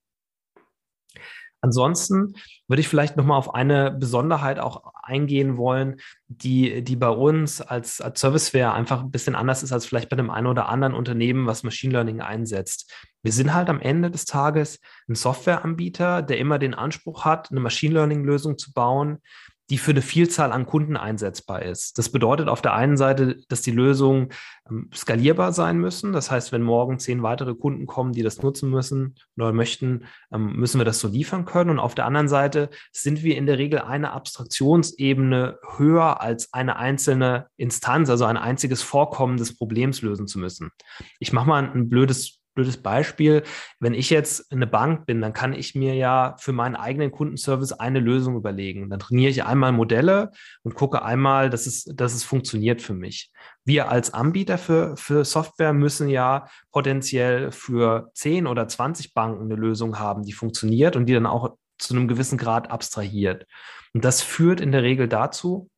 Ansonsten 1.64 2.34
würde 2.68 2.80
ich 2.80 2.88
vielleicht 2.88 3.16
nochmal 3.16 3.38
auf 3.38 3.54
eine 3.54 3.90
Besonderheit 3.90 4.58
auch 4.58 4.92
eingehen 5.02 5.56
wollen, 5.56 5.96
die, 6.28 6.84
die 6.84 6.94
bei 6.94 7.08
uns 7.08 7.62
als, 7.62 8.02
als 8.02 8.20
Serviceware 8.20 8.74
einfach 8.74 9.00
ein 9.00 9.10
bisschen 9.10 9.34
anders 9.34 9.62
ist 9.62 9.72
als 9.72 9.86
vielleicht 9.86 10.10
bei 10.10 10.16
dem 10.16 10.28
einen 10.28 10.46
oder 10.46 10.68
anderen 10.68 10.92
Unternehmen, 10.92 11.46
was 11.46 11.62
Machine 11.62 11.94
Learning 11.94 12.20
einsetzt. 12.20 12.92
Wir 13.22 13.32
sind 13.32 13.54
halt 13.54 13.70
am 13.70 13.80
Ende 13.80 14.10
des 14.10 14.26
Tages 14.26 14.78
ein 15.08 15.14
Softwareanbieter, 15.14 16.20
der 16.20 16.36
immer 16.36 16.58
den 16.58 16.74
Anspruch 16.74 17.24
hat, 17.24 17.50
eine 17.50 17.60
Machine 17.60 17.94
Learning-Lösung 17.94 18.58
zu 18.58 18.74
bauen, 18.74 19.22
die 19.70 19.78
für 19.78 19.92
eine 19.92 20.02
Vielzahl 20.02 20.52
an 20.52 20.66
Kunden 20.66 20.96
einsetzbar 20.96 21.62
ist. 21.62 21.96
Das 21.98 22.10
bedeutet 22.10 22.48
auf 22.48 22.60
der 22.60 22.74
einen 22.74 22.96
Seite, 22.96 23.38
dass 23.48 23.62
die 23.62 23.70
Lösungen 23.70 24.28
ähm, 24.68 24.90
skalierbar 24.94 25.52
sein 25.52 25.78
müssen. 25.78 26.12
Das 26.12 26.30
heißt, 26.30 26.52
wenn 26.52 26.62
morgen 26.62 26.98
zehn 26.98 27.22
weitere 27.22 27.54
Kunden 27.54 27.86
kommen, 27.86 28.12
die 28.12 28.22
das 28.22 28.42
nutzen 28.42 28.70
müssen 28.70 29.14
oder 29.36 29.52
möchten, 29.52 30.04
ähm, 30.32 30.52
müssen 30.56 30.78
wir 30.78 30.84
das 30.84 31.00
so 31.00 31.08
liefern 31.08 31.46
können. 31.46 31.70
Und 31.70 31.78
auf 31.78 31.94
der 31.94 32.04
anderen 32.04 32.28
Seite 32.28 32.68
sind 32.92 33.22
wir 33.22 33.36
in 33.36 33.46
der 33.46 33.58
Regel 33.58 33.80
eine 33.80 34.12
Abstraktionsebene 34.12 35.58
höher 35.76 36.20
als 36.20 36.52
eine 36.52 36.76
einzelne 36.76 37.46
Instanz, 37.56 38.10
also 38.10 38.26
ein 38.26 38.36
einziges 38.36 38.82
Vorkommen 38.82 39.38
des 39.38 39.56
Problems 39.56 40.02
lösen 40.02 40.26
zu 40.26 40.38
müssen. 40.38 40.70
Ich 41.18 41.32
mache 41.32 41.48
mal 41.48 41.64
ein 41.64 41.88
blödes 41.88 42.43
blödes 42.54 42.78
Beispiel. 42.78 43.42
Wenn 43.80 43.94
ich 43.94 44.10
jetzt 44.10 44.50
eine 44.52 44.66
Bank 44.66 45.06
bin, 45.06 45.20
dann 45.20 45.32
kann 45.32 45.52
ich 45.52 45.74
mir 45.74 45.94
ja 45.94 46.36
für 46.38 46.52
meinen 46.52 46.76
eigenen 46.76 47.10
Kundenservice 47.10 47.72
eine 47.72 48.00
Lösung 48.00 48.36
überlegen. 48.36 48.90
Dann 48.90 49.00
trainiere 49.00 49.30
ich 49.30 49.44
einmal 49.44 49.72
Modelle 49.72 50.30
und 50.62 50.74
gucke 50.74 51.02
einmal, 51.02 51.50
dass 51.50 51.66
es, 51.66 51.84
dass 51.84 52.14
es 52.14 52.24
funktioniert 52.24 52.80
für 52.80 52.94
mich. 52.94 53.30
Wir 53.64 53.90
als 53.90 54.14
Anbieter 54.14 54.58
für, 54.58 54.96
für 54.96 55.24
Software 55.24 55.72
müssen 55.72 56.08
ja 56.08 56.48
potenziell 56.70 57.50
für 57.50 58.10
10 58.14 58.46
oder 58.46 58.68
20 58.68 59.14
Banken 59.14 59.44
eine 59.44 59.56
Lösung 59.56 59.98
haben, 59.98 60.22
die 60.22 60.32
funktioniert 60.32 60.96
und 60.96 61.06
die 61.06 61.14
dann 61.14 61.26
auch 61.26 61.56
zu 61.78 61.94
einem 61.94 62.08
gewissen 62.08 62.38
Grad 62.38 62.70
abstrahiert. 62.70 63.46
Und 63.92 64.04
das 64.04 64.22
führt 64.22 64.60
in 64.60 64.72
der 64.72 64.82
Regel 64.82 65.08
dazu, 65.08 65.70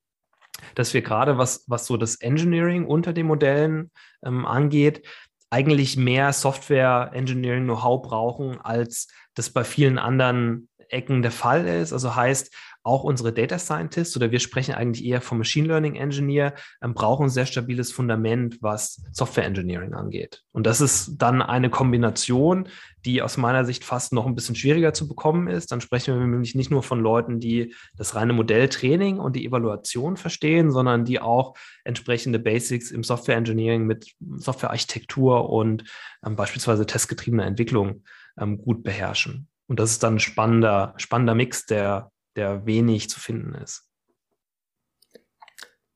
dass 0.74 0.94
wir 0.94 1.02
gerade 1.02 1.38
was, 1.38 1.64
was 1.66 1.86
so 1.86 1.96
das 1.96 2.16
Engineering 2.16 2.86
unter 2.86 3.12
den 3.12 3.26
Modellen 3.26 3.90
ähm, 4.24 4.46
angeht, 4.46 5.06
eigentlich 5.50 5.96
mehr 5.96 6.32
Software-Engineering-Know-how 6.32 8.02
brauchen, 8.02 8.60
als 8.60 9.08
das 9.34 9.50
bei 9.50 9.64
vielen 9.64 9.98
anderen 9.98 10.68
Ecken 10.88 11.22
der 11.22 11.30
Fall 11.30 11.66
ist. 11.66 11.92
Also 11.92 12.14
heißt, 12.14 12.54
auch 12.86 13.02
unsere 13.02 13.32
Data 13.32 13.58
Scientists 13.58 14.16
oder 14.16 14.30
wir 14.30 14.38
sprechen 14.38 14.74
eigentlich 14.74 15.04
eher 15.04 15.20
vom 15.20 15.38
Machine 15.38 15.66
Learning 15.66 15.96
Engineer, 15.96 16.54
ähm, 16.82 16.94
brauchen 16.94 17.24
ein 17.24 17.30
sehr 17.30 17.46
stabiles 17.46 17.90
Fundament, 17.92 18.58
was 18.62 19.02
Software 19.12 19.44
Engineering 19.44 19.94
angeht. 19.94 20.44
Und 20.52 20.66
das 20.66 20.80
ist 20.80 21.16
dann 21.18 21.42
eine 21.42 21.68
Kombination, 21.68 22.68
die 23.04 23.22
aus 23.22 23.36
meiner 23.36 23.64
Sicht 23.64 23.84
fast 23.84 24.12
noch 24.12 24.26
ein 24.26 24.34
bisschen 24.34 24.54
schwieriger 24.54 24.92
zu 24.92 25.08
bekommen 25.08 25.48
ist. 25.48 25.72
Dann 25.72 25.80
sprechen 25.80 26.14
wir 26.14 26.26
nämlich 26.26 26.54
nicht 26.54 26.70
nur 26.70 26.82
von 26.82 27.00
Leuten, 27.00 27.40
die 27.40 27.74
das 27.96 28.14
reine 28.14 28.32
Modelltraining 28.32 29.18
und 29.18 29.36
die 29.36 29.44
Evaluation 29.44 30.16
verstehen, 30.16 30.70
sondern 30.70 31.04
die 31.04 31.20
auch 31.20 31.54
entsprechende 31.84 32.38
Basics 32.38 32.90
im 32.90 33.02
Software 33.02 33.36
Engineering 33.36 33.84
mit 33.84 34.14
Softwarearchitektur 34.36 35.50
und 35.50 35.84
ähm, 36.24 36.36
beispielsweise 36.36 36.86
testgetriebener 36.86 37.46
Entwicklung 37.46 38.04
ähm, 38.38 38.58
gut 38.58 38.82
beherrschen. 38.82 39.48
Und 39.68 39.80
das 39.80 39.90
ist 39.90 40.02
dann 40.02 40.14
ein 40.14 40.20
spannender, 40.20 40.94
spannender 40.96 41.34
Mix, 41.34 41.66
der 41.66 42.12
der 42.36 42.66
wenig 42.66 43.10
zu 43.10 43.18
finden 43.18 43.54
ist. 43.54 43.90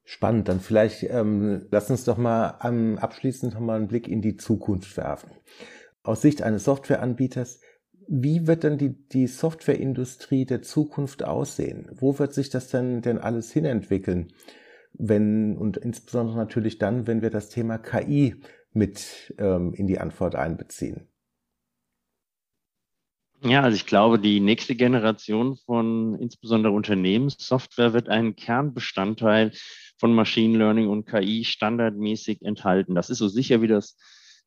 Spannend, 0.03 0.49
dann 0.49 0.59
vielleicht 0.59 1.05
ähm, 1.05 1.69
lass 1.71 1.89
uns 1.89 2.05
doch 2.05 2.19
mal 2.19 2.57
am 2.59 2.99
abschließend 2.99 3.55
noch 3.55 3.61
mal 3.61 3.77
einen 3.77 3.87
Blick 3.87 4.09
in 4.09 4.23
die 4.23 4.37
Zukunft 4.37 4.97
werfen. 4.97 5.31
Aus 6.03 6.23
Sicht 6.23 6.43
eines 6.43 6.65
Softwareanbieters, 6.65 7.61
wie 8.09 8.49
wird 8.49 8.65
denn 8.65 8.77
die, 8.77 9.07
die 9.09 9.29
Softwareindustrie 9.29 10.47
der 10.47 10.63
Zukunft 10.63 11.23
aussehen? 11.23 11.89
Wo 11.93 12.19
wird 12.19 12.35
sich 12.35 12.51
das 12.51 12.69
denn, 12.69 13.03
denn 13.03 13.19
alles 13.19 13.53
hinentwickeln? 13.53 14.33
Wenn, 14.95 15.57
und 15.57 15.77
insbesondere 15.77 16.37
natürlich 16.37 16.79
dann, 16.79 17.07
wenn 17.07 17.23
wir 17.23 17.31
das 17.31 17.49
Thema 17.49 17.79
KI 17.79 18.43
mit 18.73 19.33
ähm, 19.39 19.75
in 19.75 19.87
die 19.87 20.01
Antwort 20.01 20.35
einbeziehen. 20.35 21.10
Ja, 23.43 23.63
also 23.63 23.75
ich 23.75 23.87
glaube, 23.87 24.19
die 24.19 24.39
nächste 24.39 24.75
Generation 24.75 25.57
von 25.57 26.15
insbesondere 26.17 26.75
Unternehmenssoftware 26.75 27.95
wird 27.95 28.09
einen 28.09 28.37
Kernbestandteil 28.37 29.53
von 29.99 30.15
Machine 30.15 30.59
Learning 30.59 30.89
und 30.89 31.07
KI 31.07 31.45
standardmäßig 31.45 32.43
enthalten. 32.43 32.95
Das 32.95 33.09
ist 33.09 33.19
so 33.19 33.29
sicher 33.29 33.63
wie 33.63 33.69
das 33.69 33.97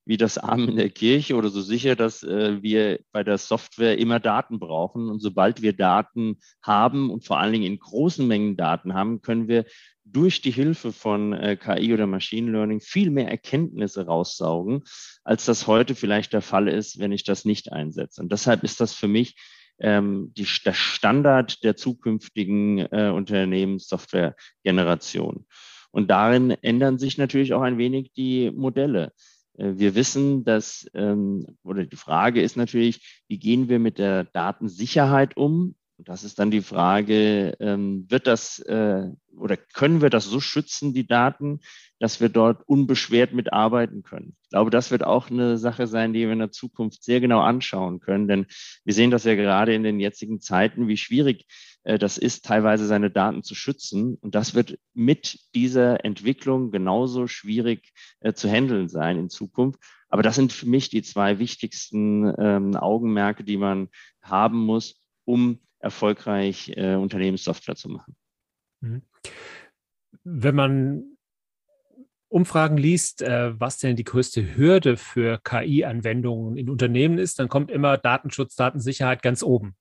wie 0.05 0.17
das 0.17 0.37
Arm 0.37 0.67
in 0.67 0.75
der 0.75 0.89
Kirche 0.89 1.35
oder 1.35 1.49
so 1.49 1.61
sicher, 1.61 1.95
dass 1.95 2.23
äh, 2.23 2.61
wir 2.61 2.99
bei 3.11 3.23
der 3.23 3.37
Software 3.37 3.97
immer 3.97 4.19
Daten 4.19 4.59
brauchen. 4.59 5.09
Und 5.09 5.21
sobald 5.21 5.61
wir 5.61 5.73
Daten 5.73 6.39
haben 6.61 7.09
und 7.09 7.25
vor 7.25 7.39
allen 7.39 7.53
Dingen 7.53 7.65
in 7.65 7.79
großen 7.79 8.27
Mengen 8.27 8.57
Daten 8.57 8.93
haben, 8.93 9.21
können 9.21 9.47
wir 9.47 9.65
durch 10.05 10.41
die 10.41 10.51
Hilfe 10.51 10.91
von 10.91 11.33
äh, 11.33 11.55
KI 11.55 11.93
oder 11.93 12.07
Machine 12.07 12.51
Learning 12.51 12.81
viel 12.81 13.09
mehr 13.09 13.29
Erkenntnisse 13.29 14.05
raussaugen, 14.05 14.83
als 15.23 15.45
das 15.45 15.67
heute 15.67 15.95
vielleicht 15.95 16.33
der 16.33 16.41
Fall 16.41 16.67
ist, 16.67 16.99
wenn 16.99 17.11
ich 17.11 17.23
das 17.23 17.45
nicht 17.45 17.71
einsetze. 17.71 18.21
Und 18.21 18.31
deshalb 18.31 18.63
ist 18.63 18.81
das 18.81 18.93
für 18.93 19.07
mich 19.07 19.35
ähm, 19.79 20.31
die, 20.35 20.47
der 20.65 20.73
Standard 20.73 21.63
der 21.63 21.75
zukünftigen 21.75 22.79
äh, 22.79 23.11
Unternehmenssoftware-Generation. 23.13 25.45
Und 25.91 26.09
darin 26.09 26.51
ändern 26.51 26.97
sich 26.97 27.17
natürlich 27.17 27.53
auch 27.53 27.61
ein 27.61 27.77
wenig 27.77 28.11
die 28.13 28.51
Modelle. 28.51 29.13
Äh, 29.57 29.73
wir 29.75 29.95
wissen, 29.95 30.43
dass, 30.43 30.85
ähm, 30.93 31.45
oder 31.63 31.85
die 31.85 31.95
Frage 31.95 32.41
ist 32.41 32.57
natürlich, 32.57 33.23
wie 33.27 33.39
gehen 33.39 33.69
wir 33.69 33.79
mit 33.79 33.99
der 33.99 34.25
Datensicherheit 34.25 35.37
um? 35.37 35.75
Und 36.03 36.09
das 36.09 36.25
ist 36.25 36.37
dann 36.37 36.51
die 36.51 36.61
Frage, 36.61 37.55
ähm, 37.61 38.05
wird 38.09 38.27
das 38.27 38.59
äh, 38.59 39.07
oder 39.37 39.55
können 39.55 40.01
wir 40.01 40.09
das 40.09 40.25
so 40.25 40.41
schützen, 40.41 40.93
die 40.93 41.07
Daten, 41.07 41.61
dass 41.97 42.19
wir 42.19 42.27
dort 42.27 42.67
unbeschwert 42.67 43.31
mitarbeiten 43.31 44.03
können? 44.03 44.35
Ich 44.43 44.49
glaube, 44.49 44.69
das 44.69 44.91
wird 44.91 45.05
auch 45.05 45.31
eine 45.31 45.57
Sache 45.57 45.87
sein, 45.87 46.11
die 46.11 46.25
wir 46.25 46.33
in 46.33 46.39
der 46.39 46.51
Zukunft 46.51 47.05
sehr 47.05 47.21
genau 47.21 47.39
anschauen 47.39 48.01
können, 48.01 48.27
denn 48.27 48.47
wir 48.83 48.93
sehen 48.93 49.11
das 49.11 49.23
ja 49.23 49.35
gerade 49.35 49.73
in 49.73 49.83
den 49.83 50.01
jetzigen 50.01 50.41
Zeiten, 50.41 50.89
wie 50.89 50.97
schwierig 50.97 51.45
äh, 51.83 51.97
das 51.97 52.17
ist, 52.17 52.43
teilweise 52.43 52.85
seine 52.85 53.09
Daten 53.09 53.41
zu 53.41 53.55
schützen. 53.55 54.17
Und 54.19 54.35
das 54.35 54.55
wird 54.55 54.77
mit 54.93 55.39
dieser 55.55 56.03
Entwicklung 56.03 56.71
genauso 56.71 57.27
schwierig 57.27 57.93
äh, 58.19 58.33
zu 58.33 58.49
handeln 58.49 58.89
sein 58.89 59.17
in 59.17 59.29
Zukunft. 59.29 59.79
Aber 60.09 60.21
das 60.21 60.35
sind 60.35 60.51
für 60.51 60.67
mich 60.67 60.89
die 60.89 61.01
zwei 61.01 61.39
wichtigsten 61.39 62.29
ähm, 62.37 62.75
Augenmerke, 62.75 63.45
die 63.45 63.55
man 63.55 63.87
haben 64.21 64.59
muss, 64.59 65.01
um 65.23 65.59
erfolgreich 65.83 66.71
äh, 66.75 66.95
Unternehmenssoftware 66.95 67.75
zu 67.75 67.89
machen. 67.89 68.15
Mhm. 68.81 69.01
Wenn 70.23 70.55
man 70.55 71.03
Umfragen 72.29 72.77
liest, 72.77 73.21
äh, 73.21 73.59
was 73.59 73.77
denn 73.77 73.95
die 73.95 74.03
größte 74.03 74.55
Hürde 74.55 74.97
für 74.97 75.39
KI-Anwendungen 75.43 76.57
in 76.57 76.69
Unternehmen 76.69 77.19
ist, 77.19 77.37
dann 77.37 77.49
kommt 77.49 77.69
immer 77.69 77.97
Datenschutz, 77.97 78.55
Datensicherheit 78.55 79.21
ganz 79.21 79.43
oben. 79.43 79.75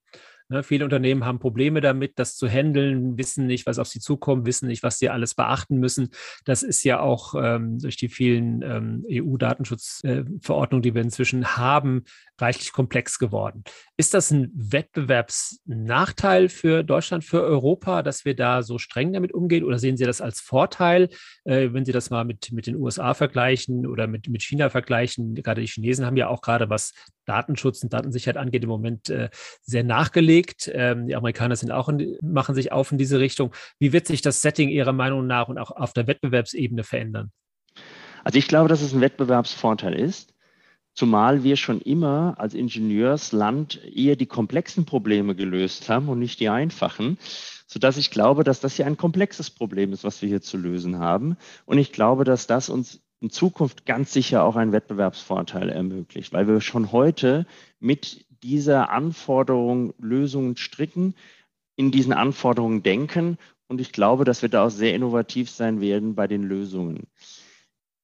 Ne, 0.48 0.62
viele 0.62 0.84
Unternehmen 0.84 1.24
haben 1.24 1.38
Probleme 1.38 1.80
damit, 1.80 2.18
das 2.18 2.36
zu 2.36 2.48
handeln, 2.48 3.16
wissen 3.16 3.46
nicht, 3.46 3.66
was 3.66 3.78
auf 3.78 3.88
sie 3.88 4.00
zukommt, 4.00 4.46
wissen 4.46 4.68
nicht, 4.68 4.82
was 4.82 4.98
sie 4.98 5.08
alles 5.08 5.34
beachten 5.34 5.78
müssen. 5.78 6.10
Das 6.44 6.62
ist 6.62 6.84
ja 6.84 7.00
auch 7.00 7.34
ähm, 7.36 7.78
durch 7.78 7.96
die 7.96 8.08
vielen 8.08 8.62
ähm, 8.62 9.04
EU-Datenschutzverordnungen, 9.10 10.82
äh, 10.82 10.88
die 10.88 10.94
wir 10.94 11.02
inzwischen 11.02 11.56
haben, 11.56 12.04
reichlich 12.38 12.72
komplex 12.72 13.18
geworden. 13.18 13.64
Ist 13.96 14.14
das 14.14 14.30
ein 14.30 14.50
Wettbewerbsnachteil 14.54 16.48
für 16.48 16.82
Deutschland, 16.82 17.24
für 17.24 17.42
Europa, 17.42 18.02
dass 18.02 18.24
wir 18.24 18.34
da 18.34 18.62
so 18.62 18.78
streng 18.78 19.12
damit 19.12 19.32
umgehen? 19.32 19.64
Oder 19.64 19.78
sehen 19.78 19.96
Sie 19.96 20.04
das 20.04 20.20
als 20.20 20.40
Vorteil, 20.40 21.08
äh, 21.44 21.68
wenn 21.72 21.84
Sie 21.84 21.92
das 21.92 22.10
mal 22.10 22.24
mit, 22.24 22.52
mit 22.52 22.66
den 22.66 22.76
USA 22.76 23.14
vergleichen 23.14 23.86
oder 23.86 24.06
mit, 24.06 24.28
mit 24.28 24.42
China 24.42 24.70
vergleichen? 24.70 25.34
Gerade 25.34 25.60
die 25.60 25.68
Chinesen 25.68 26.04
haben 26.04 26.16
ja 26.16 26.28
auch 26.28 26.42
gerade, 26.42 26.68
was 26.68 26.92
Datenschutz 27.24 27.82
und 27.82 27.92
Datensicherheit 27.92 28.36
angeht, 28.36 28.62
im 28.62 28.68
Moment 28.68 29.10
äh, 29.10 29.30
sehr 29.62 29.84
nachgelegt. 29.84 30.70
Ähm, 30.72 31.06
die 31.06 31.16
Amerikaner 31.16 31.56
sind 31.56 31.70
auch 31.70 31.88
in, 31.88 32.16
machen 32.22 32.54
sich 32.54 32.72
auf 32.72 32.92
in 32.92 32.98
diese 32.98 33.20
Richtung. 33.20 33.54
Wie 33.78 33.92
wird 33.92 34.06
sich 34.06 34.22
das 34.22 34.42
Setting 34.42 34.68
Ihrer 34.68 34.92
Meinung 34.92 35.26
nach 35.26 35.48
und 35.48 35.58
auch 35.58 35.70
auf 35.70 35.92
der 35.92 36.06
Wettbewerbsebene 36.06 36.84
verändern? 36.84 37.30
Also 38.24 38.38
ich 38.38 38.48
glaube, 38.48 38.68
dass 38.68 38.82
es 38.82 38.92
ein 38.92 39.00
Wettbewerbsvorteil 39.00 39.94
ist, 39.94 40.34
zumal 40.94 41.42
wir 41.42 41.56
schon 41.56 41.80
immer 41.80 42.34
als 42.38 42.54
Ingenieursland 42.54 43.82
eher 43.84 44.16
die 44.16 44.26
komplexen 44.26 44.84
Probleme 44.84 45.34
gelöst 45.34 45.88
haben 45.88 46.08
und 46.08 46.18
nicht 46.18 46.40
die 46.40 46.48
einfachen, 46.48 47.18
sodass 47.66 47.96
ich 47.96 48.10
glaube, 48.10 48.44
dass 48.44 48.60
das 48.60 48.76
hier 48.76 48.86
ein 48.86 48.96
komplexes 48.96 49.50
Problem 49.50 49.92
ist, 49.92 50.04
was 50.04 50.22
wir 50.22 50.28
hier 50.28 50.42
zu 50.42 50.56
lösen 50.56 50.98
haben. 50.98 51.36
Und 51.64 51.78
ich 51.78 51.92
glaube, 51.92 52.24
dass 52.24 52.46
das 52.46 52.68
uns 52.68 53.00
in 53.22 53.30
Zukunft 53.30 53.86
ganz 53.86 54.12
sicher 54.12 54.42
auch 54.42 54.56
einen 54.56 54.72
Wettbewerbsvorteil 54.72 55.68
ermöglicht, 55.68 56.32
weil 56.32 56.48
wir 56.48 56.60
schon 56.60 56.90
heute 56.90 57.46
mit 57.78 58.26
dieser 58.42 58.90
Anforderung 58.90 59.94
Lösungen 59.98 60.56
stricken, 60.56 61.14
in 61.76 61.92
diesen 61.92 62.12
Anforderungen 62.12 62.82
denken. 62.82 63.38
Und 63.68 63.80
ich 63.80 63.92
glaube, 63.92 64.24
dass 64.24 64.42
wir 64.42 64.48
da 64.48 64.66
auch 64.66 64.70
sehr 64.70 64.94
innovativ 64.94 65.48
sein 65.50 65.80
werden 65.80 66.16
bei 66.16 66.26
den 66.26 66.42
Lösungen 66.42 67.06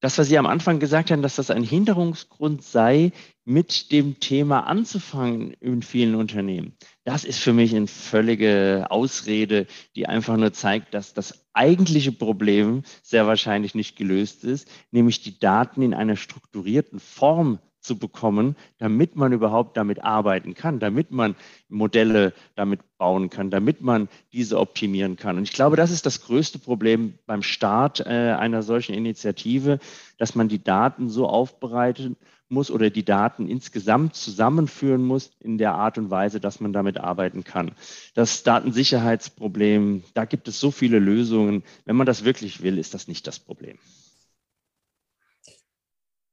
das, 0.01 0.17
was 0.19 0.29
Sie 0.29 0.39
am 0.39 0.47
Anfang 0.47 0.79
gesagt 0.79 1.11
haben, 1.11 1.23
dass 1.23 1.37
das 1.37 1.51
ein 1.51 1.63
Hinderungsgrund 1.63 2.63
sei, 2.63 3.13
mit 3.45 3.93
dem 3.93 4.21
Thema 4.21 4.67
anzufangen 4.67 5.53
in 5.55 5.83
vielen 5.83 6.15
Unternehmen, 6.15 6.77
das 7.05 7.25
ist 7.25 7.39
für 7.39 7.55
mich 7.55 7.75
eine 7.75 7.87
völlige 7.87 8.87
Ausrede, 8.91 9.67
die 9.97 10.07
einfach 10.07 10.37
nur 10.37 10.53
zeigt, 10.53 10.93
dass 10.93 11.15
das 11.15 11.47
eigentliche 11.55 12.13
Problem 12.13 12.83
sehr 13.03 13.27
wahrscheinlich 13.27 13.75
nicht 13.75 13.97
gelöst 13.97 14.45
ist, 14.45 14.69
nämlich 14.91 15.23
die 15.23 15.39
Daten 15.39 15.81
in 15.81 15.95
einer 15.95 16.17
strukturierten 16.17 17.01
Form 17.01 17.59
zu 17.89 17.99
bekommen, 17.99 18.55
damit 18.77 19.17
man 19.17 19.33
überhaupt 19.33 19.77
damit 19.77 20.05
arbeiten 20.05 20.55
kann, 20.55 20.79
damit 20.79 21.11
man 21.11 21.35
Modelle 21.71 22.35
damit 22.55 22.81
bauen 22.99 23.31
kann, 23.31 23.51
damit 23.51 23.81
man 23.81 24.09
diese 24.33 24.61
optimieren 24.61 25.17
kann. 25.17 25.39
Und 25.39 25.45
ich 25.45 25.53
glaube, 25.53 25.77
das 25.77 25.91
ist 25.91 26.05
das 26.05 26.21
größte 26.21 26.59
Problem 26.59 27.15
beim 27.27 27.43
Start 27.43 28.01
äh, 28.01 28.37
einer 28.39 28.63
solchen 28.63 28.95
Initiative, 28.95 29.81
dass 30.19 30.35
man 30.35 30.49
die 30.49 30.63
Daten 30.63 31.09
so 31.09 31.27
aufbereiten 31.27 32.17
muss 32.51 32.71
oder 32.71 32.91
die 32.91 33.05
Daten 33.05 33.49
insgesamt 33.49 34.15
zusammenführen 34.15 35.03
muss 35.03 35.31
in 35.41 35.59
der 35.59 35.75
Art 35.75 35.97
und 35.99 36.11
Weise, 36.11 36.41
dass 36.41 36.61
man 36.61 36.73
damit 36.73 36.99
arbeiten 36.99 37.45
kann. 37.45 37.73
Das 38.15 38.43
Datensicherheitsproblem, 38.43 40.05
da 40.15 40.27
gibt 40.27 40.49
es 40.49 40.61
so 40.61 40.71
viele 40.71 40.99
Lösungen. 40.99 41.63
Wenn 41.87 41.97
man 41.97 42.07
das 42.07 42.25
wirklich 42.25 42.63
will, 42.63 42.79
ist 42.79 42.95
das 42.95 43.09
nicht 43.09 43.27
das 43.27 43.39
Problem. 43.39 43.79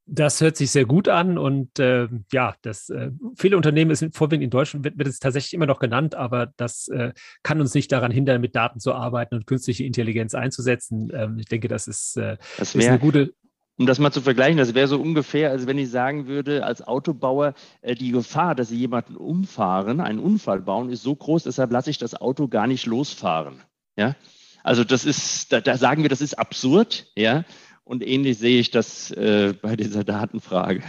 Das 0.07 0.39
hört 0.39 0.55
sich 0.55 0.69
sehr 0.69 0.85
gut 0.85 1.07
an 1.07 1.39
und 1.39 1.79
äh, 1.79 2.07
ja, 2.31 2.55
das 2.61 2.89
äh, 2.89 3.09
viele 3.35 3.57
Unternehmen 3.57 3.95
sind 3.95 4.15
vorwiegend 4.15 4.43
in 4.43 4.49
Deutschland 4.51 4.85
wird, 4.85 4.99
wird 4.99 5.07
es 5.07 5.17
tatsächlich 5.17 5.55
immer 5.55 5.65
noch 5.65 5.79
genannt, 5.79 6.13
aber 6.13 6.53
das 6.57 6.87
äh, 6.89 7.11
kann 7.41 7.59
uns 7.59 7.73
nicht 7.73 7.91
daran 7.91 8.11
hindern, 8.11 8.39
mit 8.39 8.55
Daten 8.55 8.79
zu 8.79 8.93
arbeiten 8.93 9.33
und 9.33 9.47
künstliche 9.47 9.83
Intelligenz 9.83 10.35
einzusetzen. 10.35 11.11
Ähm, 11.11 11.39
ich 11.39 11.47
denke, 11.47 11.67
das 11.67 11.87
ist, 11.87 12.17
äh, 12.17 12.37
das 12.59 12.75
wär, 12.75 12.81
ist 12.81 12.87
eine 12.87 12.99
gute. 12.99 13.33
Um 13.77 13.87
das 13.87 13.99
mal 13.99 14.11
zu 14.11 14.21
vergleichen, 14.21 14.57
das 14.57 14.73
wäre 14.73 14.87
so 14.87 15.01
ungefähr, 15.01 15.49
als 15.49 15.67
wenn 15.67 15.77
ich 15.77 15.89
sagen 15.89 16.27
würde, 16.27 16.63
als 16.63 16.81
Autobauer, 16.81 17.55
äh, 17.81 17.95
die 17.95 18.11
Gefahr, 18.11 18.53
dass 18.53 18.69
Sie 18.69 18.77
jemanden 18.77 19.17
umfahren, 19.17 19.99
einen 19.99 20.19
Unfall 20.19 20.61
bauen, 20.61 20.89
ist 20.89 21.01
so 21.01 21.15
groß, 21.15 21.43
deshalb 21.43 21.71
lasse 21.71 21.89
ich 21.89 21.97
das 21.97 22.13
Auto 22.13 22.47
gar 22.47 22.67
nicht 22.67 22.85
losfahren. 22.85 23.63
Ja, 23.97 24.15
also 24.63 24.83
das 24.83 25.05
ist, 25.05 25.51
da, 25.51 25.61
da 25.61 25.77
sagen 25.77 26.01
wir, 26.03 26.09
das 26.09 26.21
ist 26.21 26.39
absurd, 26.39 27.07
ja. 27.15 27.43
Und 27.85 28.05
ähnlich 28.05 28.39
sehe 28.39 28.59
ich 28.59 28.71
das 28.71 29.11
äh, 29.11 29.53
bei 29.61 29.75
dieser 29.75 30.03
Datenfrage. 30.03 30.81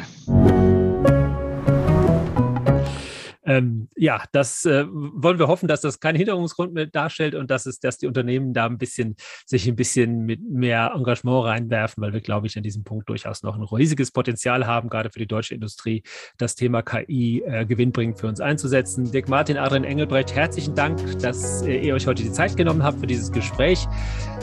Ähm, 3.47 3.89
ja, 3.97 4.25
das 4.33 4.65
äh, 4.65 4.85
wollen 4.89 5.39
wir 5.39 5.47
hoffen, 5.47 5.69
dass 5.69 5.81
das 5.81 6.01
keinen 6.01 6.17
Hinderungsgrund 6.17 6.75
mehr 6.75 6.87
darstellt 6.87 7.35
und 7.35 7.51
dass 7.51 7.67
es, 7.67 7.79
dass 7.79 7.99
die 7.99 8.07
Unternehmen 8.07 8.53
da 8.53 8.67
ein 8.67 8.79
bisschen 8.79 9.17
sich 9.45 9.69
ein 9.69 9.77
bisschen 9.77 10.27
mit 10.27 10.41
mehr 10.43 10.93
Engagement 10.95 11.45
reinwerfen, 11.45 12.03
weil 12.03 12.13
wir, 12.13 12.21
glaube 12.21 12.49
ich, 12.49 12.57
an 12.57 12.65
diesem 12.65 12.83
Punkt 12.83 13.09
durchaus 13.09 13.43
noch 13.43 13.57
ein 13.57 13.63
riesiges 13.63 14.11
Potenzial 14.11 14.67
haben, 14.67 14.89
gerade 14.89 15.11
für 15.11 15.21
die 15.21 15.29
deutsche 15.29 15.55
Industrie, 15.55 16.03
das 16.39 16.57
Thema 16.57 16.83
KI 16.83 17.43
äh, 17.47 17.65
gewinnbringend 17.65 18.19
für 18.19 18.27
uns 18.27 18.41
einzusetzen. 18.41 19.11
Dirk 19.13 19.29
Martin, 19.29 19.57
Adrian 19.57 19.85
Engelbrecht, 19.85 20.35
herzlichen 20.35 20.75
Dank, 20.75 21.01
dass 21.21 21.63
äh, 21.63 21.79
ihr 21.79 21.95
euch 21.95 22.07
heute 22.07 22.25
die 22.25 22.33
Zeit 22.33 22.57
genommen 22.57 22.83
habt 22.83 22.99
für 22.99 23.07
dieses 23.07 23.31
Gespräch. 23.31 23.87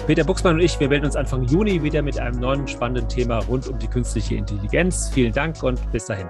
Peter 0.08 0.24
Buchsmann 0.24 0.56
und 0.56 0.62
ich, 0.62 0.80
wir 0.80 0.88
melden 0.88 1.06
uns 1.06 1.16
Anfang 1.16 1.44
Juni 1.46 1.84
wieder 1.84 2.02
mit 2.02 2.18
einem 2.20 2.40
neuen 2.40 2.68
spannenden 2.68 3.10
Thema 3.10 3.40
rund 3.40 3.68
um 3.68 3.78
die 3.80 3.88
künstliche 3.88 4.36
Intelligenz. 4.36 5.10
Vielen 5.14 5.34
Dank 5.34 5.62
und 5.62 5.80
bis 5.92 6.06
dahin. 6.06 6.28